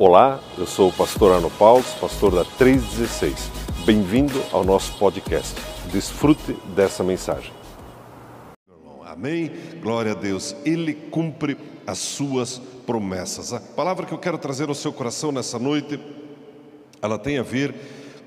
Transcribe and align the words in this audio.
Olá, 0.00 0.40
eu 0.56 0.64
sou 0.64 0.90
o 0.90 0.92
pastor 0.92 1.34
Arno 1.34 1.50
Paulo, 1.50 1.82
pastor 2.00 2.32
da 2.32 2.44
316. 2.44 3.50
Bem-vindo 3.84 4.40
ao 4.52 4.62
nosso 4.62 4.96
podcast. 4.96 5.60
Desfrute 5.90 6.52
dessa 6.72 7.02
mensagem. 7.02 7.52
Amém? 9.04 9.50
Glória 9.82 10.12
a 10.12 10.14
Deus. 10.14 10.54
Ele 10.64 10.94
cumpre 10.94 11.58
as 11.84 11.98
suas 11.98 12.58
promessas. 12.86 13.52
A 13.52 13.58
palavra 13.58 14.06
que 14.06 14.14
eu 14.14 14.18
quero 14.18 14.38
trazer 14.38 14.68
ao 14.68 14.74
seu 14.76 14.92
coração 14.92 15.32
nessa 15.32 15.58
noite, 15.58 15.98
ela 17.02 17.18
tem 17.18 17.36
a 17.36 17.42
ver 17.42 17.74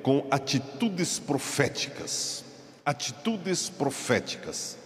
com 0.03 0.25
atitudes 0.29 1.19
proféticas. 1.19 2.43
Atitudes 2.85 3.69
proféticas. 3.69 4.77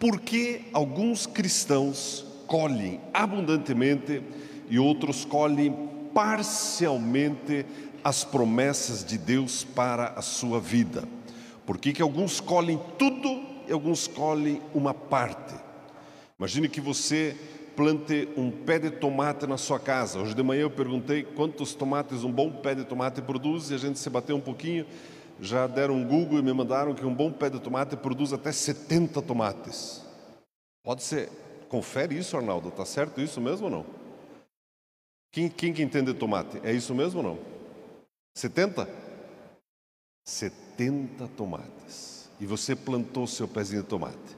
Porque 0.00 0.62
alguns 0.72 1.26
cristãos 1.26 2.24
colhem 2.46 3.02
abundantemente 3.12 4.22
e 4.70 4.78
outros 4.78 5.26
colhem 5.26 5.91
parcialmente 6.14 7.66
as 8.04 8.24
promessas 8.24 9.04
de 9.04 9.16
Deus 9.16 9.64
para 9.64 10.08
a 10.08 10.22
sua 10.22 10.60
vida. 10.60 11.04
Por 11.64 11.78
que, 11.78 11.92
que 11.92 12.02
alguns 12.02 12.40
colhem 12.40 12.80
tudo 12.98 13.42
e 13.68 13.72
alguns 13.72 14.06
colhem 14.06 14.60
uma 14.74 14.92
parte? 14.92 15.54
Imagine 16.38 16.68
que 16.68 16.80
você 16.80 17.36
plante 17.76 18.28
um 18.36 18.50
pé 18.50 18.78
de 18.78 18.90
tomate 18.90 19.46
na 19.46 19.56
sua 19.56 19.78
casa. 19.78 20.18
Hoje 20.18 20.34
de 20.34 20.42
manhã 20.42 20.62
eu 20.62 20.70
perguntei 20.70 21.22
quantos 21.22 21.74
tomates 21.74 22.24
um 22.24 22.32
bom 22.32 22.50
pé 22.50 22.74
de 22.74 22.84
tomate 22.84 23.22
produz 23.22 23.70
e 23.70 23.74
a 23.74 23.78
gente 23.78 23.98
se 23.98 24.10
bateu 24.10 24.36
um 24.36 24.40
pouquinho. 24.40 24.84
Já 25.40 25.66
deram 25.66 25.94
um 25.94 26.04
Google 26.04 26.38
e 26.38 26.42
me 26.42 26.52
mandaram 26.52 26.94
que 26.94 27.06
um 27.06 27.14
bom 27.14 27.32
pé 27.32 27.48
de 27.48 27.60
tomate 27.60 27.96
produz 27.96 28.32
até 28.32 28.52
70 28.52 29.22
tomates. 29.22 30.04
Pode 30.82 31.02
ser. 31.02 31.30
Confere 31.68 32.18
isso, 32.18 32.36
Arnaldo. 32.36 32.68
Está 32.68 32.84
certo 32.84 33.20
isso 33.20 33.40
mesmo 33.40 33.66
ou 33.66 33.70
não? 33.70 34.01
Quem, 35.32 35.48
quem 35.48 35.72
que 35.72 35.82
entende 35.82 36.12
tomate? 36.12 36.60
É 36.62 36.70
isso 36.72 36.94
mesmo 36.94 37.20
ou 37.20 37.24
não? 37.24 37.38
70? 38.36 38.86
70 40.28 41.26
tomates. 41.28 42.30
E 42.38 42.44
você 42.44 42.76
plantou 42.76 43.26
seu 43.26 43.48
pezinho 43.48 43.82
de 43.82 43.88
tomate. 43.88 44.36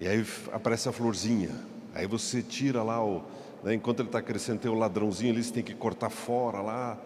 E 0.00 0.06
aí 0.06 0.24
aparece 0.52 0.88
a 0.88 0.92
florzinha. 0.92 1.50
Aí 1.92 2.06
você 2.06 2.40
tira 2.40 2.84
lá 2.84 3.04
o. 3.04 3.24
Né, 3.64 3.74
enquanto 3.74 3.98
ele 3.98 4.08
está 4.08 4.22
crescendo, 4.22 4.60
tem 4.60 4.70
o 4.70 4.74
ladrãozinho 4.74 5.32
ali, 5.32 5.42
você 5.42 5.52
tem 5.52 5.64
que 5.64 5.74
cortar 5.74 6.10
fora 6.10 6.60
lá 6.60 6.96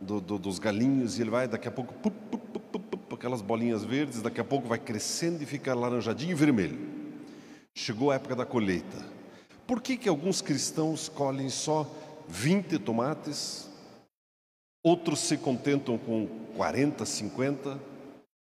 do, 0.00 0.20
do, 0.20 0.38
dos 0.38 0.60
galinhos. 0.60 1.18
E 1.18 1.22
ele 1.22 1.30
vai, 1.30 1.48
daqui 1.48 1.66
a 1.66 1.72
pouco, 1.72 1.92
aquelas 3.12 3.42
bolinhas 3.42 3.82
verdes. 3.82 4.22
Daqui 4.22 4.40
a 4.40 4.44
pouco 4.44 4.68
vai 4.68 4.78
crescendo 4.78 5.42
e 5.42 5.46
fica 5.46 5.74
laranjadinho 5.74 6.30
e 6.30 6.34
vermelho. 6.34 6.78
Chegou 7.74 8.12
a 8.12 8.14
época 8.14 8.36
da 8.36 8.46
colheita. 8.46 9.04
Por 9.66 9.82
que, 9.82 9.96
que 9.96 10.08
alguns 10.08 10.40
cristãos 10.40 11.08
colhem 11.08 11.48
só 11.48 11.90
20 12.28 12.78
tomates, 12.78 13.68
outros 14.82 15.20
se 15.20 15.36
contentam 15.36 15.96
com 15.98 16.26
40, 16.56 17.04
50, 17.04 17.80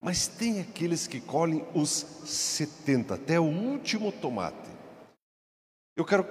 mas 0.02 0.28
tem 0.28 0.60
aqueles 0.60 1.08
que 1.08 1.20
colhem 1.20 1.66
os 1.74 2.06
70, 2.26 3.16
até 3.16 3.40
o 3.40 3.44
último 3.44 4.12
tomate. 4.12 4.70
Eu 5.98 6.06
quero 6.06 6.26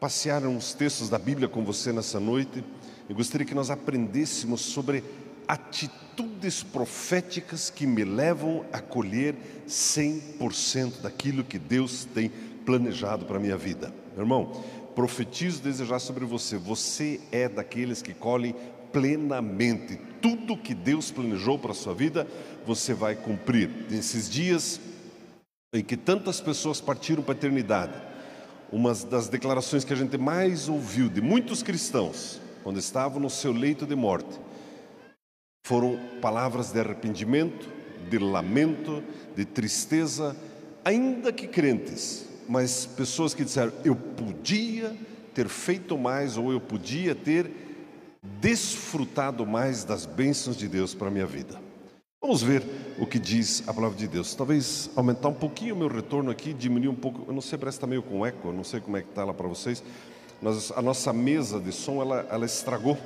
passear 0.00 0.44
uns 0.44 0.74
textos 0.74 1.08
da 1.08 1.18
Bíblia 1.18 1.48
com 1.48 1.64
você 1.64 1.92
nessa 1.92 2.18
noite. 2.18 2.64
Eu 3.08 3.14
gostaria 3.14 3.46
que 3.46 3.54
nós 3.54 3.70
aprendêssemos 3.70 4.62
sobre 4.62 5.04
atitudes 5.46 6.62
proféticas 6.62 7.70
que 7.70 7.86
me 7.86 8.04
levam 8.04 8.64
a 8.72 8.80
colher 8.80 9.34
100% 9.68 11.02
daquilo 11.02 11.44
que 11.44 11.58
Deus 11.58 12.04
tem 12.06 12.30
planejado 12.64 13.26
para 13.26 13.36
a 13.36 13.40
minha 13.40 13.56
vida. 13.56 13.92
Meu 14.14 14.22
irmão, 14.22 14.64
profetizo 14.94 15.62
desejar 15.62 15.98
sobre 15.98 16.24
você. 16.24 16.56
Você 16.56 17.20
é 17.32 17.48
daqueles 17.48 18.02
que 18.02 18.14
colhem 18.14 18.54
plenamente 18.92 19.98
tudo 20.22 20.56
que 20.56 20.72
Deus 20.72 21.10
planejou 21.10 21.58
para 21.58 21.72
a 21.72 21.74
sua 21.74 21.92
vida, 21.92 22.26
você 22.64 22.94
vai 22.94 23.14
cumprir. 23.14 23.68
Nesses 23.90 24.30
dias 24.30 24.80
em 25.72 25.82
que 25.82 25.96
tantas 25.96 26.40
pessoas 26.40 26.80
partiram 26.80 27.22
para 27.22 27.34
a 27.34 27.36
eternidade, 27.36 27.92
uma 28.70 28.94
das 28.94 29.28
declarações 29.28 29.84
que 29.84 29.92
a 29.92 29.96
gente 29.96 30.16
mais 30.16 30.68
ouviu 30.68 31.08
de 31.08 31.20
muitos 31.20 31.62
cristãos, 31.62 32.40
quando 32.62 32.78
estavam 32.78 33.20
no 33.20 33.28
seu 33.28 33.52
leito 33.52 33.84
de 33.84 33.94
morte, 33.94 34.40
foram 35.66 35.98
palavras 36.22 36.72
de 36.72 36.78
arrependimento, 36.78 37.68
de 38.08 38.18
lamento, 38.18 39.02
de 39.36 39.44
tristeza, 39.44 40.36
ainda 40.84 41.32
que 41.32 41.46
crentes, 41.46 42.26
mas 42.48 42.86
pessoas 42.86 43.34
que 43.34 43.44
disseram: 43.44 43.72
eu 43.84 43.94
podia 43.94 44.96
ter 45.34 45.48
feito 45.48 45.98
mais 45.98 46.36
ou 46.36 46.52
eu 46.52 46.60
podia 46.60 47.14
ter 47.14 47.50
desfrutado 48.40 49.44
mais 49.46 49.84
das 49.84 50.06
bênçãos 50.06 50.56
de 50.56 50.68
Deus 50.68 50.94
para 50.94 51.08
a 51.08 51.10
minha 51.10 51.26
vida. 51.26 51.60
Vamos 52.20 52.42
ver 52.42 52.62
o 52.98 53.06
que 53.06 53.18
diz 53.18 53.62
a 53.68 53.74
palavra 53.74 53.98
de 53.98 54.08
Deus. 54.08 54.34
Talvez 54.34 54.88
aumentar 54.96 55.28
um 55.28 55.34
pouquinho 55.34 55.74
o 55.74 55.78
meu 55.78 55.88
retorno 55.88 56.30
aqui, 56.30 56.54
diminuir 56.54 56.88
um 56.88 56.94
pouco. 56.94 57.24
Eu 57.28 57.34
não 57.34 57.42
sei, 57.42 57.58
parece 57.58 57.76
que 57.76 57.84
está 57.84 57.86
meio 57.86 58.02
com 58.02 58.24
eco, 58.24 58.48
eu 58.48 58.52
não 58.52 58.64
sei 58.64 58.80
como 58.80 58.96
é 58.96 59.02
que 59.02 59.10
está 59.10 59.24
lá 59.24 59.34
para 59.34 59.46
vocês. 59.46 59.82
Nós, 60.40 60.72
a 60.72 60.80
nossa 60.80 61.12
mesa 61.12 61.60
de 61.60 61.70
som 61.70 62.00
ela, 62.00 62.26
ela 62.30 62.46
estragou. 62.46 62.96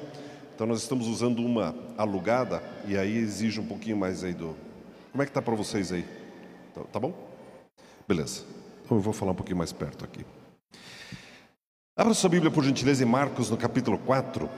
Então 0.54 0.66
nós 0.66 0.82
estamos 0.82 1.06
usando 1.06 1.40
uma 1.44 1.74
alugada 1.96 2.62
e 2.86 2.96
aí 2.96 3.16
exige 3.16 3.60
um 3.60 3.66
pouquinho 3.66 3.96
mais 3.96 4.22
aí 4.22 4.34
do. 4.34 4.54
Como 5.10 5.22
é 5.22 5.26
que 5.26 5.30
está 5.30 5.42
para 5.42 5.54
vocês 5.54 5.92
aí? 5.92 6.04
Tá, 6.74 6.82
tá 6.84 7.00
bom? 7.00 7.12
Beleza. 8.06 8.57
Eu 8.90 9.00
vou 9.00 9.12
falar 9.12 9.32
um 9.32 9.34
pouquinho 9.34 9.58
mais 9.58 9.72
perto 9.72 10.04
aqui. 10.04 10.24
Abra 11.94 12.14
sua 12.14 12.30
Bíblia, 12.30 12.50
por 12.50 12.64
gentileza, 12.64 13.02
em 13.02 13.06
Marcos, 13.06 13.50
no 13.50 13.56
capítulo 13.56 13.98
4. 13.98 14.48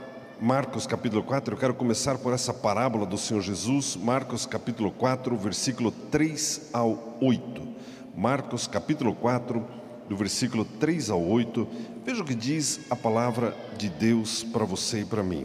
Marcos, 0.40 0.86
capítulo 0.86 1.22
4. 1.24 1.54
Eu 1.54 1.58
quero 1.58 1.74
começar 1.74 2.16
por 2.16 2.32
essa 2.32 2.54
parábola 2.54 3.04
do 3.04 3.18
Senhor 3.18 3.40
Jesus. 3.40 3.96
Marcos, 3.96 4.46
capítulo 4.46 4.92
4, 4.92 5.36
versículo 5.36 5.90
3 5.90 6.70
ao 6.72 7.18
8. 7.20 7.68
Marcos, 8.16 8.68
capítulo 8.68 9.16
4, 9.16 9.66
do 10.08 10.16
versículo 10.16 10.64
3 10.64 11.10
ao 11.10 11.26
8. 11.26 11.66
Veja 12.04 12.22
o 12.22 12.24
que 12.24 12.34
diz 12.34 12.80
a 12.88 12.94
palavra 12.94 13.56
de 13.76 13.88
Deus 13.88 14.44
para 14.44 14.64
você 14.64 15.00
e 15.00 15.04
para 15.04 15.24
mim. 15.24 15.44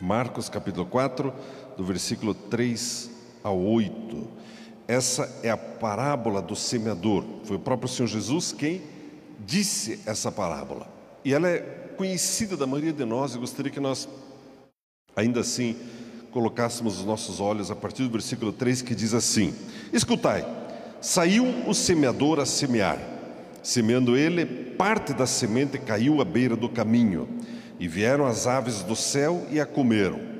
Marcos, 0.00 0.48
capítulo 0.48 0.86
4, 0.86 1.32
do 1.76 1.84
versículo 1.84 2.32
3 2.32 3.10
ao 3.42 3.58
8. 3.58 4.28
Essa 4.88 5.28
é 5.42 5.50
a 5.50 5.56
parábola 5.56 6.40
do 6.40 6.54
semeador. 6.54 7.24
Foi 7.44 7.56
o 7.56 7.60
próprio 7.60 7.88
Senhor 7.88 8.06
Jesus 8.06 8.52
quem 8.52 8.82
disse 9.44 10.00
essa 10.06 10.30
parábola. 10.30 10.88
E 11.24 11.34
ela 11.34 11.48
é 11.48 11.58
conhecida 11.96 12.56
da 12.56 12.66
maioria 12.66 12.92
de 12.92 13.04
nós 13.04 13.34
e 13.34 13.38
gostaria 13.38 13.70
que 13.70 13.80
nós, 13.80 14.08
ainda 15.16 15.40
assim, 15.40 15.76
colocássemos 16.30 17.00
os 17.00 17.04
nossos 17.04 17.40
olhos 17.40 17.70
a 17.70 17.74
partir 17.74 18.04
do 18.04 18.10
versículo 18.10 18.52
3 18.52 18.82
que 18.82 18.94
diz 18.94 19.12
assim: 19.12 19.54
Escutai, 19.92 20.46
saiu 21.00 21.44
o 21.66 21.74
semeador 21.74 22.38
a 22.38 22.46
semear. 22.46 22.98
Semeando 23.62 24.16
ele, 24.16 24.46
parte 24.46 25.12
da 25.12 25.26
semente 25.26 25.78
caiu 25.78 26.20
à 26.20 26.24
beira 26.24 26.54
do 26.54 26.68
caminho, 26.68 27.28
e 27.80 27.88
vieram 27.88 28.24
as 28.24 28.46
aves 28.46 28.82
do 28.82 28.94
céu 28.94 29.44
e 29.50 29.58
a 29.58 29.66
comeram. 29.66 30.35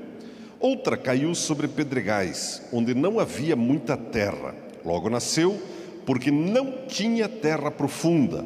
Outra 0.68 0.96
caiu 0.96 1.32
sobre 1.32 1.68
pedregais, 1.68 2.60
onde 2.72 2.92
não 2.92 3.20
havia 3.20 3.54
muita 3.54 3.96
terra. 3.96 4.52
Logo 4.84 5.08
nasceu, 5.08 5.62
porque 6.04 6.28
não 6.28 6.88
tinha 6.88 7.28
terra 7.28 7.70
profunda. 7.70 8.44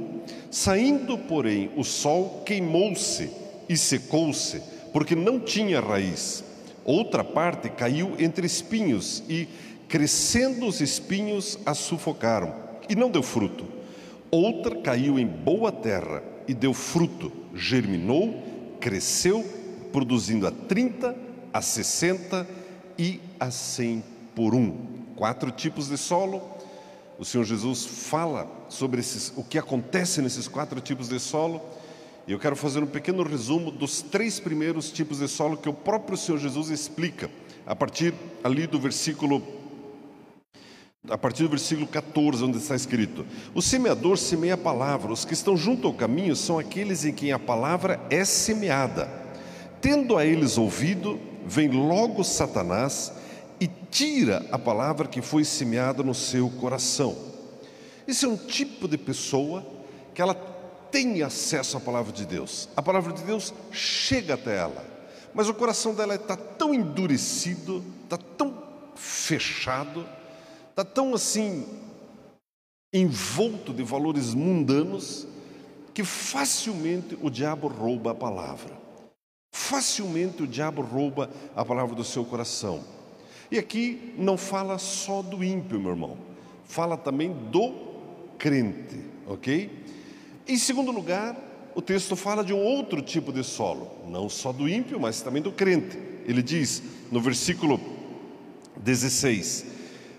Saindo, 0.50 1.16
porém, 1.16 1.70
o 1.78 1.82
sol 1.82 2.42
queimou-se 2.44 3.30
e 3.66 3.74
secou-se, 3.74 4.60
porque 4.92 5.14
não 5.14 5.40
tinha 5.40 5.80
raiz. 5.80 6.44
Outra 6.84 7.24
parte 7.24 7.70
caiu 7.70 8.12
entre 8.18 8.46
espinhos 8.46 9.22
e, 9.26 9.48
crescendo 9.88 10.66
os 10.66 10.82
espinhos, 10.82 11.58
a 11.64 11.72
sufocaram 11.72 12.52
e 12.86 12.94
não 12.94 13.10
deu 13.10 13.22
fruto. 13.22 13.64
Outra 14.30 14.76
caiu 14.76 15.18
em 15.18 15.26
boa 15.26 15.72
terra 15.72 16.22
e 16.46 16.52
deu 16.52 16.74
fruto, 16.74 17.32
germinou, 17.54 18.34
cresceu, 18.78 19.42
produzindo 19.90 20.46
a 20.46 20.50
trinta, 20.50 21.16
a 21.52 21.60
60 21.60 22.46
e 22.98 23.20
a 23.38 23.50
100 23.50 24.04
por 24.34 24.54
um. 24.54 24.76
Quatro 25.16 25.50
tipos 25.50 25.88
de 25.88 25.96
solo. 25.96 26.42
O 27.18 27.24
Senhor 27.24 27.44
Jesus 27.44 27.84
fala 27.84 28.50
sobre 28.68 29.00
esses, 29.00 29.32
o 29.36 29.44
que 29.44 29.58
acontece 29.58 30.22
nesses 30.22 30.48
quatro 30.48 30.80
tipos 30.80 31.08
de 31.08 31.18
solo. 31.18 31.60
E 32.26 32.32
eu 32.32 32.38
quero 32.38 32.56
fazer 32.56 32.82
um 32.82 32.86
pequeno 32.86 33.22
resumo 33.22 33.70
dos 33.70 34.02
três 34.02 34.38
primeiros 34.38 34.90
tipos 34.90 35.18
de 35.18 35.28
solo 35.28 35.56
que 35.56 35.68
o 35.68 35.74
próprio 35.74 36.16
Senhor 36.16 36.38
Jesus 36.38 36.70
explica, 36.70 37.30
a 37.66 37.74
partir 37.74 38.14
ali 38.42 38.66
do 38.66 38.78
versículo 38.78 39.42
a 41.08 41.16
partir 41.16 41.44
do 41.44 41.48
versículo 41.48 41.86
14, 41.86 42.44
onde 42.44 42.58
está 42.58 42.76
escrito: 42.76 43.24
O 43.54 43.62
semeador 43.62 44.18
semeia 44.18 44.54
a 44.54 44.58
palavra, 44.58 45.12
os 45.12 45.24
que 45.24 45.32
estão 45.32 45.56
junto 45.56 45.86
ao 45.86 45.94
caminho 45.94 46.36
são 46.36 46.58
aqueles 46.58 47.04
em 47.04 47.12
quem 47.12 47.32
a 47.32 47.38
palavra 47.38 47.98
é 48.10 48.24
semeada. 48.24 49.08
Tendo 49.80 50.18
a 50.18 50.26
eles 50.26 50.58
ouvido, 50.58 51.18
vem 51.46 51.68
logo 51.68 52.24
Satanás 52.24 53.12
e 53.60 53.68
tira 53.90 54.46
a 54.50 54.58
palavra 54.58 55.08
que 55.08 55.20
foi 55.20 55.44
semeada 55.44 56.02
no 56.02 56.14
seu 56.14 56.48
coração. 56.48 57.16
Esse 58.06 58.24
é 58.24 58.28
um 58.28 58.36
tipo 58.36 58.88
de 58.88 58.98
pessoa 58.98 59.64
que 60.14 60.22
ela 60.22 60.34
tem 60.90 61.22
acesso 61.22 61.76
à 61.76 61.80
palavra 61.80 62.12
de 62.12 62.26
Deus. 62.26 62.68
A 62.76 62.82
palavra 62.82 63.12
de 63.12 63.22
Deus 63.22 63.54
chega 63.70 64.34
até 64.34 64.56
ela. 64.56 64.84
Mas 65.32 65.48
o 65.48 65.54
coração 65.54 65.94
dela 65.94 66.16
está 66.16 66.36
tão 66.36 66.74
endurecido, 66.74 67.84
está 68.04 68.16
tão 68.16 68.62
fechado, 68.96 70.04
está 70.70 70.84
tão 70.84 71.14
assim 71.14 71.66
envolto 72.92 73.72
de 73.72 73.84
valores 73.84 74.34
mundanos 74.34 75.26
que 75.94 76.02
facilmente 76.02 77.16
o 77.22 77.30
diabo 77.30 77.68
rouba 77.68 78.10
a 78.10 78.14
palavra. 78.14 78.79
Facilmente 79.52 80.42
o 80.42 80.46
diabo 80.46 80.82
rouba 80.82 81.30
a 81.54 81.64
palavra 81.64 81.94
do 81.94 82.04
seu 82.04 82.24
coração. 82.24 82.84
E 83.50 83.58
aqui 83.58 84.14
não 84.16 84.36
fala 84.36 84.78
só 84.78 85.22
do 85.22 85.42
ímpio, 85.42 85.80
meu 85.80 85.90
irmão, 85.90 86.16
fala 86.64 86.96
também 86.96 87.32
do 87.50 87.74
crente, 88.38 89.00
ok? 89.26 89.70
Em 90.46 90.56
segundo 90.56 90.92
lugar, 90.92 91.36
o 91.74 91.82
texto 91.82 92.14
fala 92.14 92.44
de 92.44 92.52
um 92.52 92.62
outro 92.62 93.02
tipo 93.02 93.32
de 93.32 93.42
solo, 93.42 93.90
não 94.08 94.28
só 94.28 94.52
do 94.52 94.68
ímpio, 94.68 95.00
mas 95.00 95.20
também 95.20 95.42
do 95.42 95.52
crente. 95.52 95.98
Ele 96.26 96.42
diz 96.42 96.82
no 97.10 97.20
versículo 97.20 97.80
16: 98.76 99.66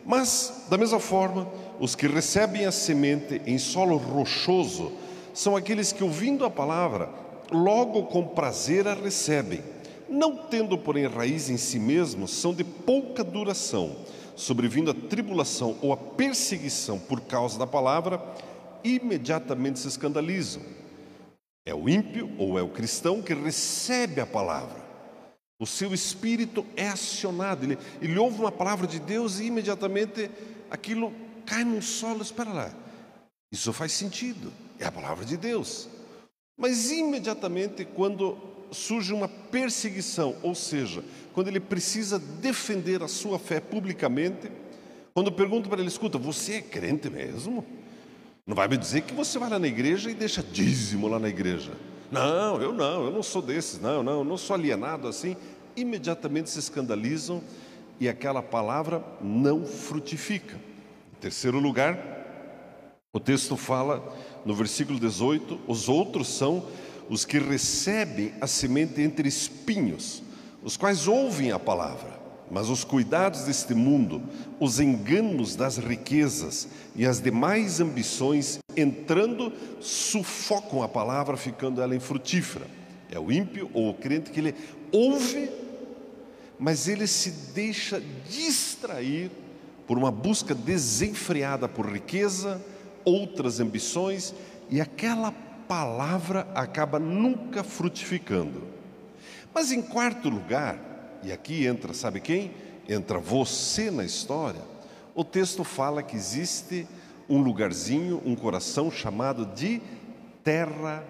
Mas, 0.06 0.66
da 0.70 0.78
mesma 0.78 1.00
forma, 1.00 1.48
os 1.80 1.96
que 1.96 2.08
recebem 2.08 2.66
a 2.66 2.72
semente 2.72 3.42
em 3.46 3.58
solo 3.58 3.96
rochoso 3.96 4.92
são 5.34 5.56
aqueles 5.56 5.92
que, 5.92 6.04
ouvindo 6.04 6.44
a 6.46 6.50
palavra, 6.50 7.10
logo 7.52 8.04
com 8.04 8.26
prazer 8.26 8.88
a 8.88 8.94
recebem. 8.94 9.62
Não 10.10 10.36
tendo, 10.36 10.78
porém, 10.78 11.08
raiz 11.08 11.50
em 11.50 11.58
si 11.58 11.80
mesmos, 11.80 12.32
são 12.32 12.54
de 12.54 12.64
pouca 12.64 13.24
duração. 13.24 13.96
Sobrevindo 14.36 14.92
a 14.92 14.94
tribulação 14.94 15.78
ou 15.82 15.94
a 15.94 15.98
perseguição 15.98 16.98
por 16.98 17.22
causa 17.22 17.60
da 17.60 17.68
palavra, 17.68 18.22
imediatamente 18.84 19.80
se 19.80 19.88
escandalizam. 19.88 20.62
É 21.66 21.76
o 21.76 21.88
ímpio 21.88 22.30
ou 22.38 22.58
é 22.58 22.62
o 22.62 22.70
cristão 22.70 23.22
que 23.22 23.34
recebe 23.34 24.20
a 24.20 24.26
palavra. 24.26 24.82
O 25.60 25.68
seu 25.68 25.94
espírito 25.94 26.66
é 26.76 26.88
acionado, 26.88 27.66
ele, 27.66 27.78
ele 28.02 28.18
ouve 28.18 28.40
uma 28.40 28.52
palavra 28.52 28.88
de 28.88 29.00
Deus 29.00 29.40
e 29.40 29.46
imediatamente 29.46 30.32
aquilo 30.72 31.14
cai 31.46 31.64
num 31.64 31.82
solo. 31.82 32.24
Espera 32.24 32.52
lá, 32.52 32.72
isso 33.52 33.72
faz 33.72 33.92
sentido, 33.92 34.52
é 34.80 34.86
a 34.86 34.92
palavra 34.92 35.24
de 35.24 35.38
Deus. 35.38 35.88
Mas 36.62 36.92
imediatamente, 36.92 37.84
quando 37.84 38.38
surge 38.72 39.12
uma 39.12 39.28
perseguição, 39.28 40.36
ou 40.44 40.54
seja, 40.54 41.04
quando 41.34 41.48
ele 41.48 41.60
precisa 41.60 42.20
defender 42.20 43.02
a 43.02 43.08
sua 43.08 43.40
fé 43.40 43.60
publicamente, 43.60 44.52
quando 45.12 45.32
pergunto 45.32 45.68
para 45.68 45.80
ele: 45.80 45.88
escuta, 45.88 46.20
você 46.20 46.58
é 46.58 46.62
crente 46.62 47.10
mesmo? 47.10 47.66
Não 48.46 48.56
vai 48.56 48.68
me 48.68 48.78
dizer 48.78 49.02
que 49.02 49.14
você 49.14 49.40
vai 49.40 49.50
lá 49.50 49.58
na 49.58 49.68
igreja 49.68 50.12
e 50.12 50.14
deixa 50.14 50.44
dízimo 50.44 51.08
lá 51.08 51.18
na 51.18 51.30
igreja. 51.30 51.72
Não, 52.12 52.62
eu 52.62 52.72
não, 52.72 53.06
eu 53.06 53.12
não 53.12 53.24
sou 53.24 53.42
desses, 53.42 53.82
não, 53.82 54.04
não, 54.04 54.20
eu 54.20 54.24
não 54.24 54.38
sou 54.38 54.56
alienado 54.56 55.08
assim. 55.08 55.36
Imediatamente 55.76 56.52
se 56.52 56.60
escandalizam 56.60 57.42
e 58.00 58.08
aquela 58.08 58.44
palavra 58.44 59.04
não 59.20 59.66
frutifica. 59.66 60.56
Em 60.56 61.22
terceiro 61.22 61.60
lugar, 61.60 62.21
o 63.14 63.20
texto 63.20 63.58
fala 63.58 64.16
no 64.46 64.56
versículo 64.56 65.00
18: 65.00 65.60
os 65.68 65.90
outros 65.90 66.28
são 66.30 66.66
os 67.10 67.26
que 67.26 67.40
recebem 67.40 68.34
a 68.40 68.48
semente 68.48 69.02
entre 69.02 69.28
espinhos, 69.28 70.24
os 70.64 70.78
quais 70.78 71.08
ouvem 71.08 71.52
a 71.52 71.60
palavra 71.60 72.22
mas 72.52 72.68
os 72.68 72.84
cuidados 72.84 73.44
deste 73.44 73.74
mundo, 73.74 74.22
os 74.60 74.82
enganos 74.82 75.56
das 75.56 75.78
riquezas 75.78 76.68
e 76.94 77.06
as 77.06 77.22
demais 77.22 77.80
ambições, 77.80 78.60
entrando, 78.76 79.54
sufocam 79.80 80.84
a 80.84 80.90
palavra, 80.90 81.38
ficando 81.38 81.82
ela 81.82 81.96
infrutífera. 81.96 82.68
É 83.10 83.18
o 83.18 83.32
ímpio 83.32 83.72
ou 83.74 83.90
o 83.90 83.94
crente 83.94 84.32
que 84.32 84.40
ele 84.42 84.54
ouve, 84.92 85.50
mas 86.60 86.90
ele 86.90 87.08
se 87.08 87.32
deixa 87.54 88.04
distrair 88.30 89.32
por 89.88 89.98
uma 89.98 90.12
busca 90.12 90.54
desenfreada 90.54 91.70
por 91.70 91.90
riqueza, 91.90 92.62
outras 93.06 93.60
ambições, 93.60 94.34
e 94.70 94.80
aquela 94.80 95.32
palavra 95.68 96.48
acaba 96.54 97.00
nunca 97.00 97.64
frutificando. 97.64 98.64
Mas 99.54 99.72
em 99.72 99.82
quarto 99.82 100.30
lugar, 100.30 101.20
e 101.24 101.32
aqui 101.32 101.66
entra, 101.66 101.94
sabe 101.94 102.20
quem? 102.20 102.52
Entra 102.88 103.20
você 103.20 103.92
na 103.92 104.04
história. 104.04 104.62
O 105.14 105.24
texto 105.24 105.64
fala 105.64 106.02
que 106.02 106.16
existe 106.16 106.88
um 107.30 107.40
lugarzinho, 107.42 108.22
um 108.26 108.36
coração 108.36 108.90
chamado 108.90 109.46
de 109.46 109.82
terra 110.44 111.04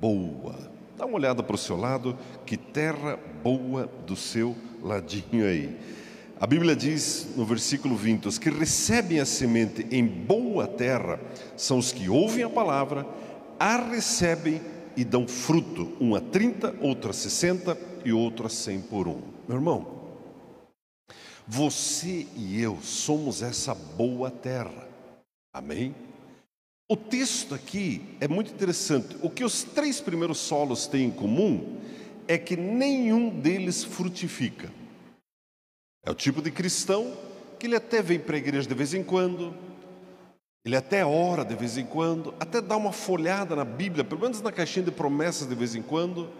boa. 0.00 0.56
Dá 0.96 1.06
uma 1.06 1.16
olhada 1.16 1.42
para 1.42 1.54
o 1.54 1.58
seu 1.58 1.76
lado, 1.76 2.16
que 2.44 2.56
terra 2.56 3.18
boa 3.42 3.88
do 4.06 4.16
seu 4.16 4.56
ladinho 4.82 5.46
aí. 5.46 5.76
A 6.40 6.46
Bíblia 6.46 6.74
diz 6.74 7.28
no 7.36 7.44
versículo 7.44 7.94
20: 7.94 8.26
os 8.26 8.38
que 8.38 8.48
recebem 8.48 9.20
a 9.20 9.26
semente 9.26 9.86
em 9.90 10.06
boa 10.06 10.66
terra 10.66 11.20
são 11.54 11.76
os 11.76 11.92
que 11.92 12.08
ouvem 12.08 12.42
a 12.42 12.48
palavra, 12.48 13.06
a 13.58 13.76
recebem 13.76 14.58
e 14.96 15.04
dão 15.04 15.28
fruto, 15.28 15.94
um 16.00 16.14
a 16.14 16.20
30, 16.20 16.76
outro 16.80 17.10
a 17.10 17.12
60 17.12 17.76
e 18.06 18.10
outro 18.10 18.46
a 18.46 18.48
100 18.48 18.80
por 18.80 19.06
um. 19.06 19.20
Meu 19.46 19.58
irmão, 19.58 20.00
você 21.46 22.26
e 22.34 22.58
eu 22.58 22.78
somos 22.82 23.42
essa 23.42 23.74
boa 23.74 24.30
terra. 24.30 24.88
Amém? 25.52 25.94
O 26.88 26.96
texto 26.96 27.54
aqui 27.54 28.16
é 28.18 28.26
muito 28.26 28.50
interessante. 28.50 29.14
O 29.20 29.28
que 29.28 29.44
os 29.44 29.62
três 29.62 30.00
primeiros 30.00 30.38
solos 30.38 30.86
têm 30.86 31.08
em 31.08 31.10
comum 31.10 31.76
é 32.26 32.38
que 32.38 32.56
nenhum 32.56 33.28
deles 33.28 33.84
frutifica. 33.84 34.79
É 36.04 36.10
o 36.10 36.14
tipo 36.14 36.40
de 36.40 36.50
cristão 36.50 37.16
que 37.58 37.66
ele 37.66 37.76
até 37.76 38.00
vem 38.00 38.18
para 38.18 38.36
a 38.36 38.38
igreja 38.38 38.66
de 38.66 38.74
vez 38.74 38.94
em 38.94 39.02
quando, 39.02 39.54
ele 40.64 40.76
até 40.76 41.04
ora 41.04 41.44
de 41.44 41.54
vez 41.54 41.76
em 41.76 41.84
quando, 41.84 42.34
até 42.40 42.60
dá 42.60 42.76
uma 42.76 42.92
folhada 42.92 43.54
na 43.54 43.64
Bíblia, 43.64 44.04
pelo 44.04 44.20
menos 44.20 44.40
na 44.40 44.50
caixinha 44.50 44.84
de 44.84 44.90
promessas 44.90 45.46
de 45.46 45.54
vez 45.54 45.74
em 45.74 45.82
quando, 45.82 46.30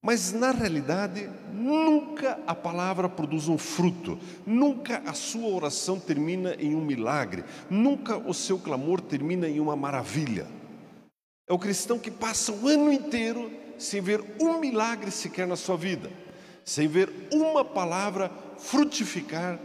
mas 0.00 0.32
na 0.32 0.52
realidade, 0.52 1.28
nunca 1.52 2.38
a 2.46 2.54
palavra 2.54 3.08
produz 3.08 3.48
um 3.48 3.58
fruto, 3.58 4.16
nunca 4.46 5.02
a 5.04 5.12
sua 5.12 5.48
oração 5.48 5.98
termina 5.98 6.54
em 6.54 6.74
um 6.76 6.84
milagre, 6.84 7.44
nunca 7.68 8.16
o 8.16 8.32
seu 8.32 8.60
clamor 8.60 9.00
termina 9.00 9.48
em 9.48 9.58
uma 9.58 9.74
maravilha. 9.74 10.46
É 11.48 11.52
o 11.52 11.58
cristão 11.58 11.98
que 11.98 12.12
passa 12.12 12.52
o 12.52 12.68
ano 12.68 12.92
inteiro 12.92 13.50
sem 13.76 14.00
ver 14.00 14.24
um 14.40 14.60
milagre 14.60 15.10
sequer 15.10 15.48
na 15.48 15.56
sua 15.56 15.76
vida, 15.76 16.10
sem 16.64 16.86
ver 16.86 17.10
uma 17.32 17.64
palavra 17.64 18.30
frutificar 18.58 19.58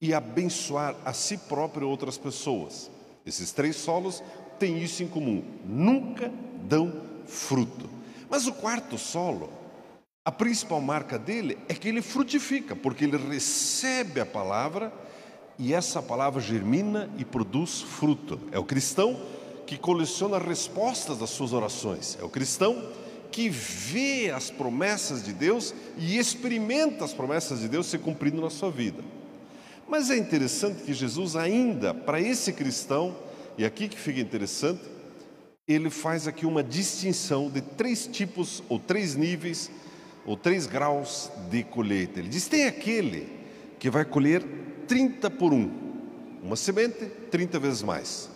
e 0.00 0.14
abençoar 0.14 0.96
a 1.04 1.12
si 1.12 1.36
próprio 1.36 1.86
e 1.86 1.90
outras 1.90 2.16
pessoas. 2.16 2.90
Esses 3.24 3.52
três 3.52 3.76
solos 3.76 4.22
têm 4.58 4.82
isso 4.82 5.02
em 5.02 5.08
comum: 5.08 5.42
nunca 5.64 6.32
dão 6.62 6.92
fruto. 7.26 7.88
Mas 8.28 8.46
o 8.46 8.52
quarto 8.52 8.96
solo, 8.96 9.50
a 10.24 10.30
principal 10.30 10.80
marca 10.80 11.18
dele 11.18 11.58
é 11.68 11.74
que 11.74 11.88
ele 11.88 12.02
frutifica, 12.02 12.76
porque 12.76 13.04
ele 13.04 13.16
recebe 13.16 14.20
a 14.20 14.26
palavra 14.26 14.92
e 15.58 15.74
essa 15.74 16.00
palavra 16.00 16.40
germina 16.40 17.10
e 17.18 17.24
produz 17.24 17.82
fruto. 17.82 18.40
É 18.52 18.58
o 18.58 18.64
cristão 18.64 19.20
que 19.66 19.76
coleciona 19.76 20.38
respostas 20.38 21.18
das 21.18 21.30
suas 21.30 21.52
orações, 21.52 22.16
é 22.20 22.24
o 22.24 22.28
cristão 22.28 22.90
que 23.30 23.48
vê 23.48 24.30
as 24.30 24.50
promessas 24.50 25.22
de 25.22 25.32
Deus 25.32 25.74
e 25.96 26.18
experimenta 26.18 27.04
as 27.04 27.12
promessas 27.12 27.60
de 27.60 27.68
Deus 27.68 27.86
se 27.86 27.98
cumprindo 27.98 28.40
na 28.40 28.50
sua 28.50 28.70
vida. 28.70 29.02
Mas 29.88 30.10
é 30.10 30.16
interessante 30.16 30.82
que 30.82 30.92
Jesus, 30.92 31.34
ainda 31.34 31.92
para 31.92 32.20
esse 32.20 32.52
cristão, 32.52 33.16
e 33.58 33.64
aqui 33.64 33.88
que 33.88 33.98
fica 33.98 34.20
interessante, 34.20 34.82
ele 35.66 35.90
faz 35.90 36.26
aqui 36.26 36.46
uma 36.46 36.62
distinção 36.62 37.50
de 37.50 37.60
três 37.60 38.06
tipos, 38.06 38.62
ou 38.68 38.78
três 38.78 39.14
níveis, 39.14 39.70
ou 40.24 40.36
três 40.36 40.66
graus 40.66 41.30
de 41.50 41.64
colheita. 41.64 42.20
Ele 42.20 42.28
diz: 42.28 42.46
tem 42.46 42.66
aquele 42.66 43.28
que 43.78 43.90
vai 43.90 44.04
colher 44.04 44.44
30 44.86 45.30
por 45.30 45.52
um, 45.52 45.70
uma 46.42 46.56
semente, 46.56 47.06
30 47.30 47.58
vezes 47.58 47.82
mais. 47.82 48.30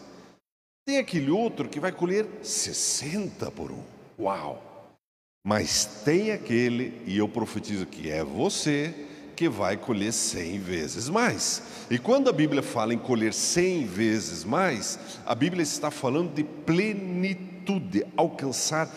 Tem 0.87 0.99
aquele 0.99 1.31
outro 1.31 1.69
que 1.69 1.81
vai 1.81 1.93
colher 1.93 2.27
60 2.43 3.51
por 3.53 3.71
um. 3.71 3.83
Uau! 4.19 4.74
Mas 5.47 5.85
tem 6.05 6.33
aquele, 6.33 7.03
e 7.05 7.19
eu 7.19 7.29
profetizo 7.29 7.85
que 7.85 8.11
é 8.11 8.25
você, 8.25 8.95
que 9.37 9.47
vai 9.47 9.77
colher 9.77 10.11
cem 10.11 10.59
vezes 10.59 11.11
mais. 11.11 11.63
E 11.91 11.99
quando 11.99 12.31
a 12.31 12.33
Bíblia 12.33 12.63
fala 12.63 12.95
em 12.95 12.99
colher 12.99 13.35
cem 13.35 13.85
vezes 13.85 14.43
mais, 14.43 14.99
a 15.27 15.35
Bíblia 15.35 15.63
está 15.63 15.91
falando 15.91 16.33
de 16.33 16.43
plenitude, 16.43 18.07
alcançar 18.17 18.89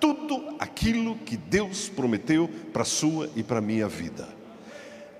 tudo 0.00 0.56
aquilo 0.58 1.16
que 1.18 1.36
Deus 1.36 1.88
prometeu 1.88 2.50
para 2.72 2.82
a 2.82 2.84
sua 2.84 3.30
e 3.36 3.44
para 3.44 3.58
a 3.58 3.62
minha 3.62 3.86
vida. 3.86 4.28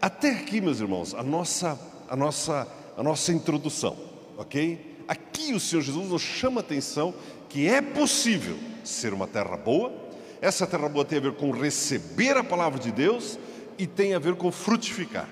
Até 0.01 0.31
aqui, 0.31 0.61
meus 0.61 0.81
irmãos, 0.81 1.15
a 1.15 1.23
nossa, 1.23 1.79
a 2.09 2.17
nossa, 2.17 2.67
a 2.97 3.03
nossa 3.05 3.33
introdução, 3.33 3.97
ok? 4.37 4.93
aqui 5.07 5.53
o 5.53 5.61
Senhor 5.61 5.83
Jesus 5.83 6.09
nos 6.09 6.23
chama 6.23 6.61
a 6.61 6.65
atenção 6.65 7.15
que 7.49 7.69
é 7.69 7.81
possível 7.81 8.57
ser 8.83 9.12
uma 9.12 9.27
terra 9.27 9.57
boa. 9.57 9.93
Essa 10.43 10.67
terra 10.67 10.89
boa 10.89 11.05
tem 11.05 11.19
a 11.19 11.23
ver 11.23 11.35
com 11.35 11.53
receber 11.53 12.37
a 12.37 12.43
palavra 12.43 12.81
de 12.81 12.91
Deus 12.91 13.39
e 13.79 13.87
tem 13.87 14.13
a 14.13 14.19
ver 14.19 14.35
com 14.35 14.51
frutificar. 14.51 15.29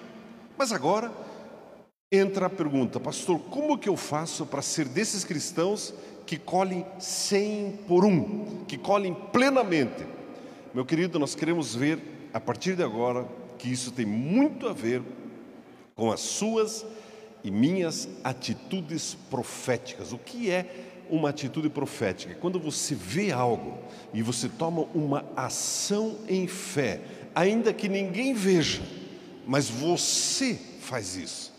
Mas 0.56 0.70
agora 0.70 1.10
entra 2.12 2.46
a 2.46 2.50
pergunta, 2.50 3.00
pastor, 3.00 3.40
como 3.50 3.76
que 3.76 3.88
eu 3.88 3.96
faço 3.96 4.46
para 4.46 4.62
ser 4.62 4.86
desses 4.86 5.24
cristãos 5.24 5.92
que 6.24 6.38
colhem 6.38 6.86
cem 7.00 7.76
por 7.88 8.04
um, 8.04 8.64
que 8.68 8.78
colhem 8.78 9.12
plenamente? 9.32 10.06
Meu 10.72 10.86
querido, 10.86 11.18
nós 11.18 11.34
queremos 11.34 11.74
ver 11.74 11.98
a 12.32 12.38
partir 12.38 12.76
de 12.76 12.84
agora 12.84 13.26
que 13.58 13.68
isso 13.68 13.90
tem 13.90 14.06
muito 14.06 14.68
a 14.68 14.72
ver 14.72 15.02
com 15.96 16.12
as 16.12 16.20
suas 16.20 16.86
e 17.42 17.50
minhas 17.50 18.08
atitudes 18.22 19.16
proféticas. 19.28 20.12
O 20.12 20.18
que 20.18 20.52
é 20.52 20.89
uma 21.10 21.30
atitude 21.30 21.68
profética? 21.68 22.34
Quando 22.34 22.58
você 22.58 22.94
vê 22.94 23.32
algo 23.32 23.78
e 24.14 24.22
você 24.22 24.48
toma 24.48 24.82
uma 24.94 25.24
ação 25.36 26.16
em 26.28 26.46
fé, 26.46 27.00
ainda 27.34 27.72
que 27.72 27.88
ninguém 27.88 28.34
veja, 28.34 28.82
mas 29.46 29.68
você 29.68 30.54
faz 30.80 31.16
isso. 31.16 31.52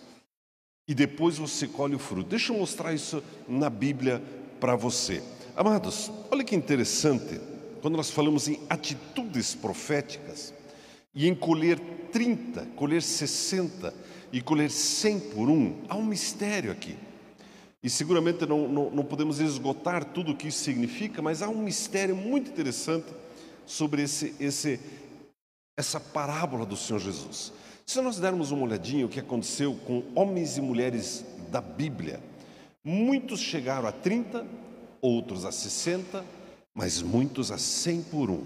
E 0.88 0.94
depois 0.94 1.38
você 1.38 1.68
colhe 1.68 1.96
o 1.96 2.00
fruto. 2.00 2.30
Deixa 2.30 2.52
eu 2.52 2.58
mostrar 2.58 2.94
isso 2.94 3.24
na 3.48 3.70
Bíblia 3.70 4.22
para 4.60 4.76
você. 4.76 5.22
Amados, 5.56 6.12
olha 6.30 6.44
que 6.44 6.56
interessante, 6.56 7.40
quando 7.82 7.98
nós 7.98 8.10
falamos 8.10 8.48
em 8.48 8.60
atitudes 8.70 9.56
proféticas 9.56 10.54
e 11.14 11.28
em 11.28 11.36
colher 11.36 11.80
30, 12.12 12.68
colher 12.76 13.02
60 13.02 13.94
e 14.32 14.42
colher 14.42 14.70
100 14.70 15.20
por 15.20 15.50
um, 15.50 15.82
há 15.90 15.96
um 15.96 16.06
mistério 16.06 16.72
aqui. 16.72 16.96
E 17.84 17.90
seguramente 17.90 18.46
não, 18.46 18.68
não, 18.68 18.92
não 18.92 19.04
podemos 19.04 19.40
esgotar 19.40 20.06
tudo 20.06 20.32
o 20.32 20.36
que 20.36 20.48
isso 20.48 20.64
significa, 20.64 21.22
mas 21.22 21.42
há 21.42 21.50
um 21.50 21.64
mistério 21.64 22.16
muito 22.16 22.52
interessante 22.52 23.08
sobre 23.66 24.04
esse, 24.04 24.36
esse, 24.40 24.80
essa 25.78 26.00
parábola 26.00 26.66
do 26.66 26.78
Senhor 26.78 27.00
Jesus. 27.00 27.52
Se 27.86 28.00
nós 28.02 28.20
dermos 28.20 28.52
uma 28.52 28.64
olhadinha 28.64 29.06
o 29.06 29.10
que 29.10 29.20
aconteceu 29.20 29.74
com 29.86 30.04
homens 30.14 30.58
e 30.58 30.62
mulheres 30.62 31.26
da 31.50 31.60
Bíblia, 31.60 32.22
muitos 32.84 33.40
chegaram 33.40 33.88
a 33.88 33.92
30, 33.92 34.46
outros 35.02 35.44
a 35.44 35.52
60, 35.52 36.24
mas 36.74 37.02
muitos 37.02 37.52
a 37.52 37.58
100 37.58 38.04
por 38.04 38.30
um. 38.30 38.46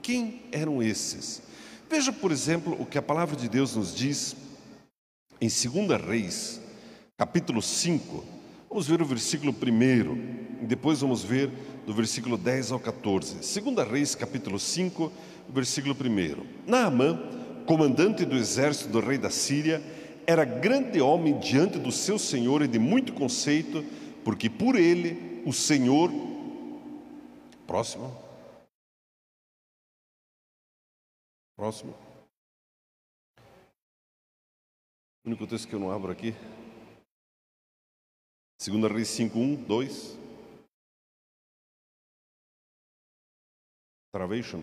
Quem 0.00 0.42
eram 0.52 0.80
esses? 0.80 1.42
Veja, 1.90 2.12
por 2.12 2.30
exemplo, 2.30 2.80
o 2.80 2.86
que 2.86 2.98
a 2.98 3.02
palavra 3.02 3.34
de 3.34 3.48
Deus 3.48 3.74
nos 3.74 3.94
diz 3.94 4.36
em 5.40 5.48
2 5.48 6.00
Reis, 6.00 6.60
capítulo 7.16 7.60
5. 7.60 8.35
Vamos 8.68 8.86
ver 8.88 9.00
o 9.00 9.06
versículo 9.06 9.52
1 9.52 10.62
e 10.62 10.66
depois 10.66 11.00
vamos 11.00 11.22
ver 11.22 11.50
do 11.86 11.94
versículo 11.94 12.36
10 12.36 12.72
ao 12.72 12.80
14. 12.80 13.36
2 13.60 13.88
Reis, 13.88 14.14
capítulo 14.14 14.58
5, 14.58 15.12
versículo 15.48 15.94
1. 15.94 16.66
Naamã, 16.66 17.16
comandante 17.66 18.24
do 18.24 18.36
exército 18.36 18.90
do 18.90 19.00
rei 19.00 19.18
da 19.18 19.30
Síria, 19.30 19.82
era 20.26 20.44
grande 20.44 21.00
homem 21.00 21.38
diante 21.38 21.78
do 21.78 21.92
seu 21.92 22.18
senhor 22.18 22.62
e 22.62 22.68
de 22.68 22.78
muito 22.78 23.12
conceito, 23.12 23.84
porque 24.24 24.50
por 24.50 24.74
ele 24.74 25.42
o 25.46 25.52
Senhor. 25.52 26.10
Próximo. 27.66 28.12
Próximo. 31.54 31.94
O 35.24 35.28
único 35.28 35.46
texto 35.46 35.68
que 35.68 35.74
eu 35.74 35.80
não 35.80 35.90
abro 35.90 36.10
aqui. 36.10 36.34
2 38.58 38.92
Reis 38.92 39.08
5, 39.08 39.38
1, 39.38 39.54
2. 39.64 40.18
Travation. 44.12 44.62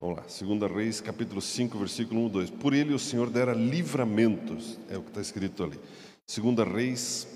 Vamos 0.00 0.16
lá, 0.16 0.22
2 0.22 0.72
Reis, 0.72 1.00
capítulo 1.00 1.40
5, 1.40 1.78
versículo 1.78 2.24
1, 2.26 2.28
2. 2.28 2.50
Por 2.50 2.72
ele 2.72 2.94
o 2.94 2.98
Senhor 2.98 3.28
dera 3.30 3.52
livramentos, 3.52 4.78
é 4.88 4.96
o 4.96 5.02
que 5.02 5.08
está 5.08 5.20
escrito 5.20 5.62
ali. 5.62 5.78
2 6.26 6.68
Reis, 6.68 7.26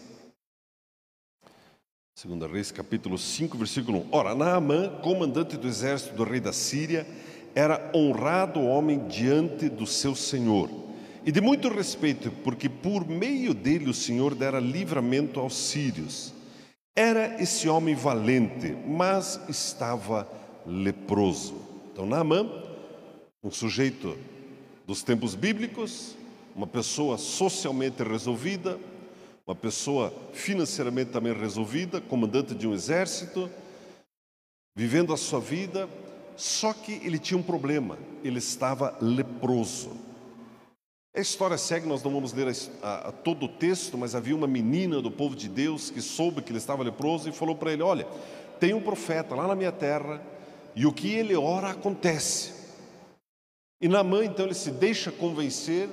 2 2.23 2.51
Reis, 2.51 2.71
capítulo 2.71 3.19
5, 3.19 3.59
versículo 3.59 3.99
1. 3.99 4.09
Ora, 4.13 4.35
Naamã, 4.35 5.01
comandante 5.01 5.57
do 5.57 5.67
exército 5.67 6.15
do 6.15 6.25
rei 6.25 6.41
da 6.41 6.53
Síria, 6.53 7.07
era 7.55 7.91
honrado 7.95 8.61
homem 8.61 9.07
diante 9.09 9.69
do 9.69 9.87
seu 9.87 10.15
senhor, 10.15 10.69
e 11.25 11.33
de 11.33 11.41
muito 11.41 11.69
respeito, 11.69 12.31
porque 12.43 12.69
por 12.69 13.09
meio 13.09 13.55
dele 13.55 13.89
o 13.89 13.95
Senhor 13.95 14.35
dera 14.35 14.61
livramento 14.61 15.41
aos 15.41 15.57
sírios. 15.57 16.35
Era 16.95 17.43
esse 17.43 17.69
homem 17.69 17.95
valente, 17.95 18.77
mas 18.87 19.41
estava 19.49 20.29
leproso. 20.67 21.55
Então, 21.93 22.07
Naamã, 22.07 22.47
um 23.43 23.51
sujeito 23.51 24.17
dos 24.87 25.03
tempos 25.03 25.35
bíblicos, 25.35 26.15
uma 26.55 26.67
pessoa 26.67 27.17
socialmente 27.17 28.03
resolvida, 28.03 28.79
uma 29.47 29.57
pessoa 29.57 30.13
financeiramente 30.33 31.11
também 31.11 31.33
resolvida, 31.33 32.01
comandante 32.01 32.55
de 32.55 32.67
um 32.67 32.75
exército, 32.75 33.51
vivendo 34.77 35.13
a 35.13 35.17
sua 35.17 35.41
vida, 35.41 35.89
só 36.37 36.73
que 36.73 36.93
ele 37.05 37.19
tinha 37.19 37.39
um 37.39 37.43
problema, 37.43 37.99
ele 38.23 38.39
estava 38.39 38.97
leproso. 39.01 39.91
A 41.17 41.21
história 41.21 41.57
segue, 41.57 41.87
nós 41.87 42.03
não 42.03 42.11
vamos 42.11 42.33
ler 42.33 42.49
a, 42.49 42.87
a, 42.87 43.09
a 43.09 43.13
todo 43.13 43.47
o 43.47 43.49
texto, 43.49 43.97
mas 43.97 44.17
havia 44.17 44.35
uma 44.35 44.49
menina 44.49 45.01
do 45.01 45.13
povo 45.13 45.37
de 45.37 45.49
Deus 45.49 45.89
que 45.89 46.03
soube 46.03 46.43
que 46.43 46.51
ele 46.51 46.59
estava 46.59 46.83
leproso 46.83 47.29
e 47.29 47.33
falou 47.33 47.55
para 47.55 47.73
ele: 47.73 47.85
Olha, 47.85 48.05
tem 48.59 48.75
um 48.75 48.81
profeta 48.81 49.33
lá 49.33 49.47
na 49.47 49.55
minha 49.55 49.71
terra 49.71 50.21
e 50.75 50.85
o 50.85 50.93
que 50.93 51.13
ele 51.15 51.37
ora 51.37 51.71
acontece. 51.71 52.53
E 53.81 53.87
Naamã, 53.87 54.25
então, 54.25 54.47
ele 54.47 54.55
se 54.55 54.73
deixa 54.73 55.13
convencer 55.13 55.89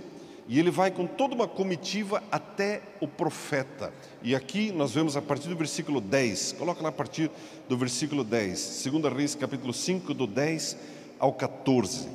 e 0.48 0.58
ele 0.58 0.72
vai 0.72 0.90
com 0.90 1.06
toda 1.06 1.36
uma 1.36 1.48
comitiva 1.48 2.24
até 2.32 2.82
o 3.00 3.08
profeta. 3.08 3.94
E 4.24 4.34
aqui 4.34 4.72
nós 4.72 4.92
vemos 4.92 5.16
a 5.16 5.22
partir 5.22 5.50
do 5.50 5.56
versículo 5.56 6.01
10, 6.01 6.54
coloca 6.54 6.82
lá 6.82 6.90
a 6.90 6.92
partir 6.92 7.30
do 7.70 7.78
versículo 7.78 8.24
10, 8.24 8.90
2 8.92 9.13
Reis 9.13 9.36
capítulo 9.36 9.72
5, 9.72 10.16
do 10.16 10.25
10 10.25 10.78
ao 11.20 11.32
14. 11.32 12.10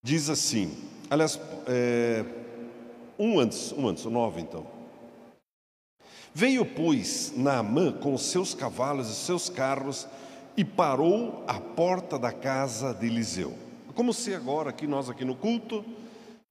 Diz 0.00 0.30
assim, 0.30 0.76
aliás, 1.10 1.40
é, 1.66 2.24
um 3.18 3.38
antes, 3.38 3.72
um 3.72 3.88
antes, 3.88 4.04
o 4.04 4.10
9 4.10 4.40
então. 4.40 4.66
Veio, 6.32 6.66
pois, 6.66 7.32
Naamã 7.36 7.92
com 7.92 8.18
seus 8.18 8.54
cavalos 8.54 9.08
e 9.08 9.14
seus 9.14 9.48
carros 9.48 10.08
e 10.56 10.64
parou 10.64 11.44
à 11.46 11.60
porta 11.60 12.18
da 12.18 12.32
casa 12.32 12.92
de 12.92 13.06
Eliseu. 13.06 13.54
Como 13.94 14.12
se 14.12 14.34
agora, 14.34 14.70
aqui 14.70 14.86
nós 14.86 15.08
aqui 15.08 15.24
no 15.24 15.36
culto, 15.36 15.84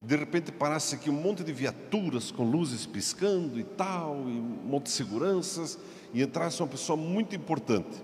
de 0.00 0.16
repente 0.16 0.50
parasse 0.50 0.94
aqui 0.94 1.10
um 1.10 1.14
monte 1.14 1.44
de 1.44 1.52
viaturas 1.52 2.30
com 2.30 2.44
luzes 2.44 2.86
piscando 2.86 3.58
e 3.60 3.64
tal, 3.64 4.16
e 4.26 4.32
um 4.32 4.60
monte 4.64 4.84
de 4.84 4.90
seguranças, 4.90 5.78
e 6.12 6.22
entrasse 6.22 6.62
uma 6.62 6.68
pessoa 6.68 6.96
muito 6.96 7.36
importante. 7.36 8.02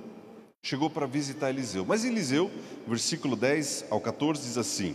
Chegou 0.62 0.90
para 0.90 1.06
visitar 1.06 1.48
Eliseu. 1.48 1.86
Mas 1.86 2.04
Eliseu, 2.04 2.50
versículo 2.86 3.34
10 3.34 3.86
ao 3.90 4.00
14, 4.00 4.42
diz 4.42 4.58
assim: 4.58 4.94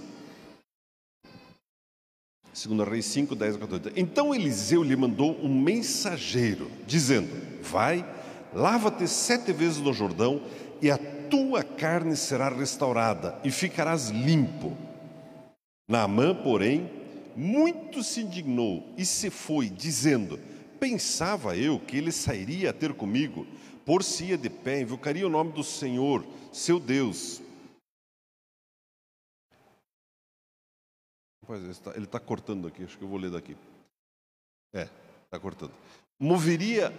2 2.56 2.88
Reis 2.88 3.06
5, 3.08 3.36
10 3.36 3.56
ao 3.56 3.68
14. 3.68 3.92
Então 3.98 4.34
Eliseu 4.34 4.82
lhe 4.82 4.96
mandou 4.96 5.38
um 5.44 5.54
mensageiro, 5.62 6.72
dizendo: 6.88 7.30
Vai, 7.62 8.06
lava-te 8.54 9.06
sete 9.10 9.52
vezes 9.52 9.80
no 9.80 9.94
Jordão, 9.94 10.42
e 10.82 10.90
a 10.90 10.98
tua 10.98 11.64
carne 11.64 12.16
será 12.16 12.48
restaurada, 12.48 13.38
e 13.44 13.52
ficarás 13.52 14.10
limpo. 14.10 14.72
Naamã, 15.90 16.34
porém, 16.34 16.90
muito 17.36 18.02
se 18.02 18.22
indignou 18.22 18.88
e 18.98 19.06
se 19.06 19.30
foi, 19.30 19.70
dizendo: 19.70 20.40
Pensava 20.80 21.58
eu 21.58 21.78
que 21.78 21.98
ele 21.98 22.12
sairia 22.12 22.70
a 22.70 22.74
ter 22.74 22.94
comigo, 22.94 23.46
por-se-ia 23.86 24.38
de 24.38 24.50
pé, 24.50 24.80
invocaria 24.80 25.28
o 25.28 25.30
nome 25.30 25.52
do 25.52 25.64
Senhor, 25.64 26.26
seu 26.54 26.80
Deus. 26.80 27.42
Ele 31.96 32.06
está 32.06 32.20
cortando 32.20 32.68
aqui, 32.68 32.84
acho 32.84 32.98
que 32.98 33.04
eu 33.04 33.08
vou 33.08 33.20
ler 33.20 33.32
daqui. 33.32 33.56
É, 34.74 34.88
está 35.26 35.40
cortando. 35.40 35.72
Moveria, 36.20 36.94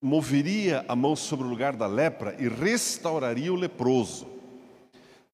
moveria 0.00 0.84
a 0.88 0.94
mão 0.94 1.16
sobre 1.16 1.46
o 1.46 1.50
lugar 1.50 1.74
da 1.74 1.86
lepra 1.86 2.36
e 2.38 2.48
restauraria 2.48 3.52
o 3.52 3.56
leproso. 3.56 4.26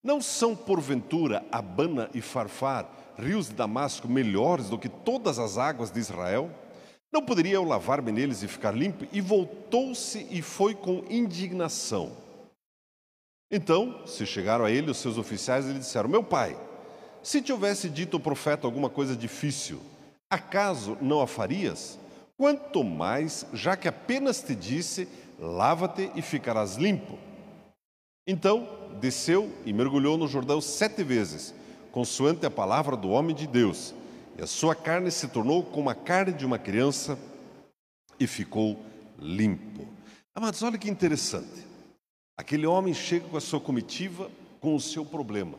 Não 0.03 0.21
são, 0.21 0.55
porventura, 0.55 1.45
Abana 1.51 2.09
e 2.13 2.21
Farfar, 2.21 2.89
rios 3.17 3.49
de 3.49 3.55
Damasco, 3.55 4.07
melhores 4.07 4.69
do 4.69 4.77
que 4.77 4.87
todas 4.87 5.37
as 5.37 5.57
águas 5.57 5.91
de 5.91 5.99
Israel? 5.99 6.49
Não 7.11 7.21
poderia 7.21 7.55
eu 7.55 7.63
lavar-me 7.63 8.11
neles 8.11 8.43
e 8.43 8.47
ficar 8.47 8.71
limpo? 8.71 9.05
E 9.11 9.19
voltou-se 9.19 10.27
e 10.31 10.41
foi 10.41 10.73
com 10.73 11.03
indignação. 11.09 12.15
Então, 13.51 14.05
se 14.05 14.25
chegaram 14.25 14.63
a 14.63 14.71
ele 14.71 14.91
os 14.91 14.97
seus 14.97 15.17
oficiais 15.17 15.65
e 15.65 15.73
lhe 15.73 15.79
disseram: 15.79 16.07
Meu 16.07 16.23
pai, 16.23 16.55
se 17.23 17.41
te 17.41 17.51
houvesse 17.51 17.89
dito 17.89 18.17
o 18.17 18.19
profeta 18.19 18.65
alguma 18.65 18.89
coisa 18.89 19.15
difícil, 19.15 19.81
acaso 20.29 20.97
não 21.01 21.21
a 21.21 21.27
farias? 21.27 21.99
Quanto 22.37 22.83
mais, 22.83 23.45
já 23.53 23.75
que 23.75 23.87
apenas 23.87 24.41
te 24.41 24.55
disse: 24.55 25.07
lava-te 25.37 26.11
e 26.15 26.21
ficarás 26.21 26.75
limpo. 26.75 27.17
Então 28.27 28.67
desceu 28.99 29.51
e 29.65 29.73
mergulhou 29.73 30.17
no 30.17 30.27
Jordão 30.27 30.61
sete 30.61 31.03
vezes, 31.03 31.53
consoante 31.91 32.45
a 32.45 32.51
palavra 32.51 32.95
do 32.95 33.09
homem 33.09 33.35
de 33.35 33.47
Deus, 33.47 33.93
e 34.37 34.41
a 34.41 34.47
sua 34.47 34.75
carne 34.75 35.11
se 35.11 35.27
tornou 35.27 35.63
como 35.63 35.89
a 35.89 35.95
carne 35.95 36.31
de 36.31 36.45
uma 36.45 36.57
criança 36.57 37.17
e 38.19 38.27
ficou 38.27 38.79
limpo. 39.17 39.87
Amados, 40.35 40.61
olha 40.63 40.77
que 40.77 40.89
interessante. 40.89 41.67
Aquele 42.37 42.65
homem 42.65 42.93
chega 42.93 43.27
com 43.27 43.35
a 43.35 43.41
sua 43.41 43.59
comitiva, 43.59 44.31
com 44.61 44.75
o 44.75 44.79
seu 44.79 45.05
problema. 45.05 45.57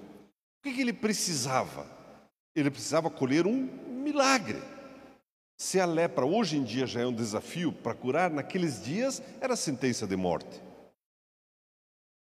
O 0.60 0.62
que, 0.62 0.78
ele 0.78 0.92
precisava? 0.92 1.86
Ele 2.54 2.70
precisava 2.70 3.08
colher 3.08 3.46
um 3.46 3.56
milagre. 4.02 4.60
Se 5.56 5.80
a 5.80 5.86
lepra 5.86 6.26
hoje 6.26 6.58
em 6.58 6.62
dia 6.62 6.86
já 6.86 7.00
é 7.00 7.06
um 7.06 7.14
desafio 7.14 7.72
para 7.72 7.94
curar, 7.94 8.30
naqueles 8.30 8.84
dias 8.84 9.22
era 9.40 9.56
sentença 9.56 10.06
de 10.06 10.16
morte. 10.16 10.60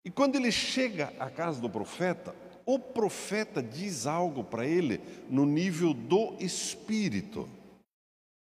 E 0.04 0.10
quando 0.10 0.34
ele 0.34 0.50
chega 0.50 1.12
à 1.20 1.30
casa 1.30 1.60
do 1.60 1.70
profeta, 1.70 2.34
o 2.64 2.80
profeta 2.80 3.62
diz 3.62 4.06
algo 4.06 4.42
para 4.42 4.66
ele 4.66 5.00
no 5.30 5.46
nível 5.46 5.94
do 5.94 6.34
espírito. 6.40 7.48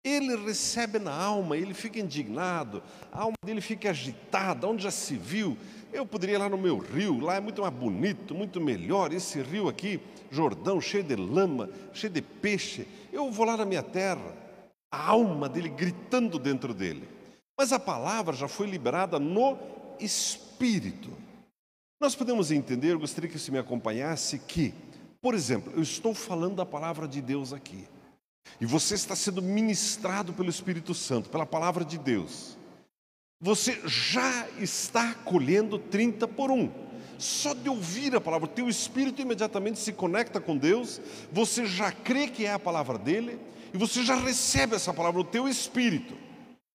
Ele 0.07 0.37
recebe 0.37 0.99
na 0.99 1.13
alma, 1.13 1.57
ele 1.57 1.73
fica 1.73 1.99
indignado, 1.99 2.81
a 3.11 3.23
alma 3.23 3.35
dele 3.43 3.59
fica 3.59 3.89
agitada, 3.89 4.65
onde 4.65 4.83
já 4.83 4.91
se 4.91 5.17
viu. 5.17 5.57
Eu 5.91 6.05
poderia 6.05 6.35
ir 6.35 6.37
lá 6.37 6.47
no 6.47 6.57
meu 6.57 6.77
rio, 6.77 7.19
lá 7.19 7.35
é 7.35 7.41
muito 7.41 7.61
mais 7.61 7.73
bonito, 7.73 8.33
muito 8.33 8.61
melhor. 8.61 9.11
Esse 9.11 9.41
rio 9.41 9.67
aqui, 9.67 9.99
Jordão, 10.31 10.79
cheio 10.79 11.03
de 11.03 11.17
lama, 11.17 11.69
cheio 11.93 12.13
de 12.13 12.21
peixe. 12.21 12.87
Eu 13.11 13.29
vou 13.29 13.45
lá 13.45 13.57
na 13.57 13.65
minha 13.65 13.83
terra 13.83 14.33
a 14.89 15.09
alma 15.09 15.49
dele 15.49 15.67
gritando 15.67 16.39
dentro 16.39 16.73
dele. 16.73 17.05
Mas 17.59 17.73
a 17.73 17.79
palavra 17.79 18.33
já 18.33 18.47
foi 18.47 18.65
liberada 18.65 19.19
no 19.19 19.57
espírito. 19.99 21.11
Nós 21.99 22.15
podemos 22.15 22.49
entender, 22.49 22.93
eu 22.93 22.99
gostaria 22.99 23.29
que 23.29 23.37
você 23.37 23.51
me 23.51 23.59
acompanhasse, 23.59 24.39
que, 24.39 24.73
por 25.21 25.33
exemplo, 25.33 25.73
eu 25.75 25.81
estou 25.81 26.13
falando 26.13 26.55
da 26.55 26.65
palavra 26.65 27.09
de 27.09 27.21
Deus 27.21 27.51
aqui. 27.51 27.89
E 28.59 28.65
você 28.65 28.95
está 28.95 29.15
sendo 29.15 29.41
ministrado 29.41 30.33
pelo 30.33 30.49
Espírito 30.49 30.93
Santo, 30.93 31.29
pela 31.29 31.45
palavra 31.45 31.85
de 31.85 31.97
Deus. 31.97 32.57
Você 33.39 33.79
já 33.85 34.47
está 34.59 35.13
colhendo 35.13 35.77
30 35.77 36.27
por 36.27 36.49
1. 36.49 36.71
Só 37.19 37.53
de 37.53 37.69
ouvir 37.69 38.15
a 38.15 38.21
palavra, 38.21 38.47
o 38.47 38.51
teu 38.51 38.69
espírito 38.69 39.21
imediatamente 39.21 39.79
se 39.79 39.91
conecta 39.91 40.39
com 40.39 40.55
Deus, 40.55 41.01
você 41.31 41.65
já 41.65 41.91
crê 41.91 42.27
que 42.27 42.45
é 42.45 42.53
a 42.53 42.59
palavra 42.59 42.97
dele, 42.97 43.39
e 43.73 43.77
você 43.77 44.03
já 44.03 44.15
recebe 44.15 44.75
essa 44.75 44.93
palavra 44.93 45.19
no 45.19 45.27
teu 45.27 45.47
espírito. 45.47 46.15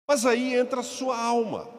Mas 0.08 0.26
aí 0.26 0.56
entra 0.56 0.80
a 0.80 0.84
sua 0.84 1.20
alma, 1.20 1.70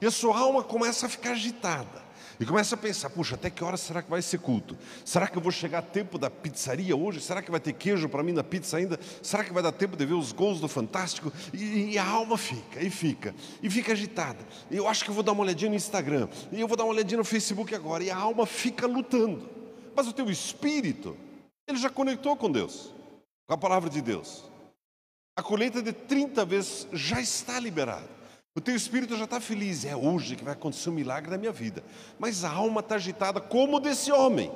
e 0.00 0.06
a 0.06 0.10
sua 0.10 0.38
alma 0.38 0.62
começa 0.62 1.06
a 1.06 1.08
ficar 1.10 1.32
agitada. 1.32 2.05
E 2.38 2.44
começa 2.44 2.74
a 2.74 2.78
pensar: 2.78 3.10
puxa, 3.10 3.34
até 3.34 3.48
que 3.50 3.64
hora 3.64 3.76
será 3.76 4.02
que 4.02 4.10
vai 4.10 4.20
ser 4.20 4.38
culto? 4.38 4.76
Será 5.04 5.26
que 5.26 5.36
eu 5.36 5.42
vou 5.42 5.50
chegar 5.50 5.78
a 5.78 5.82
tempo 5.82 6.18
da 6.18 6.28
pizzaria 6.28 6.94
hoje? 6.94 7.20
Será 7.20 7.40
que 7.40 7.50
vai 7.50 7.60
ter 7.60 7.72
queijo 7.72 8.08
para 8.08 8.22
mim 8.22 8.32
na 8.32 8.44
pizza 8.44 8.76
ainda? 8.76 8.98
Será 9.22 9.44
que 9.44 9.52
vai 9.52 9.62
dar 9.62 9.72
tempo 9.72 9.96
de 9.96 10.04
ver 10.04 10.14
os 10.14 10.32
gols 10.32 10.60
do 10.60 10.68
Fantástico? 10.68 11.32
E, 11.52 11.92
e, 11.92 11.98
a 11.98 12.06
alma 12.06 12.36
fica, 12.36 12.82
e 12.82 12.90
fica, 12.90 13.34
e 13.62 13.70
fica 13.70 13.92
agitada. 13.92 14.38
E 14.70 14.76
eu 14.76 14.86
acho 14.86 15.04
que 15.04 15.10
eu 15.10 15.14
vou 15.14 15.22
dar 15.22 15.32
uma 15.32 15.42
olhadinha 15.42 15.70
no 15.70 15.76
Instagram, 15.76 16.28
e 16.52 16.60
eu 16.60 16.68
vou 16.68 16.76
dar 16.76 16.84
uma 16.84 16.92
olhadinha 16.92 17.18
no 17.18 17.24
Facebook 17.24 17.74
agora, 17.74 18.04
e 18.04 18.10
a 18.10 18.16
alma 18.16 18.44
fica 18.46 18.86
lutando. 18.86 19.48
Mas 19.94 20.06
o 20.06 20.12
teu 20.12 20.30
espírito, 20.30 21.16
ele 21.66 21.78
já 21.78 21.88
conectou 21.88 22.36
com 22.36 22.50
Deus, 22.50 22.92
com 23.46 23.54
a 23.54 23.58
palavra 23.58 23.88
de 23.88 24.02
Deus. 24.02 24.44
A 25.34 25.42
colheita 25.42 25.82
de 25.82 25.92
30 25.92 26.44
vezes 26.44 26.86
já 26.92 27.20
está 27.20 27.58
liberada. 27.60 28.15
O 28.56 28.60
teu 28.60 28.74
espírito 28.74 29.14
já 29.14 29.24
está 29.24 29.38
feliz. 29.38 29.84
É 29.84 29.94
hoje 29.94 30.34
que 30.34 30.42
vai 30.42 30.54
acontecer 30.54 30.88
um 30.88 30.94
milagre 30.94 31.30
na 31.30 31.36
minha 31.36 31.52
vida. 31.52 31.84
Mas 32.18 32.42
a 32.42 32.50
alma 32.50 32.80
está 32.80 32.94
agitada 32.94 33.38
como 33.38 33.78
desse 33.78 34.10
homem. 34.10 34.50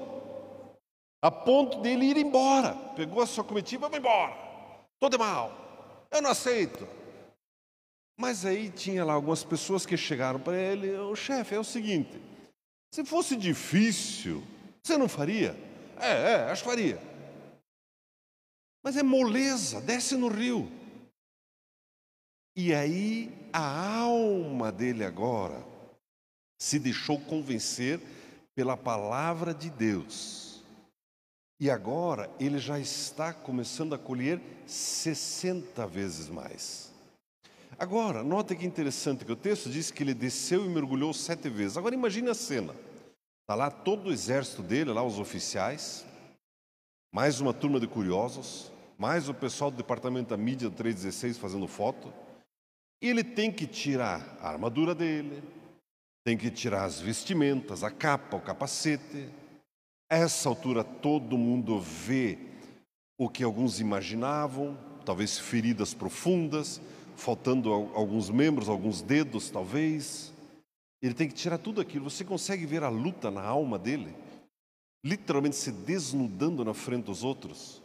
A 1.23 1.31
ponto 1.31 1.83
dele 1.83 2.07
ir 2.07 2.17
embora. 2.17 2.75
Pegou 2.97 3.23
a 3.23 3.27
sua 3.27 3.45
comitiva, 3.45 3.91
vai 3.91 4.01
embora. 4.01 4.35
Todo 4.99 5.19
mal. 5.19 6.07
Eu 6.11 6.23
não 6.23 6.31
aceito. 6.31 6.89
Mas 8.19 8.47
aí 8.47 8.71
tinha 8.71 9.05
lá 9.05 9.13
algumas 9.13 9.45
pessoas 9.45 9.85
que 9.85 9.99
chegaram 9.99 10.41
para 10.41 10.57
ele: 10.57 10.97
o 10.97 11.15
chefe, 11.15 11.55
é 11.55 11.59
o 11.59 11.65
seguinte. 11.65 12.19
Se 12.95 13.05
fosse 13.05 13.37
difícil, 13.37 14.43
você 14.83 14.97
não 14.97 15.09
faria? 15.09 15.55
É, 15.99 16.33
é, 16.33 16.35
acho 16.51 16.63
que 16.63 16.69
faria. 16.71 16.99
Mas 18.83 18.97
é 18.97 19.03
moleza, 19.03 19.79
desce 19.83 20.17
no 20.17 20.29
rio. 20.29 20.80
E 22.57 22.75
aí 22.75 23.33
a 23.53 23.99
alma 23.99 24.71
dele 24.73 25.05
agora 25.05 25.65
se 26.59 26.79
deixou 26.79 27.19
convencer 27.19 28.01
pela 28.55 28.77
palavra 28.77 29.55
de 29.55 29.71
Deus. 29.71 30.63
E 31.59 31.71
agora 31.71 32.31
ele 32.41 32.59
já 32.59 32.79
está 32.79 33.33
começando 33.33 33.95
a 33.95 33.99
colher 33.99 34.41
60 34.67 35.87
vezes 35.87 36.29
mais. 36.29 36.91
Agora, 37.79 38.23
nota 38.23 38.55
que 38.55 38.67
interessante 38.67 39.25
que 39.25 39.33
o 39.33 39.37
texto 39.37 39.71
diz 39.71 39.91
que 39.91 40.03
ele 40.03 40.13
desceu 40.13 40.67
e 40.67 40.69
mergulhou 40.69 41.15
sete 41.15 41.49
vezes. 41.49 41.77
Agora 41.77 41.95
imagine 41.95 42.29
a 42.29 42.35
cena. 42.35 42.75
Está 43.43 43.55
lá 43.55 43.71
todo 43.71 44.09
o 44.09 44.13
exército 44.13 44.63
dele, 44.63 44.93
lá 44.93 45.03
os 45.03 45.19
oficiais, 45.19 46.05
mais 47.13 47.41
uma 47.41 47.53
turma 47.53 47.81
de 47.81 47.87
curiosos, 47.87 48.71
mais 48.99 49.29
o 49.29 49.35
pessoal 49.35 49.71
do 49.71 49.77
departamento 49.77 50.31
da 50.31 50.37
mídia 50.37 50.69
do 50.69 50.77
316 50.77 51.39
fazendo 51.39 51.67
foto. 51.67 52.13
Ele 53.01 53.25
tem 53.25 53.51
que 53.51 53.67
tirar 53.67 54.37
a 54.41 54.49
armadura 54.49 54.95
dele, 54.95 55.43
tem 56.25 56.37
que 56.37 56.51
tirar 56.51 56.85
as 56.85 57.01
vestimentas, 57.01 57.83
a 57.83 57.91
capa, 57.91 58.37
o 58.37 58.41
capacete. 58.41 59.29
A 60.11 60.17
essa 60.17 60.49
altura 60.49 60.85
todo 60.85 61.39
mundo 61.39 61.81
vê 61.81 62.39
o 63.19 63.29
que 63.29 63.43
alguns 63.43 63.81
imaginavam, 63.81 64.77
talvez 65.05 65.39
feridas 65.39 65.95
profundas, 65.95 66.81
faltando 67.17 67.73
alguns 67.73 68.29
membros, 68.29 68.69
alguns 68.69 69.01
dedos, 69.01 69.51
talvez. 69.51 70.33
Ele 71.03 71.15
tem 71.15 71.29
que 71.29 71.35
tirar 71.35 71.57
tudo 71.59 71.81
aquilo. 71.81 72.11
Você 72.11 72.25
consegue 72.25 72.67
ver 72.67 72.83
a 72.83 72.91
luta 72.91 73.31
na 73.31 73.43
alma 73.43 73.79
dele? 73.79 74.15
Literalmente 75.05 75.57
se 75.57 75.73
desnudando 75.73 76.65
na 76.65 76.75
frente 76.75 77.07
dos 77.07 77.25
outros. 77.25 77.83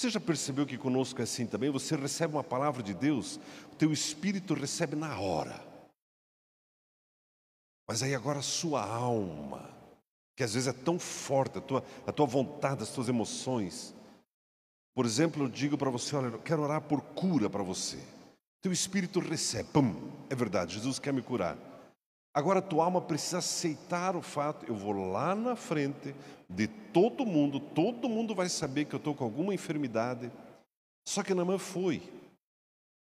Você 0.00 0.08
já 0.08 0.18
percebeu 0.18 0.64
que 0.64 0.78
conosco 0.78 1.20
é 1.20 1.24
assim 1.24 1.46
também? 1.46 1.68
Você 1.68 1.94
recebe 1.94 2.32
uma 2.32 2.42
palavra 2.42 2.82
de 2.82 2.94
Deus, 2.94 3.38
o 3.70 3.76
teu 3.76 3.92
espírito 3.92 4.54
recebe 4.54 4.96
na 4.96 5.20
hora. 5.20 5.62
Mas 7.86 8.02
aí 8.02 8.14
agora 8.14 8.38
a 8.38 8.42
sua 8.42 8.82
alma, 8.82 9.68
que 10.34 10.42
às 10.42 10.54
vezes 10.54 10.68
é 10.68 10.72
tão 10.72 10.98
forte, 10.98 11.58
a 11.58 11.60
tua, 11.60 11.84
a 12.06 12.12
tua 12.12 12.24
vontade, 12.24 12.82
as 12.82 12.88
tuas 12.88 13.10
emoções. 13.10 13.94
Por 14.94 15.04
exemplo, 15.04 15.44
eu 15.44 15.48
digo 15.50 15.76
para 15.76 15.90
você, 15.90 16.16
olha, 16.16 16.28
eu 16.28 16.38
quero 16.38 16.62
orar 16.62 16.80
por 16.80 17.02
cura 17.02 17.50
para 17.50 17.62
você. 17.62 17.98
Teu 18.62 18.72
espírito 18.72 19.20
recebe, 19.20 19.68
pum, 19.70 20.10
é 20.30 20.34
verdade, 20.34 20.76
Jesus 20.76 20.98
quer 20.98 21.12
me 21.12 21.20
curar. 21.20 21.58
Agora 22.32 22.62
tua 22.62 22.84
alma 22.84 23.00
precisa 23.00 23.38
aceitar 23.38 24.14
o 24.14 24.22
fato, 24.22 24.64
eu 24.66 24.74
vou 24.74 24.92
lá 24.92 25.34
na 25.34 25.56
frente 25.56 26.14
de 26.48 26.68
todo 26.92 27.26
mundo, 27.26 27.58
todo 27.58 28.08
mundo 28.08 28.34
vai 28.34 28.48
saber 28.48 28.84
que 28.84 28.94
eu 28.94 28.98
estou 28.98 29.14
com 29.14 29.24
alguma 29.24 29.52
enfermidade. 29.52 30.30
Só 31.06 31.22
que 31.22 31.34
Namã 31.34 31.58
foi. 31.58 32.02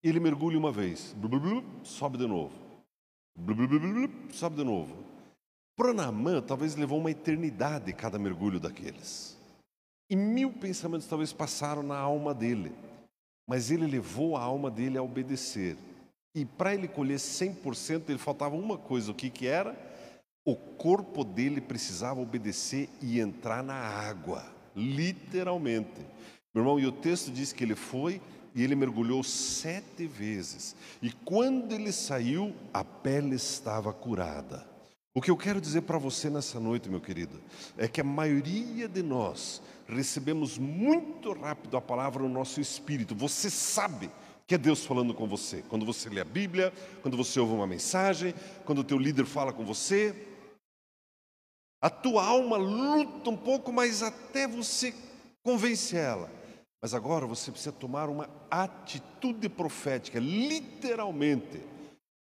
Ele 0.02 0.20
mergulha 0.22 0.58
uma 0.58 0.72
vez, 0.72 1.14
sobe 1.84 2.18
de 2.18 2.26
novo, 2.26 2.54
sobe 4.32 4.56
de 4.56 4.64
novo. 4.64 4.96
Para 5.76 5.94
Namã, 5.94 6.42
talvez 6.42 6.76
levou 6.76 7.00
uma 7.00 7.12
eternidade 7.12 7.92
cada 7.92 8.18
mergulho 8.18 8.60
daqueles. 8.60 9.38
E 10.10 10.16
mil 10.16 10.52
pensamentos 10.52 11.08
talvez 11.08 11.32
passaram 11.32 11.84
na 11.84 11.98
alma 11.98 12.34
dele. 12.34 12.74
Mas 13.48 13.72
ele 13.72 13.86
levou 13.86 14.36
a 14.36 14.42
alma 14.42 14.72
dele 14.72 14.98
a 14.98 15.04
obedecer. 15.04 15.78
E 16.36 16.46
para 16.46 16.74
ele 16.74 16.88
colher 16.88 17.18
100%, 17.18 18.10
ele 18.10 18.18
faltava 18.18 18.56
uma 18.56 18.78
coisa: 18.78 19.12
o 19.12 19.16
que, 19.16 19.30
que 19.30 19.48
era? 19.48 19.78
O 20.46 20.56
corpo 20.56 21.24
dele 21.24 21.62
precisava 21.62 22.20
obedecer 22.20 22.90
e 23.02 23.20
entrar 23.20 23.64
na 23.64 23.76
água, 23.76 24.46
literalmente. 24.76 26.06
Meu 26.54 26.64
irmão, 26.64 26.80
e 26.80 26.86
o 26.86 26.92
texto 26.92 27.32
diz 27.32 27.52
que 27.52 27.64
ele 27.64 27.76
foi 27.76 28.22
e 28.56 28.64
ele 28.64 28.76
mergulhou 28.76 29.24
sete 29.24 30.08
vezes. 30.08 30.76
E 31.02 31.12
quando 31.12 31.74
ele 31.74 31.92
saiu, 31.92 32.54
a 32.74 32.84
pele 32.84 33.36
estava 33.36 33.94
curada. 33.94 34.68
O 35.14 35.22
que 35.22 35.30
eu 35.30 35.38
quero 35.38 35.60
dizer 35.60 35.82
para 35.82 35.98
você 35.98 36.30
nessa 36.30 36.60
noite, 36.60 36.90
meu 36.90 37.02
querido, 37.02 37.42
é 37.78 37.88
que 37.88 38.02
a 38.02 38.04
maioria 38.04 38.88
de 38.88 39.04
nós 39.04 39.62
recebemos 39.88 40.58
muito 40.58 41.34
rápido 41.34 41.76
a 41.76 41.82
palavra 41.82 42.24
no 42.24 42.30
nosso 42.30 42.62
espírito. 42.62 43.16
Você 43.16 43.50
sabe 43.50 44.10
que 44.50 44.56
é 44.56 44.58
Deus 44.58 44.84
falando 44.84 45.14
com 45.14 45.28
você. 45.28 45.64
Quando 45.70 45.86
você 45.86 46.10
lê 46.10 46.22
a 46.22 46.26
Bíblia, 46.26 46.74
quando 47.04 47.16
você 47.16 47.40
ouve 47.40 47.54
uma 47.54 47.68
mensagem, 47.68 48.34
quando 48.66 48.80
o 48.80 48.84
teu 48.84 48.98
líder 48.98 49.28
fala 49.28 49.54
com 49.54 49.64
você, 49.64 50.26
a 51.80 51.88
tua 51.88 52.26
alma 52.26 52.58
luta 52.58 53.30
um 53.30 53.38
pouco, 53.38 53.72
mas 53.72 54.02
até 54.02 54.48
você 54.48 54.92
convence 55.44 55.96
ela. 55.96 56.32
Mas 56.82 56.96
agora 56.96 57.28
você 57.28 57.52
precisa 57.52 57.72
tomar 57.72 58.10
uma 58.10 58.28
atitude 58.50 59.48
profética, 59.50 60.18
literalmente. 60.20 61.62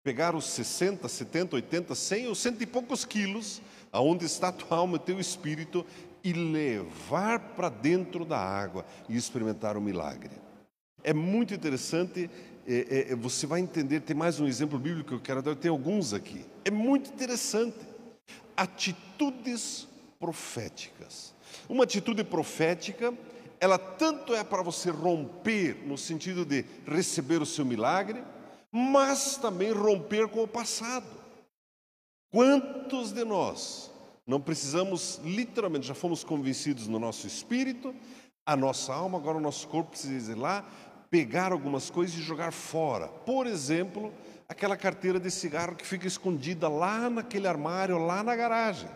Pegar 0.03 0.35
os 0.35 0.45
60, 0.45 1.09
70, 1.09 1.55
80, 1.55 1.95
100 1.95 2.27
ou 2.27 2.35
cento 2.35 2.61
e 2.61 2.67
poucos 2.67 3.05
quilos, 3.05 3.59
aonde 3.91 4.25
está 4.25 4.49
a 4.49 4.51
tua 4.51 4.77
alma 4.77 4.97
e 4.97 4.99
teu 4.99 5.19
espírito, 5.19 5.83
e 6.23 6.31
levar 6.31 7.39
para 7.55 7.69
dentro 7.69 8.23
da 8.23 8.37
água 8.37 8.85
e 9.09 9.17
experimentar 9.17 9.75
o 9.75 9.81
milagre. 9.81 10.48
É 11.03 11.13
muito 11.13 11.53
interessante, 11.53 12.29
é, 12.67 13.11
é, 13.11 13.15
você 13.15 13.47
vai 13.47 13.59
entender. 13.59 14.01
Tem 14.01 14.15
mais 14.15 14.39
um 14.39 14.47
exemplo 14.47 14.77
bíblico 14.77 15.09
que 15.09 15.15
eu 15.15 15.19
quero 15.19 15.41
dar, 15.41 15.55
tem 15.55 15.71
alguns 15.71 16.13
aqui. 16.13 16.45
É 16.65 16.71
muito 16.71 17.09
interessante. 17.09 17.77
Atitudes 18.55 19.87
proféticas. 20.19 21.33
Uma 21.67 21.85
atitude 21.85 22.23
profética, 22.23 23.13
ela 23.59 23.77
tanto 23.77 24.33
é 24.33 24.43
para 24.43 24.61
você 24.61 24.89
romper, 24.89 25.77
no 25.85 25.97
sentido 25.97 26.45
de 26.45 26.65
receber 26.85 27.41
o 27.41 27.45
seu 27.45 27.65
milagre, 27.65 28.23
mas 28.71 29.37
também 29.37 29.71
romper 29.71 30.27
com 30.27 30.43
o 30.43 30.47
passado. 30.47 31.07
Quantos 32.31 33.11
de 33.11 33.23
nós 33.23 33.89
não 34.27 34.39
precisamos, 34.39 35.19
literalmente, 35.23 35.87
já 35.87 35.95
fomos 35.95 36.23
convencidos 36.23 36.87
no 36.87 36.99
nosso 36.99 37.25
espírito, 37.25 37.95
a 38.45 38.55
nossa 38.55 38.93
alma, 38.93 39.17
agora 39.17 39.37
o 39.37 39.41
nosso 39.41 39.67
corpo 39.67 39.91
precisa 39.91 40.31
ir 40.31 40.35
lá, 40.35 40.67
pegar 41.09 41.51
algumas 41.51 41.89
coisas 41.89 42.17
e 42.17 42.21
jogar 42.21 42.51
fora. 42.51 43.07
Por 43.07 43.47
exemplo, 43.47 44.13
aquela 44.47 44.77
carteira 44.77 45.19
de 45.19 45.29
cigarro 45.29 45.75
que 45.75 45.85
fica 45.85 46.07
escondida 46.07 46.67
lá 46.67 47.09
naquele 47.09 47.47
armário, 47.47 47.97
lá 47.97 48.23
na 48.23 48.35
garagem. 48.35 48.89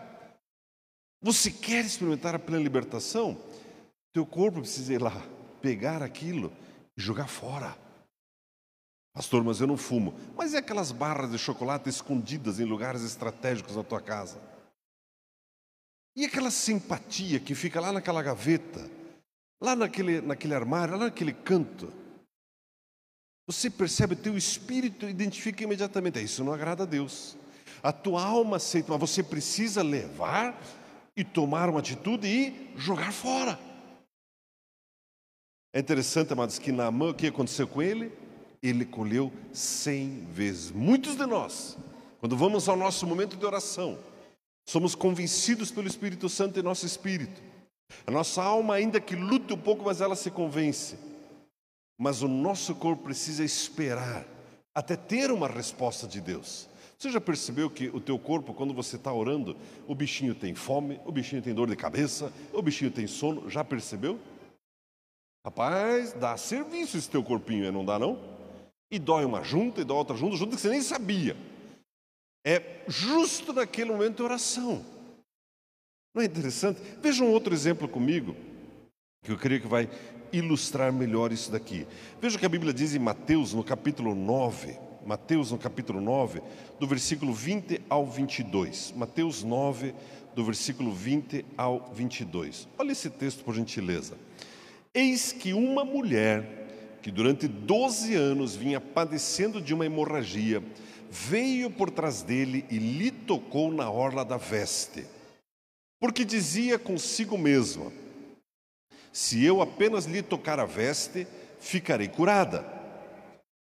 Você 1.22 1.50
quer 1.50 1.84
experimentar 1.84 2.34
a 2.34 2.38
plena 2.38 2.62
libertação? 2.62 3.38
Teu 4.12 4.26
corpo 4.26 4.60
precisa 4.60 4.92
ir 4.92 5.00
lá, 5.00 5.22
pegar 5.62 6.02
aquilo 6.02 6.52
e 6.96 7.00
jogar 7.00 7.26
fora. 7.26 7.76
Pastor, 9.14 9.44
mas 9.44 9.60
eu 9.60 9.66
não 9.66 9.76
fumo. 9.76 10.12
Mas 10.36 10.54
é 10.54 10.58
aquelas 10.58 10.90
barras 10.90 11.30
de 11.30 11.38
chocolate 11.38 11.88
escondidas 11.88 12.58
em 12.58 12.64
lugares 12.64 13.02
estratégicos 13.02 13.76
na 13.76 13.84
tua 13.84 14.00
casa. 14.00 14.40
E 16.16 16.24
aquela 16.24 16.50
simpatia 16.50 17.40
que 17.40 17.54
fica 17.54 17.80
lá 17.80 17.92
naquela 17.92 18.22
gaveta, 18.22 18.88
lá 19.62 19.74
naquele, 19.74 20.20
naquele 20.20 20.54
armário, 20.54 20.96
lá 20.96 21.04
naquele 21.04 21.32
canto. 21.32 21.92
Você 23.46 23.68
percebe, 23.68 24.16
teu 24.16 24.36
espírito 24.36 25.06
identifica 25.06 25.62
imediatamente, 25.62 26.22
isso 26.22 26.42
não 26.42 26.52
agrada 26.52 26.84
a 26.84 26.86
Deus. 26.86 27.36
A 27.82 27.92
tua 27.92 28.24
alma 28.24 28.56
aceita, 28.56 28.90
mas 28.92 29.00
você 29.00 29.22
precisa 29.22 29.82
levar 29.82 30.58
e 31.14 31.22
tomar 31.22 31.68
uma 31.68 31.80
atitude 31.80 32.26
e 32.26 32.72
jogar 32.76 33.12
fora. 33.12 33.58
É 35.72 35.80
interessante, 35.80 36.32
amados, 36.32 36.58
que 36.58 36.72
Naamã, 36.72 37.10
o 37.10 37.14
que 37.14 37.26
aconteceu 37.26 37.68
com 37.68 37.82
ele? 37.82 38.10
Ele 38.62 38.86
colheu 38.86 39.30
cem 39.52 40.26
vezes. 40.30 40.70
Muitos 40.70 41.16
de 41.16 41.26
nós, 41.26 41.76
quando 42.20 42.36
vamos 42.36 42.68
ao 42.68 42.76
nosso 42.76 43.06
momento 43.06 43.36
de 43.36 43.44
oração, 43.44 43.98
somos 44.66 44.94
convencidos 44.94 45.70
pelo 45.70 45.86
Espírito 45.86 46.28
Santo 46.28 46.58
em 46.58 46.62
nosso 46.62 46.86
espírito. 46.86 47.42
A 48.06 48.10
nossa 48.10 48.42
alma, 48.42 48.74
ainda 48.74 49.00
que 49.00 49.14
lute 49.14 49.52
um 49.52 49.58
pouco, 49.58 49.84
mas 49.84 50.00
ela 50.00 50.16
se 50.16 50.30
convence. 50.30 50.96
Mas 51.98 52.22
o 52.22 52.28
nosso 52.28 52.74
corpo 52.74 53.04
precisa 53.04 53.44
esperar 53.44 54.26
até 54.74 54.96
ter 54.96 55.30
uma 55.30 55.48
resposta 55.48 56.06
de 56.06 56.20
Deus. 56.20 56.68
Você 56.98 57.10
já 57.10 57.20
percebeu 57.20 57.70
que 57.70 57.88
o 57.88 58.00
teu 58.00 58.18
corpo, 58.18 58.54
quando 58.54 58.72
você 58.72 58.96
está 58.96 59.12
orando, 59.12 59.56
o 59.86 59.94
bichinho 59.94 60.34
tem 60.34 60.54
fome, 60.54 61.00
o 61.04 61.12
bichinho 61.12 61.42
tem 61.42 61.54
dor 61.54 61.68
de 61.68 61.76
cabeça, 61.76 62.32
o 62.52 62.62
bichinho 62.62 62.90
tem 62.90 63.06
sono? 63.06 63.48
Já 63.50 63.62
percebeu? 63.62 64.18
Rapaz, 65.44 66.12
dá 66.14 66.36
serviço 66.36 66.96
esse 66.96 67.10
teu 67.10 67.22
corpinho, 67.22 67.70
não 67.70 67.84
dá 67.84 67.98
não? 67.98 68.18
E 68.90 68.98
dói 68.98 69.24
uma 69.24 69.42
junta, 69.42 69.80
e 69.80 69.84
dói 69.84 69.98
outra 69.98 70.16
junta, 70.16 70.36
junta 70.36 70.56
que 70.56 70.62
você 70.62 70.70
nem 70.70 70.80
sabia. 70.80 71.36
É 72.46 72.84
justo 72.88 73.52
naquele 73.52 73.90
momento 73.90 74.16
de 74.16 74.22
oração. 74.22 74.84
Não 76.14 76.22
é 76.22 76.26
interessante? 76.26 76.80
Veja 77.02 77.24
um 77.24 77.30
outro 77.30 77.52
exemplo 77.52 77.88
comigo, 77.88 78.34
que 79.24 79.32
eu 79.32 79.38
creio 79.38 79.60
que 79.62 79.66
vai 79.66 79.88
ilustrar 80.32 80.92
melhor 80.92 81.32
isso 81.32 81.50
daqui. 81.50 81.86
Veja 82.20 82.36
o 82.36 82.38
que 82.38 82.46
a 82.46 82.48
Bíblia 82.48 82.72
diz 82.72 82.94
em 82.94 82.98
Mateus, 82.98 83.54
no 83.54 83.64
capítulo 83.64 84.14
9. 84.14 84.78
Mateus 85.06 85.50
no 85.50 85.58
capítulo 85.58 86.00
9, 86.00 86.40
do 86.80 86.86
versículo 86.86 87.32
20 87.32 87.82
ao 87.90 88.06
22. 88.06 88.94
Mateus 88.96 89.42
9, 89.42 89.94
do 90.34 90.44
versículo 90.44 90.92
20 90.92 91.44
ao 91.56 91.92
22. 91.94 92.68
Olha 92.78 92.92
esse 92.92 93.10
texto, 93.10 93.44
por 93.44 93.54
gentileza. 93.54 94.16
Eis 94.94 95.32
que 95.32 95.52
uma 95.52 95.84
mulher 95.84 96.98
que 97.02 97.10
durante 97.10 97.46
12 97.46 98.14
anos 98.14 98.56
vinha 98.56 98.80
padecendo 98.80 99.60
de 99.60 99.74
uma 99.74 99.84
hemorragia, 99.84 100.62
veio 101.10 101.70
por 101.70 101.90
trás 101.90 102.22
dele 102.22 102.64
e 102.70 102.78
lhe 102.78 103.10
tocou 103.10 103.70
na 103.70 103.90
orla 103.90 104.24
da 104.24 104.38
veste. 104.38 105.04
Porque 106.00 106.24
dizia 106.24 106.78
consigo 106.78 107.36
mesma: 107.36 107.92
Se 109.14 109.44
eu 109.44 109.62
apenas 109.62 110.06
lhe 110.06 110.20
tocar 110.22 110.58
a 110.58 110.64
veste, 110.64 111.24
ficarei 111.60 112.08
curada. 112.08 112.66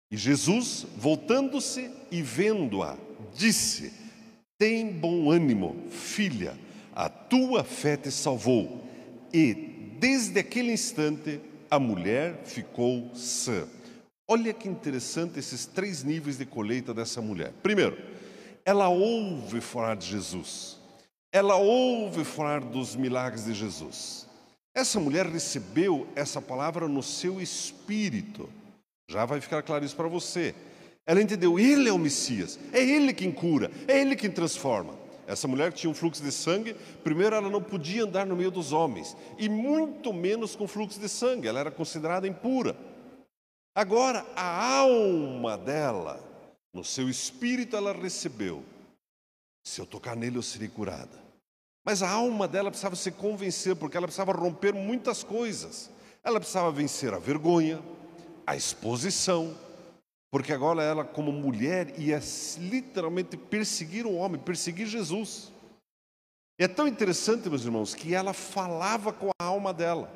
E 0.10 0.17
Jesus, 0.17 0.88
voltando-se 0.97 1.91
e 2.10 2.23
vendo-a, 2.23 2.97
disse: 3.36 3.93
Tem 4.58 4.91
bom 4.91 5.30
ânimo, 5.30 5.76
filha, 5.91 6.58
a 6.91 7.08
tua 7.08 7.63
fé 7.63 7.95
te 7.95 8.10
salvou. 8.10 8.84
E 9.32 9.54
desde 10.00 10.39
aquele 10.39 10.71
instante 10.71 11.39
a 11.69 11.78
mulher 11.78 12.41
ficou 12.43 13.13
sã. 13.13 13.67
Olha 14.28 14.52
que 14.52 14.67
interessante 14.67 15.38
esses 15.38 15.67
três 15.67 16.04
níveis 16.04 16.39
de 16.39 16.47
colheita 16.47 16.95
dessa 16.95 17.21
mulher. 17.21 17.54
Primeiro, 17.62 17.95
ela 18.65 18.89
ouve 18.89 19.62
falar 19.62 19.97
de 19.97 20.08
Jesus. 20.08 20.80
Ela 21.32 21.58
ouve 21.58 22.23
falar 22.23 22.62
dos 22.62 22.95
milagres 22.95 23.45
de 23.45 23.54
Jesus. 23.54 24.27
Essa 24.78 25.00
mulher 25.00 25.26
recebeu 25.26 26.08
essa 26.16 26.40
palavra 26.40 26.88
no 26.88 27.02
seu 27.02 27.42
espírito. 27.42 28.48
Já 29.10 29.26
vai 29.26 29.42
ficar 29.42 29.63
claro 29.63 29.84
isso 29.84 29.96
para 29.96 30.08
você. 30.08 30.54
Ela 31.04 31.20
entendeu, 31.20 31.58
ele 31.58 31.90
é 31.90 31.92
o 31.92 31.98
Messias, 31.98 32.60
é 32.72 32.80
ele 32.80 33.12
quem 33.12 33.32
cura, 33.32 33.72
é 33.88 34.00
ele 34.00 34.16
quem 34.16 34.30
transforma. 34.30 34.94
Essa 35.26 35.48
mulher 35.48 35.74
tinha 35.74 35.90
um 35.90 35.96
fluxo 35.96 36.22
de 36.22 36.32
sangue, 36.32 36.76
primeiro 37.04 37.36
ela 37.36 37.50
não 37.50 37.60
podia 37.60 38.04
andar 38.04 38.28
no 38.28 38.36
meio 38.36 38.52
dos 38.52 38.72
homens, 38.72 39.18
e 39.40 39.50
muito 39.50 40.13
menos 40.13 40.56
com 40.56 40.68
fluxo 40.68 41.00
de 41.00 41.10
sangue, 41.10 41.48
ela 41.48 41.60
era 41.60 41.72
considerada 41.72 42.28
impura. 42.28 42.78
Agora, 43.74 44.28
a 44.36 44.76
alma 44.76 45.58
dela, 45.58 46.24
no 46.72 46.84
seu 46.84 47.10
espírito, 47.10 47.76
ela 47.76 47.94
recebeu: 47.94 48.63
se 49.66 49.82
eu 49.82 49.88
tocar 49.88 50.16
nele, 50.16 50.38
eu 50.38 50.44
serei 50.44 50.68
curada. 50.68 51.27
Mas 51.88 52.04
a 52.04 52.10
alma 52.10 52.50
dela 52.50 52.69
precisava 52.69 52.97
se 52.97 53.10
convencer, 53.13 53.73
porque 53.73 53.95
ela 53.95 54.08
precisava 54.08 54.34
romper 54.34 54.73
muitas 54.73 55.23
coisas. 55.23 55.89
Ela 56.21 56.38
precisava 56.38 56.69
vencer 56.69 57.13
a 57.13 57.17
vergonha, 57.17 57.82
a 58.45 58.58
exposição, 58.58 59.58
porque 60.30 60.52
agora 60.52 60.84
ela, 60.84 61.06
como 61.06 61.32
mulher, 61.32 61.97
ia 61.97 62.19
literalmente 62.58 63.38
perseguir 63.38 64.06
o 64.06 64.15
homem, 64.15 64.38
perseguir 64.38 64.86
Jesus. 64.86 65.50
E 66.60 66.65
é 66.65 66.67
tão 66.67 66.89
interessante, 66.89 67.50
meus 67.50 67.63
irmãos, 67.63 67.95
que 67.95 68.13
ela 68.13 68.34
falava 68.34 69.13
com 69.13 69.30
a 69.39 69.45
alma 69.45 69.73
dela. 69.73 70.12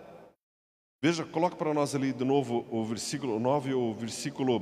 Veja, 1.01 1.23
coloca 1.23 1.55
para 1.55 1.73
nós 1.73 1.95
ali 1.95 2.11
de 2.11 2.25
novo 2.25 2.67
o 2.69 2.83
versículo 2.83 3.39
9, 3.39 3.73
o 3.75 3.93
versículo 3.93 4.61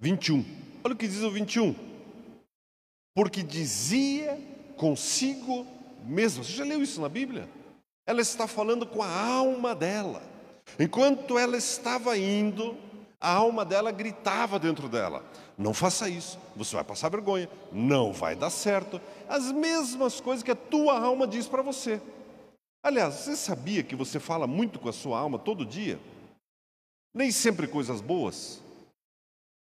21. 0.00 0.44
Olha 0.82 0.94
o 0.94 0.96
que 0.96 1.06
diz 1.06 1.22
o 1.22 1.30
21. 1.30 1.76
Porque 3.14 3.44
dizia 3.44 4.36
consigo 4.78 5.66
mesma. 6.04 6.42
Você 6.42 6.52
já 6.52 6.64
leu 6.64 6.82
isso 6.82 7.00
na 7.00 7.08
Bíblia? 7.08 7.48
Ela 8.06 8.22
está 8.22 8.46
falando 8.46 8.86
com 8.86 9.02
a 9.02 9.08
alma 9.08 9.74
dela. 9.74 10.22
Enquanto 10.78 11.38
ela 11.38 11.56
estava 11.56 12.16
indo, 12.16 12.76
a 13.20 13.32
alma 13.32 13.64
dela 13.64 13.90
gritava 13.90 14.58
dentro 14.58 14.88
dela: 14.88 15.22
Não 15.58 15.74
faça 15.74 16.08
isso, 16.08 16.38
você 16.56 16.74
vai 16.76 16.84
passar 16.84 17.10
vergonha, 17.10 17.50
não 17.70 18.12
vai 18.12 18.34
dar 18.34 18.50
certo. 18.50 19.00
As 19.28 19.52
mesmas 19.52 20.20
coisas 20.20 20.42
que 20.42 20.50
a 20.50 20.56
tua 20.56 20.98
alma 20.98 21.26
diz 21.26 21.46
para 21.46 21.62
você. 21.62 22.00
Aliás, 22.82 23.14
você 23.14 23.36
sabia 23.36 23.82
que 23.82 23.96
você 23.96 24.20
fala 24.20 24.46
muito 24.46 24.78
com 24.78 24.88
a 24.88 24.92
sua 24.92 25.18
alma 25.18 25.38
todo 25.38 25.66
dia? 25.66 25.98
Nem 27.12 27.30
sempre 27.30 27.66
coisas 27.66 28.00
boas. 28.00 28.62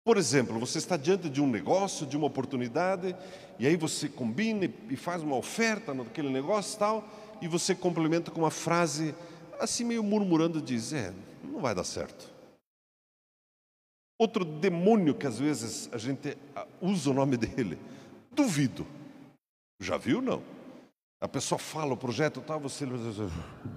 Por 0.06 0.18
exemplo, 0.18 0.60
você 0.60 0.80
está 0.80 0.98
diante 0.98 1.30
de 1.30 1.42
um 1.42 1.48
negócio, 1.48 2.06
de 2.06 2.18
uma 2.18 2.28
oportunidade, 2.28 3.16
e 3.58 3.66
aí 3.66 3.78
você 3.78 4.10
combina 4.10 4.70
e 4.90 4.98
faz 4.98 5.24
uma 5.24 5.38
oferta 5.38 5.94
naquele 5.94 6.30
negócio 6.30 6.78
tal, 6.78 7.08
e 7.42 7.48
você 7.48 7.74
complementa 7.74 8.30
com 8.30 8.42
uma 8.42 8.52
frase 8.52 9.16
assim 9.60 9.86
meio 9.86 10.04
murmurando, 10.04 10.62
diz: 10.62 10.92
É, 10.92 11.14
não 11.42 11.62
vai 11.62 11.74
dar 11.74 11.86
certo. 11.86 12.34
Outro 14.20 14.44
demônio 14.44 15.16
que 15.16 15.26
às 15.26 15.40
vezes 15.40 15.90
a 15.92 15.98
gente 15.98 16.38
ah, 16.54 16.68
usa 16.82 17.10
o 17.10 17.14
nome 17.14 17.38
dele, 17.38 17.80
duvido. 18.32 18.86
Já 19.82 19.98
viu? 19.98 20.22
Não. 20.22 20.44
A 21.22 21.28
pessoa 21.30 21.58
fala 21.58 21.94
o 21.94 21.98
projeto 21.98 22.42
tal, 22.42 22.60
você 22.60 22.86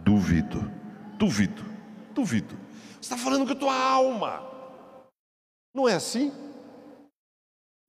duvido, 0.04 0.70
duvido. 1.16 1.64
Duvido. 2.12 2.56
Você 2.94 3.00
está 3.00 3.16
falando 3.16 3.46
com 3.46 3.52
a 3.52 3.56
tua 3.56 3.74
alma. 3.74 4.55
Não 5.76 5.86
é 5.86 5.92
assim? 5.92 6.32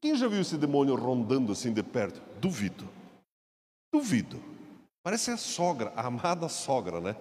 Quem 0.02 0.13
já 0.13 0.28
viu 0.28 0.41
esse 0.41 0.58
demônio 0.58 0.93
rondando 0.95 1.54
assim 1.54 1.71
de 1.71 1.82
perto? 1.82 2.21
Duvido. 2.38 2.86
Duvido. 3.93 4.43
Parece 5.02 5.32
a 5.32 5.38
sogra, 5.38 5.93
a 5.95 6.08
amada 6.08 6.50
sogra, 6.50 7.00
né? 7.00 7.15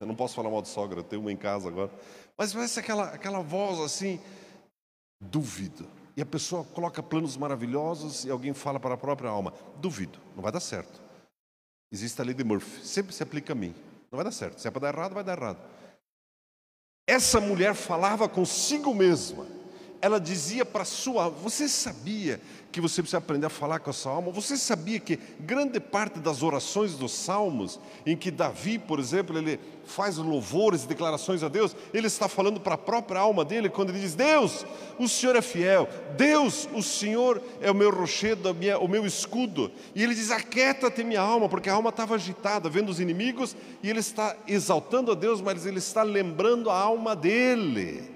Eu 0.00 0.06
não 0.06 0.14
posso 0.14 0.34
falar 0.34 0.48
mal 0.48 0.62
de 0.62 0.68
sogra, 0.68 1.00
eu 1.00 1.04
tenho 1.04 1.20
uma 1.20 1.30
em 1.30 1.36
casa 1.36 1.68
agora. 1.68 1.90
Mas 2.34 2.54
parece 2.54 2.80
aquela, 2.80 3.10
aquela 3.10 3.40
voz 3.40 3.78
assim, 3.78 4.18
duvido. 5.20 5.86
E 6.16 6.22
a 6.22 6.26
pessoa 6.26 6.64
coloca 6.64 7.02
planos 7.02 7.36
maravilhosos 7.36 8.24
e 8.24 8.30
alguém 8.30 8.54
fala 8.54 8.80
para 8.80 8.94
a 8.94 8.98
própria 8.98 9.28
alma: 9.28 9.52
duvido, 9.76 10.18
não 10.34 10.42
vai 10.42 10.50
dar 10.50 10.60
certo. 10.60 10.98
Existe 11.92 12.18
a 12.22 12.24
lei 12.24 12.32
de 12.32 12.42
Murphy, 12.42 12.86
sempre 12.86 13.14
se 13.14 13.22
aplica 13.22 13.52
a 13.52 13.56
mim. 13.56 13.74
Não 14.10 14.16
vai 14.16 14.24
dar 14.24 14.32
certo. 14.32 14.62
Se 14.62 14.66
é 14.66 14.70
para 14.70 14.80
dar 14.80 14.94
errado, 14.94 15.12
vai 15.12 15.22
dar 15.22 15.36
errado. 15.36 15.58
Essa 17.06 17.38
mulher 17.38 17.74
falava 17.74 18.26
consigo 18.26 18.94
mesma 18.94 19.46
ela 20.00 20.20
dizia 20.20 20.64
para 20.64 20.84
sua 20.84 21.24
alma: 21.24 21.36
Você 21.42 21.68
sabia 21.68 22.40
que 22.70 22.80
você 22.80 23.00
precisa 23.00 23.18
aprender 23.18 23.46
a 23.46 23.50
falar 23.50 23.78
com 23.78 23.88
a 23.88 23.92
sua 23.92 24.12
alma? 24.12 24.30
Você 24.32 24.56
sabia 24.56 25.00
que 25.00 25.18
grande 25.40 25.80
parte 25.80 26.18
das 26.18 26.42
orações 26.42 26.94
dos 26.94 27.12
salmos, 27.12 27.80
em 28.04 28.16
que 28.16 28.30
Davi, 28.30 28.78
por 28.78 29.00
exemplo, 29.00 29.38
ele 29.38 29.58
faz 29.86 30.18
louvores 30.18 30.84
e 30.84 30.88
declarações 30.88 31.42
a 31.42 31.48
Deus, 31.48 31.74
ele 31.94 32.06
está 32.06 32.28
falando 32.28 32.60
para 32.60 32.74
a 32.74 32.78
própria 32.78 33.20
alma 33.20 33.44
dele 33.44 33.68
quando 33.68 33.90
ele 33.90 34.00
diz: 34.00 34.14
Deus, 34.14 34.66
o 34.98 35.08
Senhor 35.08 35.36
é 35.36 35.42
fiel, 35.42 35.88
Deus, 36.16 36.68
o 36.74 36.82
Senhor 36.82 37.40
é 37.60 37.70
o 37.70 37.74
meu 37.74 37.90
rochedo, 37.90 38.54
o 38.80 38.88
meu 38.88 39.06
escudo. 39.06 39.70
E 39.94 40.02
ele 40.02 40.14
diz: 40.14 40.30
Aquieta-te, 40.30 41.02
minha 41.02 41.20
alma, 41.20 41.48
porque 41.48 41.70
a 41.70 41.74
alma 41.74 41.90
estava 41.90 42.14
agitada, 42.14 42.68
vendo 42.68 42.90
os 42.90 43.00
inimigos, 43.00 43.56
e 43.82 43.88
ele 43.88 44.00
está 44.00 44.36
exaltando 44.46 45.12
a 45.12 45.14
Deus, 45.14 45.40
mas 45.40 45.64
ele 45.64 45.78
está 45.78 46.02
lembrando 46.02 46.68
a 46.68 46.78
alma 46.78 47.16
dele. 47.16 48.15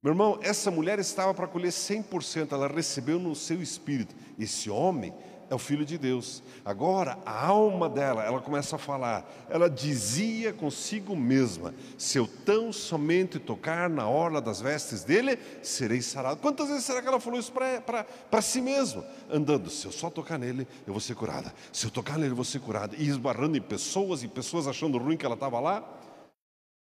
Meu 0.00 0.12
irmão, 0.12 0.38
essa 0.42 0.70
mulher 0.70 1.00
estava 1.00 1.34
para 1.34 1.48
colher 1.48 1.72
100%, 1.72 2.52
ela 2.52 2.68
recebeu 2.68 3.18
no 3.18 3.34
seu 3.34 3.60
espírito. 3.60 4.14
Esse 4.38 4.70
homem 4.70 5.12
é 5.50 5.54
o 5.56 5.58
filho 5.58 5.84
de 5.84 5.98
Deus. 5.98 6.40
Agora, 6.64 7.18
a 7.26 7.46
alma 7.46 7.88
dela, 7.88 8.22
ela 8.22 8.40
começa 8.40 8.76
a 8.76 8.78
falar. 8.78 9.28
Ela 9.50 9.68
dizia 9.68 10.52
consigo 10.52 11.16
mesma: 11.16 11.74
Se 11.96 12.16
eu 12.16 12.28
tão 12.28 12.72
somente 12.72 13.40
tocar 13.40 13.90
na 13.90 14.08
orla 14.08 14.40
das 14.40 14.60
vestes 14.60 15.02
dele, 15.02 15.36
serei 15.64 16.00
sarado. 16.00 16.40
Quantas 16.40 16.68
vezes 16.68 16.84
será 16.84 17.02
que 17.02 17.08
ela 17.08 17.18
falou 17.18 17.40
isso 17.40 17.52
para 17.52 18.42
si 18.42 18.60
mesma? 18.60 19.04
Andando, 19.28 19.68
se 19.68 19.84
eu 19.84 19.90
só 19.90 20.08
tocar 20.10 20.38
nele, 20.38 20.64
eu 20.86 20.92
vou 20.92 21.00
ser 21.00 21.16
curada. 21.16 21.52
Se 21.72 21.86
eu 21.86 21.90
tocar 21.90 22.18
nele, 22.18 22.30
eu 22.30 22.36
vou 22.36 22.44
ser 22.44 22.60
curada. 22.60 22.94
E 22.96 23.08
esbarrando 23.08 23.58
em 23.58 23.62
pessoas 23.62 24.22
e 24.22 24.28
pessoas 24.28 24.68
achando 24.68 24.96
ruim 24.96 25.16
que 25.16 25.26
ela 25.26 25.34
estava 25.34 25.58
lá. 25.58 25.82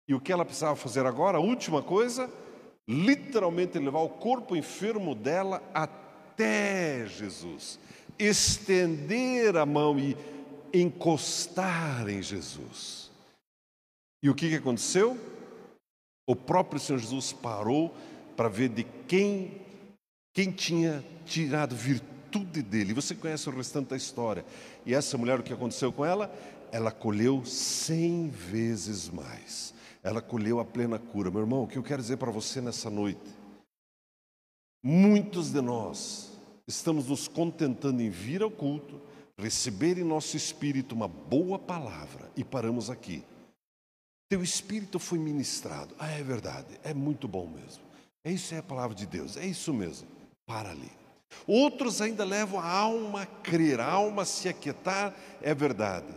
E 0.08 0.14
o 0.14 0.20
que 0.20 0.32
ela 0.32 0.44
precisava 0.44 0.74
fazer 0.74 1.04
agora? 1.04 1.36
A 1.36 1.40
última 1.40 1.82
coisa 1.82 2.30
literalmente 2.88 3.78
levar 3.78 4.00
o 4.00 4.08
corpo 4.08 4.54
enfermo 4.54 5.14
dela 5.14 5.62
até 5.72 7.06
Jesus, 7.06 7.78
estender 8.18 9.56
a 9.56 9.64
mão 9.64 9.98
e 9.98 10.16
encostar 10.72 12.08
em 12.08 12.22
Jesus. 12.22 13.10
E 14.22 14.28
o 14.28 14.34
que, 14.34 14.48
que 14.48 14.56
aconteceu? 14.56 15.18
O 16.26 16.34
próprio 16.34 16.80
Senhor 16.80 16.98
Jesus 16.98 17.32
parou 17.32 17.94
para 18.36 18.48
ver 18.48 18.70
de 18.70 18.84
quem, 19.06 19.60
quem 20.32 20.50
tinha 20.50 21.04
tirado 21.26 21.76
virtude 21.76 22.62
dele. 22.62 22.94
Você 22.94 23.14
conhece 23.14 23.48
o 23.48 23.52
restante 23.52 23.90
da 23.90 23.96
história. 23.96 24.44
E 24.84 24.94
essa 24.94 25.16
mulher, 25.18 25.38
o 25.38 25.42
que 25.42 25.52
aconteceu 25.52 25.92
com 25.92 26.04
ela? 26.04 26.34
Ela 26.72 26.90
colheu 26.90 27.44
cem 27.44 28.30
vezes 28.30 29.08
mais 29.08 29.73
ela 30.04 30.20
colheu 30.20 30.60
a 30.60 30.64
plena 30.66 30.98
cura. 30.98 31.30
Meu 31.30 31.40
irmão, 31.40 31.64
o 31.64 31.66
que 31.66 31.78
eu 31.78 31.82
quero 31.82 32.02
dizer 32.02 32.18
para 32.18 32.30
você 32.30 32.60
nessa 32.60 32.90
noite? 32.90 33.34
Muitos 34.82 35.50
de 35.50 35.62
nós 35.62 36.30
estamos 36.68 37.08
nos 37.08 37.26
contentando 37.26 38.02
em 38.02 38.10
vir 38.10 38.42
ao 38.42 38.50
culto, 38.50 39.00
receber 39.38 39.96
em 39.96 40.04
nosso 40.04 40.36
espírito 40.36 40.94
uma 40.94 41.08
boa 41.08 41.58
palavra 41.58 42.30
e 42.36 42.44
paramos 42.44 42.90
aqui. 42.90 43.24
Teu 44.28 44.42
espírito 44.42 44.98
foi 44.98 45.18
ministrado. 45.18 45.94
Ah, 45.98 46.10
é 46.10 46.22
verdade, 46.22 46.78
é 46.82 46.92
muito 46.92 47.26
bom 47.26 47.46
mesmo. 47.46 47.82
É 48.22 48.30
isso 48.30 48.54
é 48.54 48.58
a 48.58 48.62
palavra 48.62 48.94
de 48.94 49.06
Deus, 49.06 49.38
é 49.38 49.46
isso 49.46 49.72
mesmo. 49.72 50.06
Para 50.46 50.70
ali. 50.70 50.92
Outros 51.46 52.02
ainda 52.02 52.24
levam 52.24 52.60
a 52.60 52.68
alma 52.68 53.22
a 53.22 53.26
crer, 53.26 53.80
a 53.80 53.90
alma 53.90 54.22
a 54.22 54.26
se 54.26 54.50
aquietar, 54.50 55.16
é 55.40 55.54
verdade. 55.54 56.12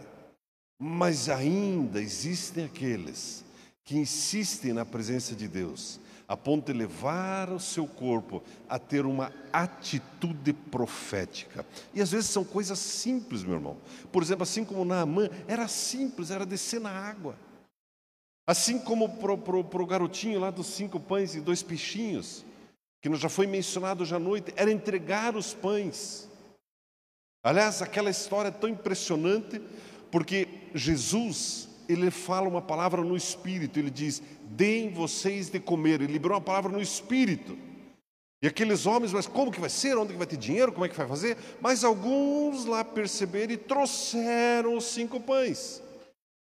Mas 0.77 1.29
ainda 1.29 2.01
existem 2.01 2.65
aqueles 2.65 3.46
que 3.87 3.97
insistem 3.97 4.73
na 4.73 4.85
presença 4.85 5.33
de 5.33 5.47
Deus, 5.47 5.97
a 6.27 6.35
ponto 6.35 6.65
de 6.65 6.77
levar 6.77 7.49
o 7.49 7.57
seu 7.57 7.87
corpo 7.87 8.43
a 8.67 8.77
ter 8.77 9.05
uma 9.05 9.31
atitude 9.51 10.51
profética. 10.51 11.65
E 11.93 12.01
às 12.01 12.11
vezes 12.11 12.29
são 12.29 12.43
coisas 12.43 12.77
simples, 12.77 13.45
meu 13.45 13.53
irmão. 13.53 13.77
Por 14.11 14.21
exemplo, 14.21 14.43
assim 14.43 14.65
como 14.65 14.83
Naamã, 14.83 15.29
era 15.47 15.69
simples, 15.69 16.31
era 16.31 16.45
descer 16.45 16.81
na 16.81 16.91
água. 16.91 17.37
Assim 18.45 18.77
como 18.77 19.07
para 19.17 19.31
o 19.81 19.87
garotinho 19.87 20.37
lá 20.37 20.51
dos 20.51 20.67
cinco 20.67 20.99
pães 20.99 21.33
e 21.33 21.39
dois 21.39 21.63
peixinhos, 21.63 22.43
que 23.01 23.15
já 23.15 23.29
foi 23.29 23.47
mencionado 23.47 24.03
hoje 24.03 24.13
à 24.13 24.19
noite, 24.19 24.53
era 24.57 24.69
entregar 24.69 25.33
os 25.33 25.53
pães. 25.53 26.27
Aliás, 27.41 27.81
aquela 27.81 28.09
história 28.09 28.49
é 28.49 28.51
tão 28.51 28.69
impressionante, 28.69 29.61
porque 30.11 30.49
Jesus 30.75 31.66
ele 31.87 32.11
fala 32.11 32.47
uma 32.47 32.61
palavra 32.61 33.03
no 33.03 33.15
espírito, 33.15 33.79
ele 33.79 33.89
diz: 33.89 34.21
"Deem 34.43 34.89
vocês 34.89 35.49
de 35.49 35.59
comer". 35.59 36.01
Ele 36.01 36.13
liberou 36.13 36.35
uma 36.35 36.43
palavra 36.43 36.71
no 36.71 36.81
espírito. 36.81 37.57
E 38.41 38.47
aqueles 38.47 38.85
homens, 38.85 39.11
mas 39.11 39.25
como 39.25 39.51
que 39.51 39.59
vai 39.59 39.69
ser? 39.69 39.97
Onde 39.97 40.13
que 40.13 40.17
vai 40.17 40.27
ter 40.27 40.37
dinheiro? 40.37 40.71
Como 40.71 40.85
é 40.85 40.89
que 40.89 40.95
vai 40.95 41.07
fazer? 41.07 41.37
Mas 41.59 41.83
alguns 41.83 42.65
lá 42.65 42.83
perceberam 42.83 43.53
e 43.53 43.57
trouxeram 43.57 44.77
os 44.77 44.85
cinco 44.85 45.19
pães. 45.19 45.81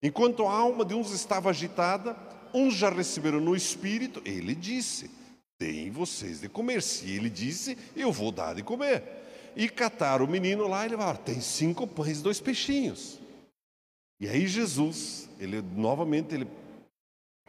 Enquanto 0.02 0.46
a 0.46 0.52
alma 0.52 0.84
de 0.84 0.94
uns 0.94 1.10
estava 1.10 1.48
agitada, 1.48 2.14
uns 2.52 2.74
já 2.74 2.90
receberam 2.90 3.40
no 3.40 3.56
espírito, 3.56 4.20
ele 4.26 4.54
disse: 4.54 5.10
Deem 5.58 5.90
vocês 5.90 6.40
de 6.40 6.50
comer. 6.50 6.82
Se 6.82 7.10
ele 7.10 7.30
disse, 7.30 7.78
eu 7.96 8.12
vou 8.12 8.30
dar 8.30 8.54
de 8.54 8.62
comer. 8.62 9.02
E 9.56 9.66
cataram 9.68 10.26
o 10.26 10.28
menino 10.28 10.68
lá 10.68 10.84
e 10.84 10.90
levaram: 10.90 11.18
Tem 11.18 11.40
cinco 11.40 11.86
pães 11.86 12.20
e 12.20 12.22
dois 12.22 12.40
peixinhos. 12.40 13.18
E 14.18 14.28
aí 14.28 14.46
Jesus, 14.46 15.28
ele 15.38 15.60
novamente 15.60 16.34
ele 16.34 16.48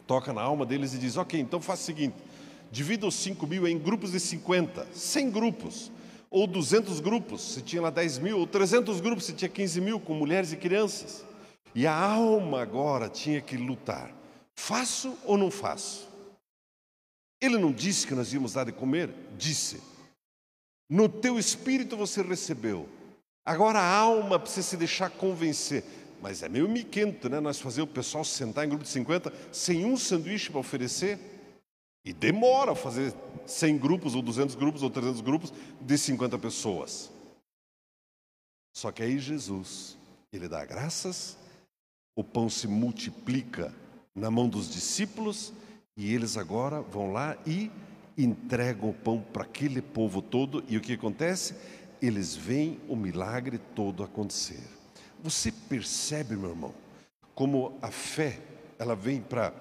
toca 0.06 0.34
na 0.34 0.42
alma 0.42 0.66
deles 0.66 0.94
e 0.94 0.98
diz: 0.98 1.18
Ok, 1.18 1.40
então 1.40 1.62
faça 1.62 1.84
o 1.84 1.86
seguinte: 1.86 2.16
divida 2.72 3.08
os 3.08 3.16
5 3.16 3.46
mil 3.48 3.68
em 3.68 3.78
grupos 3.78 4.12
de 4.12 4.20
50, 4.20 4.88
100 4.94 5.32
grupos, 5.32 5.92
ou 6.30 6.46
200 6.46 7.00
grupos, 7.00 7.42
se 7.54 7.62
tinha 7.62 7.82
lá 7.82 7.90
10 7.90 8.20
mil, 8.20 8.40
ou 8.40 8.48
300 8.48 9.00
grupos, 9.00 9.26
se 9.26 9.34
tinha 9.34 9.50
15 9.50 9.80
mil, 9.82 10.00
com 10.00 10.14
mulheres 10.14 10.52
e 10.52 10.58
crianças. 10.58 11.26
E 11.74 11.86
a 11.86 11.96
alma 11.96 12.62
agora 12.62 13.10
tinha 13.10 13.40
que 13.40 13.56
lutar: 13.56 14.12
faço 14.56 15.18
ou 15.24 15.38
não 15.38 15.52
faço? 15.52 16.08
Ele 17.42 17.58
não 17.58 17.72
disse 17.72 18.08
que 18.08 18.16
nós 18.16 18.34
íamos 18.34 18.54
dar 18.54 18.66
de 18.66 18.72
comer? 18.72 19.14
Disse. 19.38 19.80
No 20.90 21.08
teu 21.08 21.38
espírito 21.38 21.96
você 21.96 22.22
recebeu. 22.22 22.88
Agora 23.46 23.80
a 23.80 23.96
alma 23.96 24.40
precisa 24.40 24.68
se 24.68 24.78
deixar 24.78 25.10
convencer. 25.10 25.84
Mas 26.22 26.42
é 26.44 26.50
meio 26.50 26.68
miquento, 26.68 27.30
né? 27.30 27.40
Nós 27.40 27.60
fazer 27.60 27.82
o 27.82 27.88
pessoal 27.88 28.24
sentar 28.24 28.66
em 28.66 28.70
grupo 28.70 28.84
de 28.84 28.90
50 28.90 29.32
sem 29.52 29.86
um 29.86 29.96
sanduíche 29.96 30.50
para 30.50 30.60
oferecer. 30.60 31.20
E 32.04 32.14
demora 32.14 32.74
fazer 32.74 33.14
100 33.46 33.78
grupos, 33.78 34.16
ou 34.16 34.22
200 34.22 34.56
grupos, 34.56 34.82
ou 34.82 34.90
300 34.90 35.22
grupos 35.22 35.54
de 35.82 35.98
50 35.98 36.38
pessoas. 36.38 37.12
Só 38.74 38.92
que 38.92 39.04
aí 39.04 39.20
Jesus, 39.20 39.98
ele 40.32 40.48
dá 40.48 40.64
graças, 40.64 41.38
o 42.16 42.24
pão 42.24 42.50
se 42.50 42.68
multiplica 42.68 43.74
na 44.16 44.32
mão 44.32 44.48
dos 44.48 44.72
discípulos, 44.72 45.52
e 45.98 46.14
eles 46.14 46.38
agora 46.38 46.82
vão 46.82 47.12
lá 47.12 47.38
e 47.46 47.72
entregam 48.18 48.90
o 48.90 48.94
pão 48.94 49.20
para 49.20 49.44
aquele 49.44 49.82
povo 49.82 50.22
todo, 50.22 50.64
e 50.68 50.78
o 50.78 50.82
que 50.82 50.94
acontece? 50.94 51.56
Eles 52.02 52.36
veem 52.36 52.80
o 52.88 52.96
milagre 52.96 53.58
todo 53.58 54.04
acontecer. 54.04 54.77
Você 55.24 55.52
percebe, 55.52 56.36
meu 56.36 56.52
irmão, 56.52 56.74
como 57.34 57.78
a 57.82 57.92
fé, 57.92 58.40
ela 58.80 58.96
vem 58.96 59.22
para. 59.22 59.54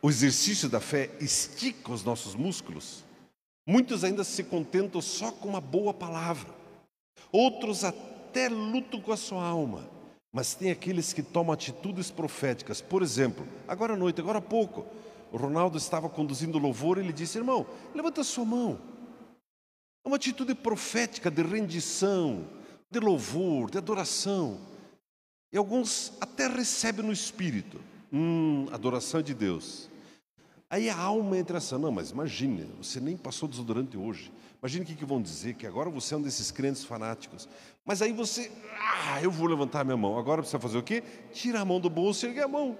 O 0.00 0.10
exercício 0.10 0.68
da 0.68 0.80
fé 0.80 1.10
estica 1.20 1.92
os 1.92 2.02
nossos 2.02 2.34
músculos. 2.34 3.04
Muitos 3.66 4.02
ainda 4.02 4.24
se 4.24 4.42
contentam 4.42 5.00
só 5.00 5.30
com 5.30 5.48
uma 5.48 5.60
boa 5.60 5.94
palavra. 5.94 6.50
Outros 7.30 7.84
até 7.84 8.48
lutam 8.48 9.00
com 9.00 9.12
a 9.12 9.16
sua 9.16 9.44
alma. 9.44 9.88
Mas 10.32 10.54
tem 10.54 10.70
aqueles 10.70 11.12
que 11.12 11.22
tomam 11.22 11.52
atitudes 11.52 12.10
proféticas. 12.10 12.80
Por 12.80 13.02
exemplo, 13.02 13.46
agora 13.68 13.92
à 13.92 13.96
noite, 13.96 14.20
agora 14.20 14.38
há 14.38 14.42
pouco, 14.42 14.86
o 15.30 15.36
Ronaldo 15.36 15.78
estava 15.78 16.08
conduzindo 16.08 16.58
louvor 16.58 16.98
e 16.98 17.00
ele 17.00 17.12
disse: 17.12 17.38
Irmão, 17.38 17.66
levanta 17.94 18.22
a 18.22 18.24
sua 18.24 18.44
mão. 18.44 18.80
É 20.04 20.08
uma 20.08 20.16
atitude 20.16 20.54
profética 20.54 21.30
de 21.30 21.42
rendição, 21.42 22.48
de 22.92 23.00
louvor, 23.00 23.70
de 23.70 23.78
adoração. 23.78 24.60
E 25.52 25.56
alguns 25.56 26.12
até 26.20 26.46
recebem 26.46 27.04
no 27.04 27.12
espírito, 27.12 27.80
Hum, 28.14 28.66
adoração 28.70 29.22
de 29.22 29.32
Deus. 29.32 29.88
Aí 30.68 30.90
a 30.90 30.96
alma 30.96 31.38
entra 31.38 31.56
assim, 31.56 31.78
não, 31.78 31.90
mas 31.90 32.10
imagine, 32.10 32.68
você 32.76 33.00
nem 33.00 33.16
passou 33.16 33.48
desodorante 33.48 33.96
hoje. 33.96 34.30
Imagine 34.62 34.84
o 34.84 34.86
que, 34.86 34.94
que 34.94 35.04
vão 35.04 35.20
dizer, 35.20 35.54
que 35.54 35.66
agora 35.66 35.88
você 35.88 36.14
é 36.14 36.18
um 36.18 36.22
desses 36.22 36.50
crentes 36.50 36.84
fanáticos. 36.84 37.48
Mas 37.84 38.02
aí 38.02 38.12
você, 38.12 38.52
ah, 38.78 39.22
eu 39.22 39.30
vou 39.30 39.46
levantar 39.46 39.82
minha 39.82 39.96
mão. 39.96 40.18
Agora 40.18 40.42
precisa 40.42 40.60
fazer 40.60 40.76
o 40.76 40.82
quê? 40.82 41.02
Tira 41.32 41.60
a 41.60 41.64
mão 41.64 41.80
do 41.80 41.88
bolso 41.88 42.24
e 42.24 42.28
erguer 42.28 42.44
a 42.44 42.48
mão. 42.48 42.78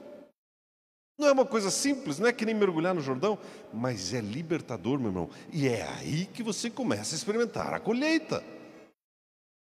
Não 1.19 1.29
é 1.29 1.33
uma 1.33 1.47
coisa 1.47 1.71
simples, 1.71 2.19
não 2.19 2.27
é 2.27 2.33
que 2.33 2.45
nem 2.45 2.55
mergulhar 2.55 2.95
no 2.95 3.01
Jordão, 3.01 3.39
mas 3.73 4.13
é 4.13 4.21
libertador, 4.21 4.99
meu 4.99 5.09
irmão. 5.09 5.31
E 5.53 5.67
é 5.69 5.83
aí 5.83 6.27
que 6.27 6.43
você 6.43 6.71
começa 6.71 7.15
a 7.15 7.17
experimentar 7.17 7.73
a 7.75 7.81
colheita. 7.81 8.45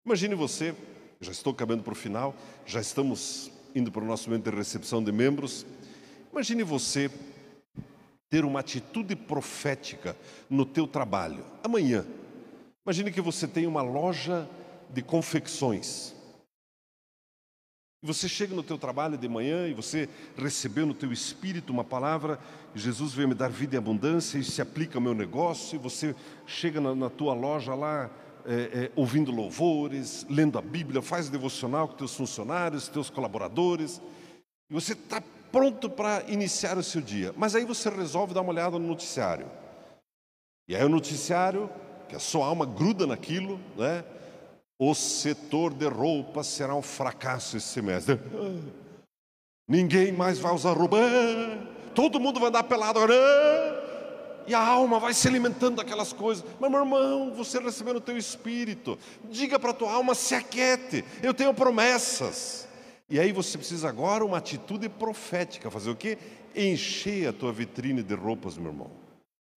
Imagine 0.07 0.35
você, 0.35 0.75
já 1.19 1.33
estou 1.33 1.55
caminhando 1.55 1.83
para 1.83 1.95
o 1.95 1.97
final, 1.97 2.35
já 2.67 2.79
estamos 2.79 3.51
indo 3.75 3.91
para 3.91 4.05
o 4.05 4.07
nosso 4.07 4.29
momento 4.29 4.51
de 4.51 4.55
recepção 4.55 5.03
de 5.03 5.11
membros. 5.11 5.65
Imagine 6.31 6.63
você 6.63 7.11
ter 8.29 8.45
uma 8.45 8.61
atitude 8.61 9.17
profética 9.17 10.15
no 10.51 10.67
teu 10.67 10.87
trabalho. 10.87 11.43
Amanhã, 11.63 12.05
imagine 12.85 13.11
que 13.11 13.21
você 13.23 13.49
tem 13.49 13.67
uma 13.67 13.81
loja 13.81 14.47
de 14.91 15.01
confecções. 15.01 16.15
E 18.03 18.07
você 18.07 18.29
chega 18.29 18.55
no 18.55 18.63
teu 18.63 18.77
trabalho 18.77 19.17
de 19.17 19.27
manhã 19.27 19.67
e 19.67 19.73
você 19.73 20.07
recebeu 20.37 20.85
no 20.85 20.93
teu 20.93 21.11
espírito 21.15 21.73
uma 21.73 21.83
palavra, 21.83 22.39
Jesus 22.75 23.15
veio 23.15 23.29
me 23.29 23.35
dar 23.35 23.49
vida 23.49 23.75
e 23.75 23.79
abundância, 23.79 24.37
e 24.37 24.45
se 24.45 24.61
aplica 24.61 24.99
ao 24.99 25.03
meu 25.03 25.15
negócio, 25.15 25.77
e 25.77 25.79
você 25.79 26.15
chega 26.47 26.79
na, 26.79 26.95
na 26.95 27.09
tua 27.09 27.33
loja 27.33 27.75
lá, 27.75 28.11
é, 28.47 28.85
é, 28.85 28.93
ouvindo 28.95 29.31
louvores, 29.31 30.27
lendo 30.29 30.59
a 30.59 30.63
Bíblia, 30.63 31.01
faz 31.01 31.29
devocional 31.29 31.89
com 31.89 31.95
teus 31.95 32.15
funcionários, 32.15 32.89
teus 32.89 33.11
colaboradores, 33.11 34.01
e 34.71 34.75
você 34.75 34.93
está 34.93 35.23
pronto 35.51 35.89
para 35.89 36.25
iniciar 36.29 36.77
o 36.77 36.83
seu 36.83 37.01
dia. 37.01 37.33
Mas 37.37 37.55
aí 37.55 37.65
você 37.65 37.89
resolve 37.89 38.35
dar 38.35 38.41
uma 38.41 38.53
olhada 38.53 38.79
no 38.79 38.87
noticiário. 38.87 39.47
E 40.69 40.75
aí 40.75 40.85
o 40.85 40.89
noticiário, 40.89 41.71
que 42.09 42.17
a 42.17 42.19
sua 42.19 42.47
alma 42.47 42.67
gruda 42.67 43.07
naquilo, 43.07 43.61
né? 43.77 44.05
O 44.79 44.95
setor 44.95 45.73
de 45.73 45.87
roupas 45.87 46.49
será 46.49 46.75
um 46.75 46.83
fracasso 46.83 47.57
esse 47.57 47.69
semestre. 47.69 48.19
Ninguém 49.69 50.13
mais 50.13 50.39
vai 50.39 50.53
usar 50.53 50.73
roupa. 50.73 50.99
Todo 51.95 52.19
mundo 52.19 52.41
vai 52.41 52.49
andar 52.49 52.65
pelado 52.65 52.99
agora. 52.99 53.74
E 54.47 54.55
a 54.55 54.61
alma 54.61 54.99
vai 54.99 55.15
se 55.15 55.27
alimentando 55.27 55.77
daquelas 55.77 56.13
coisas. 56.13 56.45
Mas, 56.61 56.71
meu 56.71 56.81
irmão, 56.81 57.33
você 57.35 57.59
recebeu 57.59 57.95
no 57.95 58.01
teu 58.01 58.17
espírito. 58.17 58.99
Diga 59.31 59.59
para 59.59 59.71
a 59.71 59.75
tua 59.75 59.93
alma, 59.93 60.15
se 60.15 60.35
aquiete. 60.35 61.05
Eu 61.23 61.33
tenho 61.33 61.55
promessas. 61.55 62.69
E 63.09 63.21
aí 63.21 63.33
você 63.33 63.59
precisa 63.59 63.89
agora 63.89 64.25
uma 64.25 64.39
atitude 64.39 64.89
profética, 64.89 65.71
fazer 65.71 65.91
o 65.91 65.97
quê? 65.97 66.19
Encher 66.55 67.29
a 67.29 67.33
tua 67.33 67.53
vitrine 67.53 68.03
de 68.03 68.15
roupas, 68.15 68.57
meu 68.57 68.73
irmão. 68.73 68.91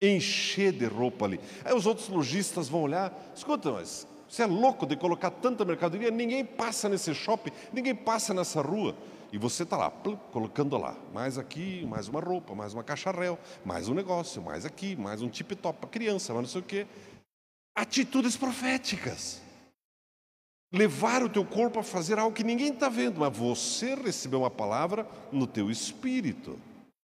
Encher 0.02 0.71
de 0.71 0.86
roupa 0.86 1.26
ali. 1.26 1.39
Aí 1.63 1.73
os 1.73 1.86
outros 1.86 2.10
lojistas 2.10 2.67
vão 2.67 2.82
olhar, 2.82 3.13
escuta, 3.36 3.71
mas 3.71 4.06
você 4.28 4.43
é 4.43 4.45
louco 4.45 4.86
de 4.86 4.95
colocar 4.95 5.32
tanta 5.32 5.63
mercadoria, 5.63 6.12
ninguém 6.12 6.43
passa 6.43 6.89
nesse 6.89 7.13
shopping, 7.15 7.52
ninguém 7.71 7.95
passa 7.95 8.34
nessa 8.34 8.62
rua. 8.62 8.93
E 9.31 9.37
você 9.37 9.63
está 9.63 9.75
lá, 9.75 9.91
plum, 9.91 10.15
colocando 10.31 10.77
lá, 10.77 10.95
mais 11.13 11.37
aqui, 11.37 11.85
mais 11.85 12.07
uma 12.07 12.19
roupa, 12.19 12.55
mais 12.55 12.73
uma 12.73 12.83
caixa 12.83 13.11
réu, 13.11 13.37
mais 13.65 13.89
um 13.89 13.93
negócio, 13.93 14.41
mais 14.41 14.65
aqui, 14.65 14.95
mais 14.95 15.21
um 15.21 15.29
tip-top 15.29 15.79
para 15.79 15.89
criança, 15.89 16.33
mas 16.33 16.43
não 16.43 16.49
sei 16.49 16.61
o 16.61 16.63
quê. 16.63 16.87
Atitudes 17.75 18.37
proféticas 18.37 19.41
levar 20.71 21.23
o 21.23 21.29
teu 21.29 21.45
corpo 21.45 21.79
a 21.79 21.83
fazer 21.83 22.19
algo 22.19 22.35
que 22.35 22.43
ninguém 22.43 22.73
está 22.73 22.89
vendo, 22.89 23.19
mas 23.19 23.35
você 23.35 23.95
recebeu 23.95 24.39
uma 24.39 24.51
palavra 24.51 25.07
no 25.31 25.47
teu 25.47 25.71
espírito. 25.71 26.59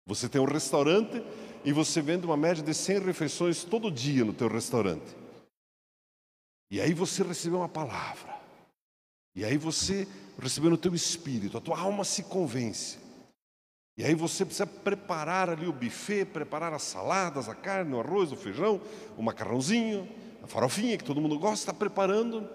Você 0.05 0.29
tem 0.29 0.41
um 0.41 0.45
restaurante 0.45 1.23
e 1.63 1.71
você 1.71 2.01
vende 2.01 2.25
uma 2.25 2.37
média 2.37 2.63
de 2.63 2.73
100 2.73 2.99
refeições 2.99 3.63
todo 3.63 3.91
dia 3.91 4.23
no 4.23 4.33
teu 4.33 4.47
restaurante. 4.47 5.15
E 6.69 6.81
aí 6.81 6.93
você 6.93 7.23
recebeu 7.23 7.59
uma 7.59 7.69
palavra. 7.69 8.35
E 9.35 9.43
aí 9.43 9.57
você 9.57 10.07
recebeu 10.39 10.69
no 10.69 10.77
teu 10.77 10.93
espírito, 10.93 11.57
a 11.57 11.61
tua 11.61 11.79
alma 11.79 12.03
se 12.03 12.23
convence. 12.23 12.97
E 13.97 14.03
aí 14.03 14.13
você 14.13 14.43
precisa 14.43 14.67
preparar 14.67 15.49
ali 15.49 15.67
o 15.67 15.73
buffet, 15.73 16.25
preparar 16.25 16.73
as 16.73 16.83
saladas, 16.83 17.47
a 17.47 17.55
carne, 17.55 17.93
o 17.93 17.99
arroz, 17.99 18.31
o 18.31 18.35
feijão, 18.35 18.81
o 19.17 19.23
macarrãozinho, 19.23 20.07
a 20.43 20.47
farofinha 20.47 20.97
que 20.97 21.03
todo 21.03 21.21
mundo 21.21 21.39
gosta, 21.39 21.71
está 21.71 21.73
preparando. 21.73 22.47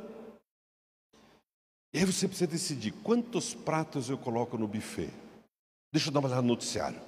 E 1.93 1.99
aí 1.99 2.05
você 2.05 2.29
precisa 2.29 2.51
decidir 2.51 2.93
quantos 3.03 3.55
pratos 3.55 4.11
eu 4.11 4.19
coloco 4.19 4.59
no 4.59 4.69
buffet. 4.69 5.11
Deixa 5.93 6.09
eu 6.09 6.13
dar 6.13 6.21
uma 6.21 6.29
olhada 6.29 6.43
no 6.43 6.49
noticiário. 6.49 7.01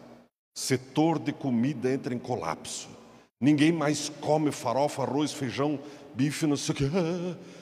Setor 0.56 1.18
de 1.18 1.32
comida 1.32 1.92
entra 1.92 2.14
em 2.14 2.18
colapso. 2.18 2.88
Ninguém 3.40 3.70
mais 3.70 4.08
come 4.08 4.50
farofa, 4.50 5.02
arroz, 5.02 5.32
feijão, 5.32 5.78
bife, 6.14 6.46
não 6.46 6.56
sei 6.56 6.74
o 6.74 6.78
quê. 6.78 6.84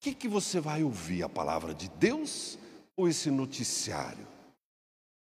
que, 0.00 0.14
que 0.14 0.26
você 0.26 0.58
vai 0.58 0.82
ouvir? 0.82 1.22
A 1.22 1.28
palavra 1.28 1.74
de 1.74 1.88
Deus 1.90 2.58
ou 2.96 3.06
esse 3.06 3.30
noticiário? 3.30 4.26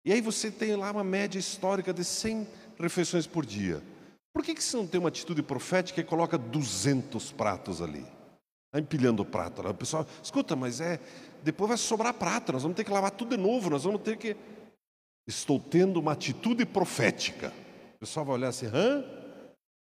E 0.06 0.13
aí 0.13 0.21
você 0.21 0.52
tem 0.52 0.76
lá 0.76 0.91
uma 0.91 1.04
média 1.04 1.39
histórica 1.39 1.93
de 1.93 2.06
100 2.06 2.47
refeições 2.80 3.28
por 3.28 3.45
dia. 3.45 3.82
Por 4.34 4.43
que, 4.43 4.54
que 4.54 4.63
você 4.63 4.78
não 4.78 4.88
tem 4.88 5.00
uma 5.00 5.10
atitude 5.10 5.41
profética 5.43 6.00
e 6.00 6.04
coloca 6.04 6.38
200 6.38 7.32
pratos 7.32 7.82
ali? 7.82 8.06
Está 8.67 8.80
empilhando 8.80 9.24
o 9.24 9.26
prato. 9.26 9.67
O 9.67 9.74
pessoal, 9.74 10.08
escuta, 10.24 10.56
mas 10.56 10.80
é. 10.80 11.00
Depois 11.43 11.67
vai 11.67 11.78
sobrar 11.78 12.13
prato, 12.13 12.54
nós 12.54 12.62
vamos 12.62 12.78
ter 12.78 12.84
que 12.84 12.91
lavar 12.91 13.12
tudo 13.12 13.36
de 13.36 13.41
novo, 13.41 13.69
nós 13.69 13.84
vamos 13.84 14.02
ter 14.02 14.17
que. 14.17 14.38
Estou 15.28 15.60
tendo 15.60 16.00
uma 16.00 16.13
atitude 16.13 16.65
profética. 16.65 17.52
O 17.95 18.00
pessoal 18.00 18.26
vai 18.26 18.36
olhar 18.36 18.50
assim, 18.50 18.67
hã? 18.67 19.04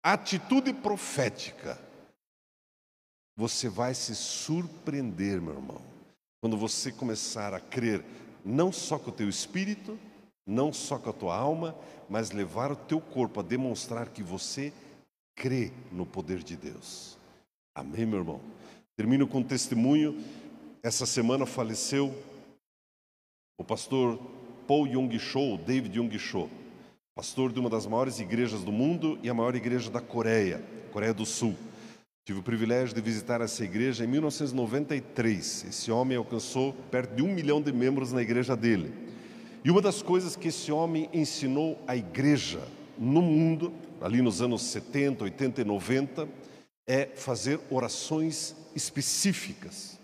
Atitude 0.04 0.72
profética. 0.74 1.80
Você 3.38 3.68
vai 3.68 3.94
se 3.94 4.16
surpreender, 4.16 5.42
meu 5.42 5.54
irmão, 5.54 5.82
quando 6.42 6.58
você 6.58 6.92
começar 6.92 7.54
a 7.54 7.60
crer 7.60 8.04
não 8.46 8.72
só 8.72 9.00
com 9.00 9.10
o 9.10 9.14
teu 9.14 9.28
espírito, 9.28 9.98
não 10.46 10.72
só 10.72 11.00
com 11.00 11.10
a 11.10 11.14
tua 11.14 11.36
alma, 11.36 11.76
mas 12.10 12.32
levar 12.32 12.72
o 12.72 12.76
teu 12.76 13.02
corpo 13.02 13.40
a 13.40 13.44
demonstrar 13.44 14.10
que 14.10 14.22
você 14.22 14.72
crê 15.36 15.72
no 15.92 16.06
poder 16.06 16.44
de 16.44 16.56
Deus. 16.56 17.18
Amém, 17.74 18.06
meu 18.06 18.20
irmão? 18.20 18.42
Termino 18.96 19.28
com 19.28 19.40
um 19.40 19.44
testemunho. 19.44 20.24
Essa 20.82 21.06
semana 21.06 21.46
faleceu 21.46 22.16
o 23.58 23.64
pastor 23.64 24.20
Paul 24.68 24.88
Young 24.88 25.18
David 25.66 25.98
Young 25.98 26.50
pastor 27.16 27.52
de 27.52 27.60
uma 27.60 27.70
das 27.70 27.86
maiores 27.86 28.20
igrejas 28.20 28.64
do 28.64 28.72
mundo 28.72 29.18
e 29.24 29.30
a 29.30 29.34
maior 29.34 29.56
igreja 29.56 29.90
da 29.90 30.02
Coreia, 30.02 30.64
Coreia 30.92 31.14
do 31.14 31.26
Sul. 31.26 31.56
Tive 32.26 32.40
o 32.40 32.44
privilégio 32.44 32.96
de 32.96 33.02
visitar 33.02 33.40
essa 33.40 33.64
igreja 33.64 34.04
em 34.04 34.08
1993. 34.08 35.66
Esse 35.70 35.92
homem 35.92 36.18
alcançou 36.18 36.74
perto 36.90 37.14
de 37.14 37.22
um 37.22 37.32
milhão 37.32 37.62
de 37.62 37.72
membros 37.72 38.12
na 38.12 38.20
igreja 38.20 38.58
dele. 38.58 38.92
E 39.64 39.70
uma 39.70 39.80
das 39.80 40.02
coisas 40.02 40.36
que 40.36 40.48
esse 40.48 40.72
homem 40.72 41.08
ensinou 41.14 41.80
à 41.88 41.96
igreja 41.96 42.68
no 42.98 43.22
mundo, 43.22 43.72
ali 44.02 44.24
nos 44.24 44.42
anos 44.42 44.64
70, 44.64 45.24
80 45.24 45.62
e 45.62 45.66
90, 45.66 46.28
é 46.88 47.06
fazer 47.06 47.60
orações 47.70 48.56
específicas. 48.76 50.00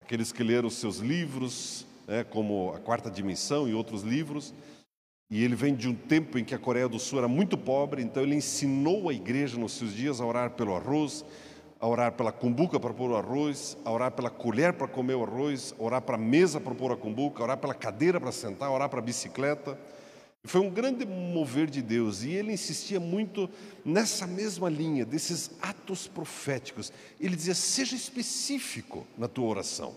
Aqueles 0.00 0.30
que 0.30 0.44
leram 0.44 0.70
seus 0.70 0.98
livros, 0.98 1.84
né, 2.06 2.22
como 2.22 2.72
A 2.72 2.78
Quarta 2.78 3.10
Dimensão 3.10 3.68
e 3.68 3.74
outros 3.74 4.02
livros, 4.04 4.54
e 5.28 5.42
ele 5.42 5.56
vem 5.56 5.74
de 5.74 5.88
um 5.88 5.94
tempo 5.94 6.38
em 6.38 6.44
que 6.44 6.54
a 6.54 6.58
Coreia 6.58 6.88
do 6.88 7.00
Sul 7.00 7.18
era 7.18 7.28
muito 7.28 7.58
pobre, 7.58 8.00
então 8.00 8.22
ele 8.22 8.36
ensinou 8.36 9.08
a 9.08 9.12
igreja 9.12 9.58
nos 9.58 9.72
seus 9.72 9.92
dias 9.92 10.20
a 10.20 10.24
orar 10.24 10.52
pelo 10.52 10.74
arroz, 10.74 11.24
a 11.80 11.86
orar 11.86 12.12
pela 12.12 12.32
cumbuca 12.32 12.80
para 12.80 12.92
pôr 12.92 13.10
o 13.10 13.16
arroz, 13.16 13.76
a 13.84 13.90
orar 13.90 14.10
pela 14.10 14.30
colher 14.30 14.72
para 14.72 14.88
comer 14.88 15.14
o 15.14 15.22
arroz, 15.22 15.74
a 15.78 15.82
orar 15.82 16.02
para 16.02 16.16
a 16.16 16.18
mesa 16.18 16.60
para 16.60 16.74
pôr 16.74 16.92
a 16.92 16.96
cumbuca, 16.96 17.40
a 17.40 17.44
orar 17.44 17.58
pela 17.58 17.74
cadeira 17.74 18.20
para 18.20 18.32
sentar, 18.32 18.68
a 18.68 18.72
orar 18.72 18.88
para 18.88 18.98
a 18.98 19.02
bicicleta. 19.02 19.78
Foi 20.44 20.60
um 20.60 20.70
grande 20.70 21.04
mover 21.04 21.68
de 21.68 21.82
Deus 21.82 22.22
e 22.22 22.30
ele 22.30 22.52
insistia 22.52 22.98
muito 22.98 23.48
nessa 23.84 24.26
mesma 24.26 24.68
linha, 24.68 25.04
desses 25.04 25.50
atos 25.60 26.08
proféticos. 26.08 26.92
Ele 27.20 27.36
dizia: 27.36 27.54
seja 27.54 27.94
específico 27.94 29.06
na 29.16 29.28
tua 29.28 29.46
oração. 29.46 29.94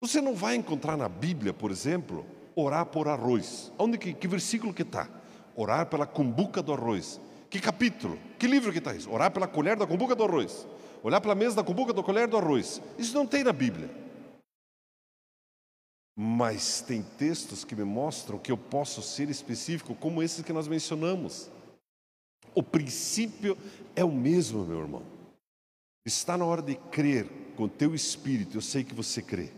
Você 0.00 0.20
não 0.20 0.34
vai 0.34 0.54
encontrar 0.54 0.96
na 0.96 1.08
Bíblia, 1.08 1.52
por 1.52 1.70
exemplo, 1.70 2.26
orar 2.54 2.86
por 2.86 3.08
arroz. 3.08 3.72
Onde 3.78 3.98
que, 3.98 4.12
que 4.12 4.28
versículo 4.28 4.74
que 4.74 4.82
está? 4.82 5.08
Orar 5.56 5.86
pela 5.86 6.06
cumbuca 6.06 6.62
do 6.62 6.72
arroz. 6.72 7.20
Que 7.54 7.60
capítulo? 7.60 8.18
Que 8.36 8.48
livro 8.48 8.72
que 8.72 8.78
está 8.78 8.92
isso? 8.96 9.08
Orar 9.08 9.30
pela 9.30 9.46
colher 9.46 9.76
da 9.76 9.86
cumbuca 9.86 10.16
do 10.16 10.24
arroz. 10.24 10.66
Olhar 11.04 11.20
pela 11.20 11.36
mesa 11.36 11.54
da 11.54 11.62
cumbuca 11.62 11.92
da 11.92 12.02
colher 12.02 12.26
do 12.26 12.36
arroz. 12.36 12.82
Isso 12.98 13.14
não 13.14 13.24
tem 13.24 13.44
na 13.44 13.52
Bíblia. 13.52 13.88
Mas 16.16 16.80
tem 16.80 17.00
textos 17.16 17.64
que 17.64 17.76
me 17.76 17.84
mostram 17.84 18.40
que 18.40 18.50
eu 18.50 18.58
posso 18.58 19.00
ser 19.02 19.30
específico, 19.30 19.94
como 19.94 20.20
esses 20.20 20.44
que 20.44 20.52
nós 20.52 20.66
mencionamos. 20.66 21.48
O 22.56 22.60
princípio 22.60 23.56
é 23.94 24.02
o 24.02 24.10
mesmo, 24.10 24.64
meu 24.64 24.80
irmão. 24.80 25.04
Está 26.04 26.36
na 26.36 26.44
hora 26.44 26.60
de 26.60 26.74
crer 26.74 27.30
com 27.56 27.68
teu 27.68 27.94
espírito, 27.94 28.56
eu 28.56 28.62
sei 28.62 28.82
que 28.82 28.96
você 28.96 29.22
crê. 29.22 29.52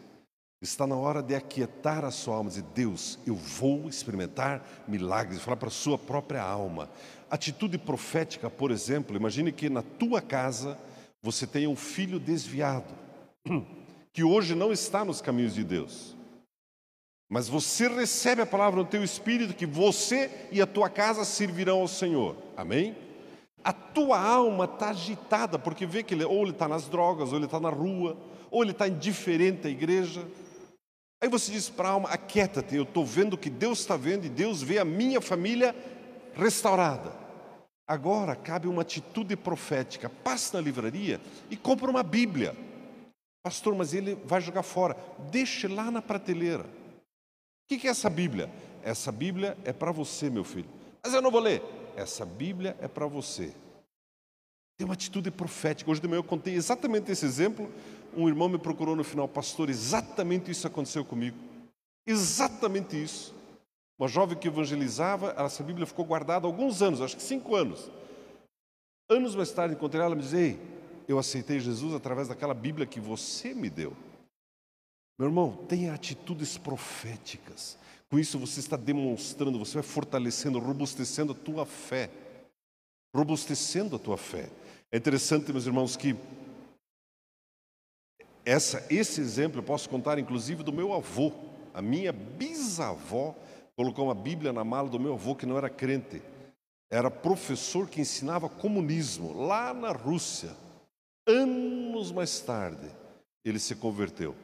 Está 0.60 0.86
na 0.86 0.96
hora 0.96 1.22
de 1.22 1.34
aquietar 1.34 2.04
a 2.04 2.10
sua 2.10 2.36
alma 2.36 2.48
e 2.48 2.54
dizer: 2.54 2.66
Deus, 2.74 3.18
eu 3.26 3.34
vou 3.34 3.88
experimentar 3.88 4.66
milagres, 4.88 5.42
falar 5.42 5.56
para 5.56 5.68
a 5.68 5.70
sua 5.70 5.98
própria 5.98 6.42
alma. 6.42 6.90
Atitude 7.30 7.78
profética, 7.78 8.48
por 8.48 8.70
exemplo, 8.70 9.16
imagine 9.16 9.50
que 9.50 9.68
na 9.68 9.82
tua 9.82 10.20
casa 10.20 10.78
você 11.22 11.46
tenha 11.46 11.68
um 11.68 11.74
filho 11.74 12.20
desviado, 12.20 12.94
que 14.12 14.22
hoje 14.22 14.54
não 14.54 14.72
está 14.72 15.04
nos 15.04 15.20
caminhos 15.20 15.54
de 15.54 15.64
Deus. 15.64 16.16
Mas 17.28 17.48
você 17.48 17.88
recebe 17.88 18.42
a 18.42 18.46
palavra 18.46 18.80
no 18.80 18.86
teu 18.86 19.02
espírito 19.02 19.54
que 19.54 19.66
você 19.66 20.30
e 20.52 20.62
a 20.62 20.66
tua 20.66 20.88
casa 20.88 21.24
servirão 21.24 21.80
ao 21.80 21.88
Senhor. 21.88 22.36
Amém? 22.56 22.94
A 23.64 23.72
tua 23.72 24.20
alma 24.20 24.66
está 24.66 24.90
agitada, 24.90 25.58
porque 25.58 25.84
vê 25.84 26.04
que 26.04 26.14
ele, 26.14 26.24
ou 26.24 26.42
ele 26.42 26.52
está 26.52 26.68
nas 26.68 26.86
drogas, 26.86 27.30
ou 27.30 27.38
ele 27.38 27.46
está 27.46 27.58
na 27.58 27.70
rua, 27.70 28.16
ou 28.48 28.62
ele 28.62 28.70
está 28.70 28.86
indiferente 28.86 29.66
à 29.66 29.70
igreja. 29.70 30.24
Aí 31.20 31.28
você 31.28 31.50
diz 31.50 31.68
para 31.68 31.88
a 31.88 31.92
alma: 31.92 32.08
aquieta-te, 32.08 32.76
eu 32.76 32.84
estou 32.84 33.04
vendo 33.04 33.34
o 33.34 33.38
que 33.38 33.50
Deus 33.50 33.80
está 33.80 33.96
vendo 33.96 34.24
e 34.24 34.28
Deus 34.28 34.62
vê 34.62 34.78
a 34.78 34.84
minha 34.84 35.20
família 35.20 35.74
restaurada. 36.36 37.12
Agora 37.88 38.36
cabe 38.36 38.68
uma 38.68 38.82
atitude 38.82 39.36
profética. 39.36 40.08
Passe 40.08 40.52
na 40.54 40.60
livraria 40.60 41.20
e 41.50 41.56
compra 41.56 41.90
uma 41.90 42.02
Bíblia. 42.02 42.56
Pastor, 43.42 43.74
mas 43.74 43.94
ele 43.94 44.16
vai 44.24 44.40
jogar 44.40 44.62
fora. 44.62 44.96
Deixe 45.30 45.68
lá 45.68 45.90
na 45.90 46.02
prateleira. 46.02 46.64
O 46.64 47.78
que 47.78 47.86
é 47.86 47.90
essa 47.90 48.10
Bíblia? 48.10 48.50
Essa 48.82 49.10
Bíblia 49.10 49.56
é 49.64 49.72
para 49.72 49.92
você, 49.92 50.28
meu 50.28 50.44
filho. 50.44 50.68
Mas 51.02 51.14
eu 51.14 51.22
não 51.22 51.30
vou 51.30 51.40
ler. 51.40 51.62
Essa 51.96 52.26
Bíblia 52.26 52.76
é 52.80 52.88
para 52.88 53.06
você. 53.06 53.52
Tem 54.76 54.84
uma 54.84 54.94
atitude 54.94 55.30
profética. 55.30 55.90
Hoje 55.90 56.00
de 56.00 56.08
manhã 56.08 56.18
eu 56.18 56.24
contei 56.24 56.54
exatamente 56.54 57.10
esse 57.10 57.24
exemplo. 57.24 57.72
Um 58.16 58.28
irmão 58.28 58.48
me 58.48 58.58
procurou 58.58 58.96
no 58.96 59.04
final, 59.04 59.28
pastor, 59.28 59.70
exatamente 59.70 60.50
isso 60.50 60.66
aconteceu 60.66 61.04
comigo. 61.04 61.36
Exatamente 62.06 63.00
isso. 63.00 63.34
Uma 63.98 64.08
jovem 64.08 64.36
que 64.36 64.48
evangelizava, 64.48 65.34
essa 65.38 65.62
Bíblia 65.62 65.86
ficou 65.86 66.04
guardada 66.04 66.46
alguns 66.46 66.82
anos, 66.82 67.00
acho 67.00 67.16
que 67.16 67.22
cinco 67.22 67.56
anos. 67.56 67.90
Anos 69.08 69.34
mais 69.34 69.50
tarde 69.52 69.74
encontrei 69.74 70.02
ela 70.02 70.14
e 70.14 70.16
me 70.16 70.22
disse: 70.22 70.36
Ei, 70.36 70.60
eu 71.08 71.18
aceitei 71.18 71.58
Jesus 71.60 71.94
através 71.94 72.28
daquela 72.28 72.52
Bíblia 72.52 72.86
que 72.86 73.00
você 73.00 73.54
me 73.54 73.70
deu. 73.70 73.96
Meu 75.18 75.28
irmão, 75.28 75.64
tenha 75.68 75.94
atitudes 75.94 76.58
proféticas. 76.58 77.78
Com 78.10 78.18
isso 78.18 78.38
você 78.38 78.60
está 78.60 78.76
demonstrando, 78.76 79.58
você 79.58 79.74
vai 79.74 79.82
fortalecendo, 79.82 80.58
robustecendo 80.58 81.32
a 81.32 81.34
tua 81.34 81.64
fé. 81.64 82.10
Robustecendo 83.14 83.96
a 83.96 83.98
tua 83.98 84.18
fé. 84.18 84.50
É 84.92 84.98
interessante, 84.98 85.50
meus 85.52 85.66
irmãos, 85.66 85.96
que 85.96 86.14
essa, 88.44 88.86
esse 88.90 89.20
exemplo 89.20 89.58
eu 89.58 89.64
posso 89.64 89.88
contar 89.88 90.18
inclusive 90.18 90.62
do 90.62 90.72
meu 90.72 90.92
avô. 90.92 91.32
A 91.72 91.80
minha 91.82 92.12
bisavó 92.12 93.34
colocou 93.76 94.06
uma 94.06 94.14
Bíblia 94.14 94.52
na 94.52 94.64
mala 94.64 94.88
do 94.88 94.98
meu 94.98 95.14
avô 95.14 95.34
que 95.34 95.46
não 95.46 95.58
era 95.58 95.68
crente. 95.68 96.22
Era 96.90 97.10
professor 97.10 97.88
que 97.88 98.00
ensinava 98.00 98.48
comunismo 98.48 99.46
lá 99.46 99.74
na 99.74 99.92
Rússia. 99.92 100.56
Anos 101.28 102.10
mais 102.12 102.40
tarde, 102.40 102.88
ele 103.44 103.58
se 103.58 103.74
converteu 103.74 104.34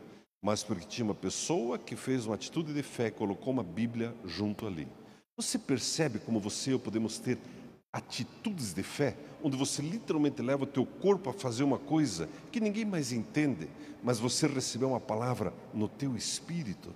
mas 0.42 0.64
porque 0.64 0.84
tinha 0.84 1.04
uma 1.04 1.14
pessoa 1.14 1.78
que 1.78 1.94
fez 1.94 2.26
uma 2.26 2.34
atitude 2.34 2.74
de 2.74 2.82
fé, 2.82 3.10
colocou 3.10 3.52
uma 3.52 3.62
Bíblia 3.62 4.12
junto 4.24 4.66
ali. 4.66 4.88
Você 5.36 5.56
percebe 5.56 6.18
como 6.18 6.40
você 6.40 6.70
e 6.70 6.72
eu 6.72 6.80
podemos 6.80 7.18
ter 7.18 7.38
atitudes 7.92 8.72
de 8.72 8.82
fé, 8.82 9.16
onde 9.42 9.56
você 9.56 9.80
literalmente 9.80 10.42
leva 10.42 10.64
o 10.64 10.66
teu 10.66 10.84
corpo 10.84 11.30
a 11.30 11.32
fazer 11.32 11.62
uma 11.62 11.78
coisa 11.78 12.28
que 12.50 12.58
ninguém 12.58 12.84
mais 12.84 13.12
entende, 13.12 13.68
mas 14.02 14.18
você 14.18 14.48
recebeu 14.48 14.88
uma 14.88 15.00
palavra 15.00 15.54
no 15.72 15.88
teu 15.88 16.16
espírito. 16.16 16.92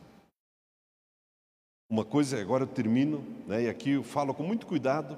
Uma 1.88 2.04
coisa, 2.04 2.40
agora 2.40 2.64
eu 2.64 2.68
termino, 2.68 3.20
né, 3.46 3.62
e 3.62 3.68
aqui 3.68 3.90
eu 3.90 4.02
falo 4.02 4.34
com 4.34 4.42
muito 4.42 4.66
cuidado, 4.66 5.16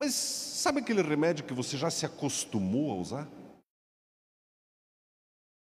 mas 0.00 0.14
sabe 0.14 0.80
aquele 0.80 1.02
remédio 1.02 1.44
que 1.44 1.54
você 1.54 1.76
já 1.76 1.88
se 1.88 2.04
acostumou 2.04 2.90
a 2.90 2.96
usar? 2.96 3.28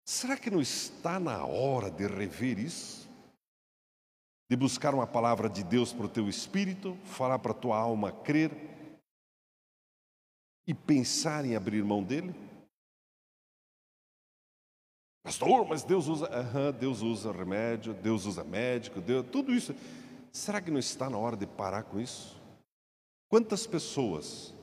Será 0.07 0.36
que 0.36 0.49
não 0.49 0.60
está 0.60 1.20
na 1.20 1.45
hora 1.45 1.91
de 1.91 2.07
rever 2.07 2.57
isso? 2.57 3.07
De 4.49 4.57
buscar 4.57 4.95
uma 4.95 5.05
palavra 5.05 5.47
de 5.47 5.64
Deus 5.64 5.93
para 5.93 6.07
o 6.07 6.10
teu 6.10 6.28
espírito, 6.28 6.97
falar 7.05 7.38
para 7.38 7.51
a 7.51 7.55
tua 7.55 7.78
alma 7.78 8.12
crer 8.12 8.51
e 10.68 10.74
pensar 10.74 11.45
em 11.45 11.55
abrir 11.55 11.84
mão 11.84 12.03
dele? 12.03 12.34
Pastor, 15.30 15.67
mas 15.67 15.84
Deus 15.84 16.07
usa, 16.07 16.25
uhum, 16.25 16.71
Deus 16.71 17.01
usa 17.03 17.32
remédio, 17.32 17.93
Deus 17.93 18.25
usa 18.25 18.43
médico, 18.43 18.99
Deus, 18.99 19.23
tudo 19.32 19.53
isso. 19.53 19.75
Será 20.32 20.59
que 20.59 20.71
não 20.71 20.80
está 20.80 21.07
na 21.07 21.19
hora 21.19 21.38
de 21.38 21.45
parar 21.45 21.84
com 21.84 21.99
isso? 21.99 22.36
Quantas 23.30 23.67
pessoas 23.67 24.55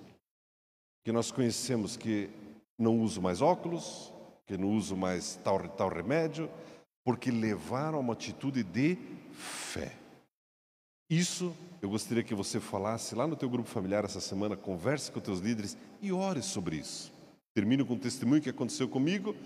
que 1.05 1.13
nós 1.13 1.31
conhecemos 1.31 1.97
que 1.97 2.29
não 2.77 2.99
usam 2.99 3.23
mais 3.23 3.41
óculos, 3.41 4.13
que 4.45 4.59
não 4.59 4.71
uso 4.71 4.97
mais 4.97 5.37
tal, 5.37 5.69
tal 5.69 5.89
remédio, 5.89 6.51
porque 7.05 7.31
levaram 7.31 7.99
a 7.99 8.01
uma 8.01 8.15
atitude 8.15 8.65
de 8.65 8.99
fé. 9.35 9.93
Isso 11.09 11.55
eu 11.81 11.89
gostaria 11.89 12.25
que 12.25 12.35
você 12.35 12.59
falasse 12.59 13.15
lá 13.15 13.25
no 13.25 13.37
teu 13.37 13.49
grupo 13.49 13.69
familiar 13.69 14.05
essa 14.05 14.21
semana, 14.21 14.57
converse 14.57 15.13
com 15.13 15.21
teus 15.21 15.39
líderes 15.39 15.77
e 16.03 16.11
ore 16.11 16.43
sobre 16.43 16.75
isso. 16.75 17.13
Termino 17.55 17.87
com 17.87 17.95
um 17.95 17.99
testemunho 17.99 18.43
que 18.43 18.51
aconteceu 18.51 18.89
comigo. 18.89 19.37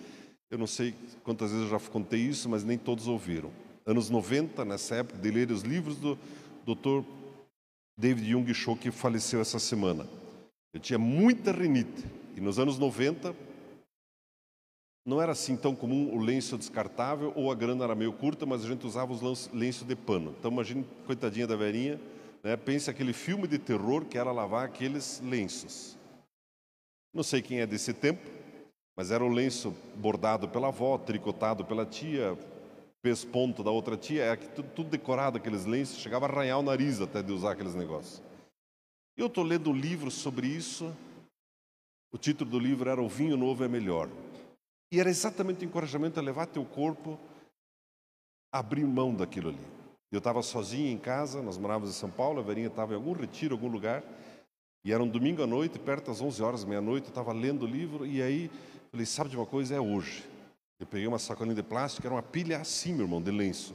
Eu 0.51 0.59
não 0.59 0.67
sei 0.67 0.95
quantas 1.23 1.53
vezes 1.53 1.71
eu 1.71 1.79
já 1.79 1.91
contei 1.91 2.21
isso, 2.21 2.49
mas 2.49 2.65
nem 2.65 2.77
todos 2.77 3.07
ouviram. 3.07 3.53
Anos 3.87 4.11
90, 4.11 4.65
nessa 4.65 4.97
época 4.97 5.19
de 5.19 5.31
ler 5.31 5.51
os 5.53 5.63
livros 5.63 5.97
do 5.97 6.19
Dr. 6.67 7.07
David 7.97 8.31
Jung 8.31 8.53
Cho, 8.53 8.75
que 8.75 8.91
faleceu 8.91 9.41
essa 9.41 9.61
semana. 9.61 10.09
Eu 10.75 10.81
tinha 10.81 10.99
muita 10.99 11.53
rinite. 11.53 12.05
E 12.37 12.41
nos 12.41 12.59
anos 12.59 12.79
90, 12.79 13.35
não 15.07 15.23
era 15.23 15.33
assim 15.33 15.57
tão 15.57 15.75
comum 15.75 16.13
o 16.15 16.21
lenço 16.21 16.59
descartável 16.59 17.33
ou 17.37 17.53
a 17.53 17.55
grana 17.55 17.85
era 17.85 17.95
meio 17.95 18.13
curta, 18.13 18.45
mas 18.45 18.65
a 18.65 18.69
gente 18.69 18.85
usava 18.85 19.13
os 19.13 19.49
lenços 19.53 19.87
de 19.87 19.95
pano. 19.95 20.35
Então 20.37 20.51
imagine, 20.51 20.85
coitadinha 21.07 21.47
da 21.47 21.55
velhinha, 21.55 22.01
né? 22.43 22.57
pense 22.57 22.91
aquele 22.91 23.13
filme 23.13 23.47
de 23.47 23.59
terror 23.59 24.05
que 24.05 24.19
era 24.19 24.33
lavar 24.33 24.65
aqueles 24.65 25.23
lenços. 25.25 25.97
Não 27.15 27.23
sei 27.23 27.41
quem 27.41 27.61
é 27.61 27.67
desse 27.67 27.93
tempo, 27.93 28.21
mas 29.01 29.11
era 29.11 29.25
o 29.25 29.33
lenço 29.33 29.75
bordado 29.97 30.47
pela 30.47 30.69
avó, 30.69 30.99
tricotado 30.99 31.65
pela 31.65 31.87
tia, 31.87 32.37
fez 33.03 33.25
ponto 33.25 33.65
da 33.65 33.71
outra 33.71 33.97
tia, 33.97 34.25
é 34.25 34.37
tudo, 34.37 34.69
tudo 34.75 34.91
decorado 34.91 35.39
aqueles 35.39 35.65
lenços, 35.65 36.01
chegava 36.01 36.27
a 36.27 36.29
arranhar 36.29 36.59
o 36.59 36.63
nariz 36.63 37.01
até 37.01 37.23
de 37.23 37.33
usar 37.33 37.53
aqueles 37.53 37.75
negócios. 37.75 38.23
Eu 39.17 39.29
estou 39.29 39.43
lendo 39.43 39.71
um 39.71 39.75
livro 39.75 40.11
sobre 40.11 40.49
isso, 40.49 40.95
o 42.13 42.19
título 42.19 42.51
do 42.51 42.59
livro 42.59 42.91
era 42.91 43.01
O 43.01 43.09
Vinho 43.09 43.39
Novo 43.39 43.65
é 43.65 43.69
Melhor. 43.69 44.07
E 44.93 45.01
era 45.01 45.09
exatamente 45.09 45.65
o 45.65 45.67
encorajamento 45.67 46.21
a 46.21 46.23
levar 46.23 46.45
teu 46.45 46.67
corpo 46.67 47.19
a 48.53 48.59
abrir 48.59 48.85
mão 48.85 49.15
daquilo 49.15 49.49
ali. 49.49 49.67
Eu 50.13 50.19
estava 50.19 50.43
sozinho 50.43 50.93
em 50.93 50.99
casa, 50.99 51.41
nós 51.41 51.57
morávamos 51.57 51.89
em 51.89 51.99
São 51.99 52.11
Paulo, 52.11 52.41
a 52.41 52.43
Verinha 52.43 52.67
estava 52.67 52.93
em 52.93 52.97
algum 52.97 53.15
retiro, 53.15 53.55
algum 53.55 53.69
lugar, 53.69 54.05
e 54.85 54.93
era 54.93 55.03
um 55.03 55.09
domingo 55.09 55.43
à 55.43 55.47
noite, 55.47 55.79
perto 55.79 56.09
das 56.09 56.21
11 56.21 56.43
horas, 56.43 56.65
meia-noite, 56.67 57.07
eu 57.07 57.11
estava 57.11 57.33
lendo 57.33 57.63
o 57.63 57.67
livro, 57.67 58.05
e 58.05 58.21
aí 58.21 58.51
falei, 58.91 59.07
sabe 59.07 59.31
de 59.31 59.37
uma 59.37 59.47
coisa? 59.47 59.75
É 59.75 59.81
hoje. 59.81 60.25
Eu 60.79 60.87
peguei 60.87 61.07
uma 61.07 61.19
sacolinha 61.19 61.55
de 61.55 61.63
plástico, 61.63 62.07
era 62.07 62.15
uma 62.15 62.23
pilha 62.23 62.59
assim, 62.59 62.93
meu 62.93 63.05
irmão, 63.05 63.21
de 63.21 63.31
lenço. 63.31 63.75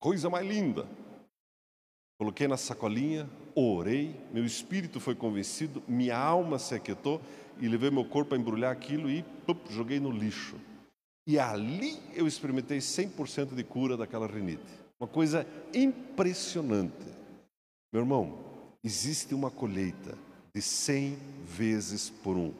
Coisa 0.00 0.30
mais 0.30 0.46
linda. 0.46 0.86
Coloquei 2.18 2.48
na 2.48 2.56
sacolinha, 2.56 3.28
orei, 3.54 4.18
meu 4.32 4.44
espírito 4.44 5.00
foi 5.00 5.14
convencido, 5.14 5.82
minha 5.86 6.16
alma 6.16 6.58
se 6.58 6.74
aquietou, 6.74 7.20
e 7.60 7.68
levei 7.68 7.90
meu 7.90 8.04
corpo 8.04 8.34
a 8.34 8.38
embrulhar 8.38 8.70
aquilo 8.70 9.10
e 9.10 9.24
joguei 9.70 9.98
no 9.98 10.10
lixo. 10.10 10.56
E 11.26 11.38
ali 11.38 12.00
eu 12.14 12.26
experimentei 12.26 12.78
100% 12.78 13.54
de 13.54 13.64
cura 13.64 13.96
daquela 13.96 14.26
rinite. 14.26 14.62
Uma 15.00 15.08
coisa 15.08 15.46
impressionante. 15.74 17.04
Meu 17.92 18.02
irmão, 18.02 18.38
existe 18.84 19.34
uma 19.34 19.50
colheita 19.50 20.16
de 20.54 20.62
100 20.62 21.16
vezes 21.44 22.08
por 22.08 22.36
um 22.36 22.52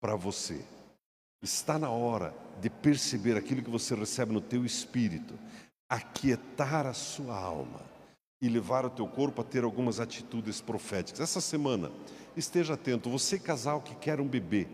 para 0.00 0.16
você. 0.16 0.64
Está 1.42 1.78
na 1.78 1.90
hora 1.90 2.34
de 2.60 2.68
perceber 2.68 3.36
aquilo 3.36 3.62
que 3.62 3.70
você 3.70 3.94
recebe 3.94 4.32
no 4.32 4.40
teu 4.40 4.64
espírito, 4.64 5.34
aquietar 5.88 6.86
a 6.86 6.92
sua 6.92 7.36
alma 7.36 7.80
e 8.40 8.48
levar 8.48 8.84
o 8.84 8.90
teu 8.90 9.06
corpo 9.06 9.40
a 9.40 9.44
ter 9.44 9.64
algumas 9.64 10.00
atitudes 10.00 10.60
proféticas. 10.60 11.20
Essa 11.20 11.40
semana, 11.40 11.90
esteja 12.36 12.74
atento, 12.74 13.08
você 13.08 13.38
casal 13.38 13.80
que 13.80 13.94
quer 13.94 14.20
um 14.20 14.26
bebê 14.26 14.66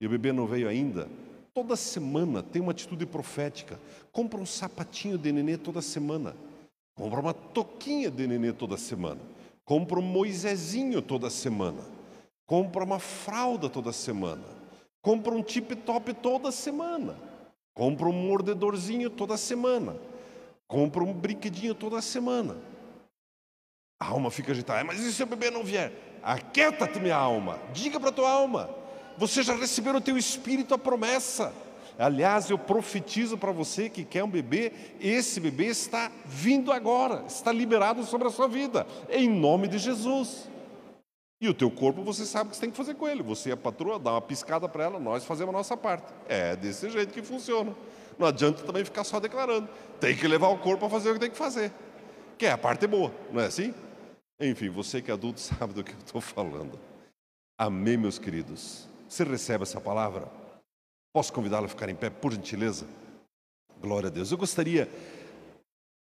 e 0.00 0.06
o 0.06 0.10
bebê 0.10 0.32
não 0.32 0.46
veio 0.46 0.68
ainda, 0.68 1.08
toda 1.52 1.76
semana 1.76 2.42
tem 2.42 2.62
uma 2.62 2.72
atitude 2.72 3.04
profética. 3.04 3.78
Compra 4.12 4.40
um 4.40 4.46
sapatinho 4.46 5.18
de 5.18 5.30
nenê 5.30 5.56
toda 5.56 5.82
semana. 5.82 6.34
Compra 6.94 7.20
uma 7.20 7.34
toquinha 7.34 8.10
de 8.10 8.26
nenê 8.26 8.52
toda 8.52 8.76
semana. 8.76 9.20
Compra 9.64 9.98
um 9.98 10.02
Moisésinho 10.02 11.02
toda 11.02 11.28
semana. 11.28 11.82
Compra 12.46 12.82
uma 12.82 12.98
fralda 12.98 13.68
toda 13.68 13.92
semana. 13.92 14.57
Compra 15.02 15.34
um 15.34 15.42
tip 15.42 15.74
top 15.76 16.12
toda 16.14 16.50
semana. 16.50 17.16
Compra 17.74 18.06
um 18.08 18.12
mordedorzinho 18.12 19.08
toda 19.08 19.36
semana. 19.36 19.96
Compra 20.66 21.02
um 21.02 21.12
brinquedinho 21.12 21.74
toda 21.74 22.02
semana. 22.02 22.56
A 24.00 24.06
alma 24.06 24.30
fica 24.30 24.52
agitada. 24.52 24.84
Mas 24.84 25.00
e 25.00 25.12
se 25.12 25.22
o 25.22 25.26
bebê 25.26 25.50
não 25.50 25.64
vier? 25.64 25.92
Aquieta-te, 26.22 27.00
minha 27.00 27.16
alma. 27.16 27.58
Diga 27.72 27.98
para 27.98 28.12
tua 28.12 28.30
alma. 28.30 28.68
Você 29.16 29.42
já 29.42 29.54
recebeu 29.54 29.92
no 29.92 30.00
teu 30.00 30.16
espírito 30.16 30.74
a 30.74 30.78
promessa. 30.78 31.52
Aliás, 31.98 32.48
eu 32.48 32.58
profetizo 32.58 33.36
para 33.36 33.50
você 33.50 33.90
que 33.90 34.04
quer 34.04 34.22
um 34.22 34.30
bebê, 34.30 34.72
esse 35.00 35.40
bebê 35.40 35.66
está 35.66 36.12
vindo 36.24 36.70
agora, 36.70 37.24
está 37.26 37.50
liberado 37.50 38.04
sobre 38.04 38.28
a 38.28 38.30
sua 38.30 38.46
vida, 38.46 38.86
em 39.10 39.28
nome 39.28 39.66
de 39.66 39.78
Jesus. 39.78 40.48
E 41.40 41.48
o 41.48 41.54
teu 41.54 41.70
corpo, 41.70 42.02
você 42.02 42.26
sabe 42.26 42.48
o 42.48 42.50
que 42.50 42.56
você 42.56 42.62
tem 42.62 42.70
que 42.70 42.76
fazer 42.76 42.94
com 42.94 43.06
ele. 43.06 43.22
Você 43.22 43.50
é 43.50 43.52
a 43.52 43.56
patroa, 43.56 43.98
dá 43.98 44.12
uma 44.12 44.20
piscada 44.20 44.68
para 44.68 44.84
ela, 44.84 44.98
nós 44.98 45.24
fazemos 45.24 45.54
a 45.54 45.58
nossa 45.58 45.76
parte. 45.76 46.12
É 46.28 46.56
desse 46.56 46.90
jeito 46.90 47.12
que 47.12 47.22
funciona. 47.22 47.74
Não 48.18 48.26
adianta 48.26 48.64
também 48.64 48.84
ficar 48.84 49.04
só 49.04 49.20
declarando. 49.20 49.68
Tem 50.00 50.16
que 50.16 50.26
levar 50.26 50.48
o 50.48 50.58
corpo 50.58 50.86
a 50.86 50.90
fazer 50.90 51.10
o 51.10 51.14
que 51.14 51.20
tem 51.20 51.30
que 51.30 51.36
fazer. 51.36 51.72
Que 52.36 52.46
é 52.46 52.50
a 52.50 52.58
parte 52.58 52.86
boa, 52.86 53.12
não 53.30 53.40
é 53.40 53.46
assim? 53.46 53.72
Enfim, 54.40 54.68
você 54.68 55.00
que 55.00 55.10
é 55.10 55.14
adulto 55.14 55.38
sabe 55.40 55.72
do 55.72 55.84
que 55.84 55.92
eu 55.92 55.98
estou 55.98 56.20
falando. 56.20 56.78
Amém, 57.56 57.96
meus 57.96 58.18
queridos. 58.18 58.88
Você 59.08 59.22
recebe 59.22 59.62
essa 59.62 59.80
palavra? 59.80 60.28
Posso 61.12 61.32
convidá-lo 61.32 61.66
a 61.66 61.68
ficar 61.68 61.88
em 61.88 61.94
pé, 61.94 62.10
por 62.10 62.32
gentileza? 62.32 62.86
Glória 63.80 64.08
a 64.08 64.10
Deus. 64.10 64.32
Eu 64.32 64.38
gostaria 64.38 64.88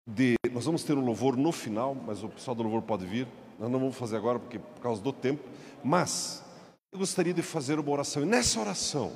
de. 0.07 0.35
Nós 0.53 0.65
vamos 0.65 0.83
ter 0.83 0.95
um 0.95 1.05
louvor 1.05 1.37
no 1.37 1.53
final, 1.53 1.95
mas 1.95 2.23
o 2.23 2.29
pessoal 2.29 2.55
do 2.55 2.65
louvor 2.65 2.83
pode 2.83 3.07
vir. 3.07 3.29
Nós 3.61 3.71
não 3.71 3.79
vamos 3.79 3.97
fazer 3.97 4.17
agora 4.17 4.39
porque 4.39 4.59
por 4.59 4.81
causa 4.81 5.03
do 5.03 5.13
tempo. 5.13 5.47
Mas 5.85 6.43
eu 6.91 6.99
gostaria 6.99 7.35
de 7.35 7.43
fazer 7.43 7.79
uma 7.79 7.91
oração. 7.91 8.23
E 8.23 8.27
nessa 8.27 8.59
oração, 8.59 9.13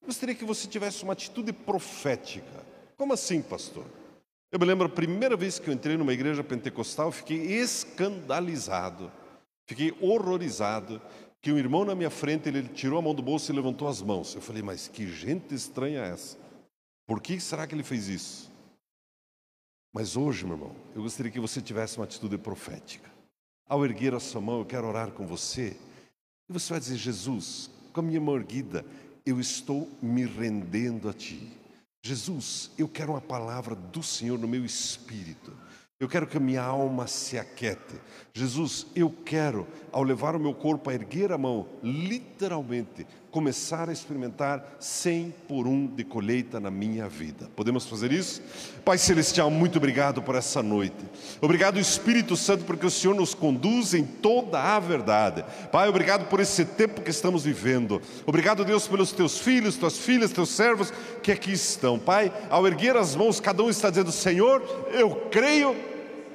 eu 0.00 0.06
gostaria 0.06 0.34
que 0.34 0.44
você 0.44 0.68
tivesse 0.68 1.02
uma 1.02 1.12
atitude 1.12 1.52
profética. 1.52 2.64
Como 2.96 3.12
assim, 3.12 3.42
pastor? 3.42 3.84
Eu 4.52 4.60
me 4.60 4.64
lembro 4.64 4.86
a 4.86 4.88
primeira 4.88 5.36
vez 5.36 5.58
que 5.58 5.68
eu 5.68 5.74
entrei 5.74 5.96
numa 5.96 6.12
igreja 6.12 6.44
pentecostal, 6.44 7.08
eu 7.08 7.12
fiquei 7.12 7.36
escandalizado, 7.60 9.10
fiquei 9.66 9.92
horrorizado 10.00 11.00
que 11.40 11.52
um 11.52 11.58
irmão 11.58 11.84
na 11.84 11.94
minha 11.94 12.10
frente, 12.10 12.48
ele 12.48 12.62
tirou 12.68 12.98
a 12.98 13.02
mão 13.02 13.14
do 13.14 13.22
bolso 13.22 13.50
e 13.50 13.54
levantou 13.54 13.88
as 13.88 14.00
mãos. 14.00 14.34
Eu 14.34 14.40
falei, 14.40 14.62
mas 14.62 14.86
que 14.86 15.08
gente 15.08 15.54
estranha 15.54 16.04
é 16.04 16.10
essa? 16.10 16.38
Por 17.06 17.20
que 17.20 17.40
será 17.40 17.66
que 17.66 17.74
ele 17.74 17.82
fez 17.82 18.08
isso? 18.08 18.52
Mas 19.92 20.16
hoje, 20.16 20.44
meu 20.44 20.54
irmão, 20.54 20.76
eu 20.94 21.02
gostaria 21.02 21.32
que 21.32 21.40
você 21.40 21.60
tivesse 21.60 21.96
uma 21.96 22.04
atitude 22.04 22.38
profética. 22.38 23.09
Ao 23.70 23.84
erguer 23.84 24.12
a 24.14 24.18
sua 24.18 24.40
mão, 24.40 24.58
eu 24.58 24.64
quero 24.64 24.88
orar 24.88 25.12
com 25.12 25.24
você. 25.24 25.76
E 26.48 26.52
você 26.52 26.72
vai 26.72 26.80
dizer, 26.80 26.96
Jesus, 26.96 27.70
com 27.92 28.00
a 28.00 28.02
minha 28.02 28.20
mão 28.20 28.34
erguida, 28.34 28.84
eu 29.24 29.38
estou 29.38 29.88
me 30.02 30.26
rendendo 30.26 31.08
a 31.08 31.12
Ti. 31.12 31.48
Jesus, 32.02 32.72
eu 32.76 32.88
quero 32.88 33.12
uma 33.12 33.20
palavra 33.20 33.76
do 33.76 34.02
Senhor 34.02 34.36
no 34.36 34.48
meu 34.48 34.64
espírito. 34.64 35.56
Eu 36.00 36.08
quero 36.08 36.26
que 36.26 36.36
a 36.36 36.40
minha 36.40 36.62
alma 36.62 37.06
se 37.06 37.38
aquiete. 37.38 37.94
Jesus, 38.34 38.88
eu 38.96 39.08
quero, 39.08 39.68
ao 39.92 40.02
levar 40.02 40.34
o 40.34 40.40
meu 40.40 40.52
corpo 40.52 40.90
a 40.90 40.94
erguer 40.94 41.30
a 41.30 41.38
mão, 41.38 41.68
literalmente, 41.80 43.06
começar 43.30 43.88
a 43.88 43.92
experimentar 43.92 44.76
100 44.80 45.34
por 45.46 45.66
um 45.66 45.86
de 45.86 46.04
colheita 46.04 46.58
na 46.58 46.70
minha 46.70 47.08
vida. 47.08 47.48
Podemos 47.54 47.86
fazer 47.86 48.12
isso? 48.12 48.42
Pai 48.84 48.98
Celestial, 48.98 49.50
muito 49.50 49.76
obrigado 49.76 50.20
por 50.20 50.34
essa 50.34 50.62
noite. 50.62 50.96
Obrigado, 51.40 51.78
Espírito 51.78 52.36
Santo, 52.36 52.64
porque 52.64 52.86
o 52.86 52.90
Senhor 52.90 53.14
nos 53.14 53.34
conduz 53.34 53.94
em 53.94 54.04
toda 54.04 54.60
a 54.60 54.80
verdade. 54.80 55.44
Pai, 55.70 55.88
obrigado 55.88 56.28
por 56.28 56.40
esse 56.40 56.64
tempo 56.64 57.02
que 57.02 57.10
estamos 57.10 57.44
vivendo. 57.44 58.02
Obrigado, 58.26 58.64
Deus, 58.64 58.88
pelos 58.88 59.12
teus 59.12 59.38
filhos, 59.38 59.76
tuas 59.76 59.96
filhas, 59.98 60.32
teus 60.32 60.50
servos 60.50 60.92
que 61.22 61.30
aqui 61.30 61.52
estão. 61.52 61.98
Pai, 61.98 62.32
ao 62.48 62.66
erguer 62.66 62.96
as 62.96 63.14
mãos, 63.14 63.38
cada 63.38 63.62
um 63.62 63.70
está 63.70 63.90
dizendo: 63.90 64.10
Senhor, 64.10 64.62
eu 64.92 65.28
creio 65.30 65.89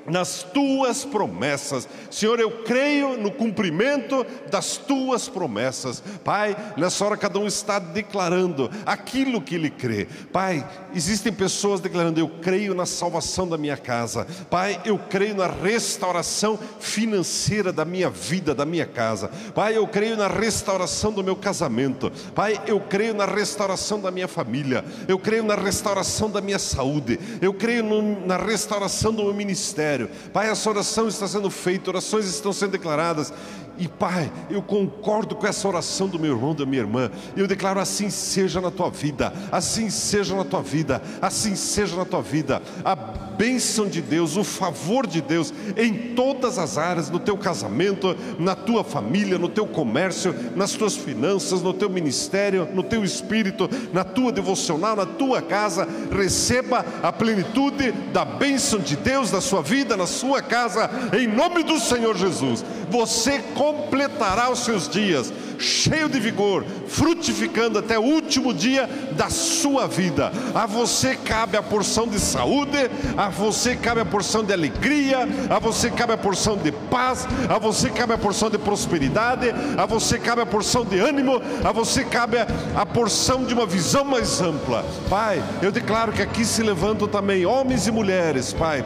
nas 0.08 0.43
tuas 0.43 1.03
promessas. 1.03 1.88
Senhor, 2.12 2.39
eu 2.39 2.64
creio 2.64 3.18
no 3.18 3.32
cumprimento 3.32 4.26
das 4.49 4.78
tuas 4.78 5.28
promessas. 5.28 6.01
Pai, 6.24 6.56
nessa 6.78 7.03
hora 7.06 7.18
cada 7.18 7.39
um 7.39 7.47
está 7.47 7.80
declarando 7.80 8.70
aquilo 8.86 9.41
que 9.41 9.56
ele 9.56 9.70
crê. 9.70 10.08
Pai, 10.32 10.68
existem 10.93 11.32
pessoas 11.32 11.80
declarando: 11.80 12.20
Eu 12.20 12.30
creio 12.41 12.74
na 12.74 12.86
salvação 12.86 13.47
da 13.47 13.58
minha 13.58 13.78
casa. 13.78 14.28
Pai, 14.49 14.82
eu 14.86 14.97
creio 14.97 15.36
na 15.36 15.47
restauração 15.47 16.60
financeira 16.80 17.72
da 17.72 17.86
minha 17.86 18.10
vida, 18.10 18.53
da 18.53 18.66
minha 18.66 18.86
casa. 18.86 19.30
Pai, 19.53 19.76
eu 19.76 19.88
creio 19.88 20.18
na 20.18 20.28
restauração 20.28 21.12
do 21.12 21.24
meu 21.24 21.36
casamento. 21.36 22.12
Pai, 22.34 22.62
eu 22.68 22.80
creio 22.80 23.14
na 23.14 23.26
restauração 23.26 23.99
da 23.99 24.12
minha 24.12 24.28
família. 24.28 24.86
Eu 25.08 25.18
creio 25.18 25.43
na 25.43 25.56
restauração 25.56 26.30
da 26.30 26.41
minha 26.41 26.60
saúde. 26.60 27.20
Eu 27.41 27.53
creio 27.53 27.84
no, 27.84 28.26
na 28.26 28.38
restauração 28.38 29.14
do 29.14 29.24
meu 29.24 29.34
ministério 29.34 29.95
ministério. 29.96 30.10
Pai, 30.32 30.50
essa 30.50 30.70
oração 30.70 31.08
está 31.08 31.28
sendo 31.28 31.50
feita, 31.50 31.89
orações 31.89 32.26
estão 32.28 32.52
sendo 32.52 32.72
declaradas. 32.72 33.34
E 33.78 33.88
Pai, 33.88 34.32
eu 34.50 34.62
concordo 34.62 35.36
com 35.36 35.46
essa 35.46 35.68
oração 35.68 36.08
do 36.08 36.18
meu 36.18 36.34
irmão, 36.34 36.56
da 36.56 36.66
minha 36.66 36.82
irmã. 36.82 37.12
Eu 37.36 37.48
declaro 37.48 37.80
assim 37.80 38.10
seja 38.10 38.62
na 38.62 38.72
tua 38.72 38.90
vida, 38.90 39.34
assim 39.52 39.90
seja 39.90 40.36
na 40.36 40.44
tua 40.44 40.62
vida, 40.62 41.02
assim 41.22 41.56
seja 41.56 41.96
na 41.96 42.06
tua 42.06 42.22
vida. 42.22 42.62
A 42.84 42.96
bênção 42.96 43.88
de 43.88 44.02
Deus, 44.02 44.38
o 44.38 44.44
favor 44.44 45.06
de 45.06 45.22
Deus 45.22 45.54
em 45.76 46.16
todas 46.16 46.58
as 46.58 46.78
áreas, 46.78 47.10
no 47.10 47.20
teu 47.20 47.38
casamento, 47.38 48.16
na 48.40 48.56
tua 48.56 48.84
família, 48.84 49.38
no 49.38 49.50
teu 49.50 49.68
comércio, 49.68 50.34
nas 50.56 50.72
tuas 50.74 50.96
finanças, 50.96 51.62
no 51.62 51.74
teu 51.74 51.90
ministério, 51.90 52.70
no 52.74 52.82
teu 52.82 53.04
espírito, 53.04 53.70
na 53.92 54.04
tua 54.04 54.32
devocional, 54.32 54.96
na 54.96 55.06
tua 55.06 55.42
casa. 55.42 55.88
Receba 56.12 56.86
a 57.04 57.12
plenitude 57.12 57.92
da 58.14 58.24
bênção 58.24 58.80
de 58.80 58.96
Deus 58.96 59.32
na 59.32 59.42
sua 59.42 59.62
vida, 59.62 59.98
na 59.98 60.08
sua 60.08 60.42
casa, 60.42 60.90
em 61.18 61.28
nome 61.28 61.64
do 61.64 61.80
Senhor 61.80 62.16
Jesus. 62.16 62.64
Você 62.90 63.40
completará 63.66 64.51
os 64.51 64.59
seus 64.59 64.88
dias 64.88 65.34
cheio 65.57 66.09
de 66.09 66.20
vigor, 66.20 66.66
frutificando 66.88 67.80
até 67.80 67.97
o 67.97 68.03
último 68.03 68.53
dia 68.53 68.89
da 69.13 69.30
sua 69.30 69.88
vida. 69.88 70.32
A 70.53 70.66
você 70.66 71.16
cabe 71.16 71.57
a 71.57 71.63
porção 71.63 72.07
de 72.07 72.20
saúde, 72.20 72.78
a 73.18 73.30
você 73.30 73.76
cabe 73.76 74.01
a 74.01 74.05
porção 74.05 74.43
de 74.43 74.53
alegria, 74.53 75.28
a 75.49 75.57
você 75.57 75.89
cabe 75.89 76.13
a 76.13 76.18
porção 76.18 76.57
de 76.57 76.72
paz, 76.72 77.26
a 77.49 77.57
você 77.57 77.89
cabe 77.89 78.13
a 78.13 78.18
porção 78.18 78.49
de 78.49 78.57
prosperidade, 78.57 79.47
a 79.78 79.86
você 79.86 80.20
cabe 80.20 80.41
a 80.41 80.45
porção 80.45 80.84
de 80.86 80.99
ânimo, 80.99 81.41
a 81.63 81.72
você 81.72 82.03
cabe 82.03 82.38
a 82.76 82.86
porção 82.86 83.45
de 83.45 83.53
uma 83.53 83.66
visão 83.66 84.03
mais 84.03 84.41
ampla. 84.41 84.86
Pai, 85.09 85.41
eu 85.61 85.72
declaro 85.72 86.11
que 86.11 86.22
aqui 86.22 86.43
se 86.45 86.61
levantam 86.61 87.07
também 87.07 87.45
homens 87.45 87.88
e 87.88 87.91
mulheres, 87.91 88.53
Pai 88.53 88.86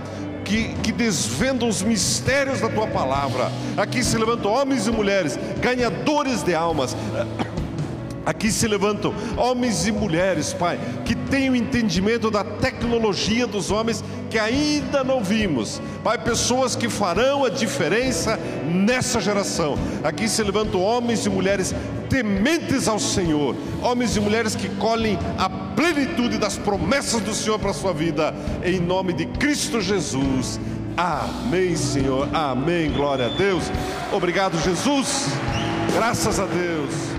que, 0.49 0.73
que 0.81 0.91
desvendam 0.91 1.69
os 1.69 1.83
mistérios 1.83 2.59
da 2.59 2.69
tua 2.69 2.87
palavra. 2.87 3.51
Aqui 3.77 4.03
se 4.03 4.17
levantam 4.17 4.51
homens 4.51 4.87
e 4.87 4.91
mulheres, 4.91 5.37
ganhadores 5.61 6.41
de 6.41 6.55
almas. 6.55 6.97
Aqui 8.29 8.51
se 8.51 8.67
levantam 8.67 9.11
homens 9.35 9.87
e 9.87 9.91
mulheres, 9.91 10.53
Pai, 10.53 10.79
que 11.03 11.15
têm 11.15 11.49
o 11.49 11.55
entendimento 11.55 12.29
da 12.29 12.43
tecnologia 12.43 13.47
dos 13.47 13.71
homens 13.71 14.03
que 14.29 14.37
ainda 14.37 15.03
não 15.03 15.23
vimos. 15.23 15.81
Pai, 16.03 16.15
pessoas 16.19 16.75
que 16.75 16.87
farão 16.87 17.43
a 17.43 17.49
diferença 17.49 18.37
nessa 18.67 19.19
geração. 19.19 19.79
Aqui 20.03 20.29
se 20.29 20.43
levantam 20.43 20.79
homens 20.79 21.25
e 21.25 21.29
mulheres 21.29 21.73
tementes 22.07 22.87
ao 22.87 22.99
Senhor, 22.99 23.55
homens 23.81 24.15
e 24.15 24.19
mulheres 24.19 24.53
que 24.53 24.69
colhem 24.75 25.17
a 25.35 25.49
plenitude 25.49 26.37
das 26.37 26.55
promessas 26.55 27.21
do 27.21 27.33
Senhor 27.33 27.57
para 27.57 27.71
a 27.71 27.73
sua 27.73 27.93
vida, 27.93 28.31
em 28.63 28.79
nome 28.79 29.11
de 29.11 29.25
Cristo 29.25 29.81
Jesus. 29.81 30.59
Amém, 30.95 31.75
Senhor. 31.75 32.29
Amém. 32.31 32.91
Glória 32.91 33.25
a 33.25 33.29
Deus. 33.29 33.63
Obrigado, 34.13 34.55
Jesus. 34.61 35.29
Graças 35.95 36.39
a 36.39 36.45
Deus. 36.45 37.18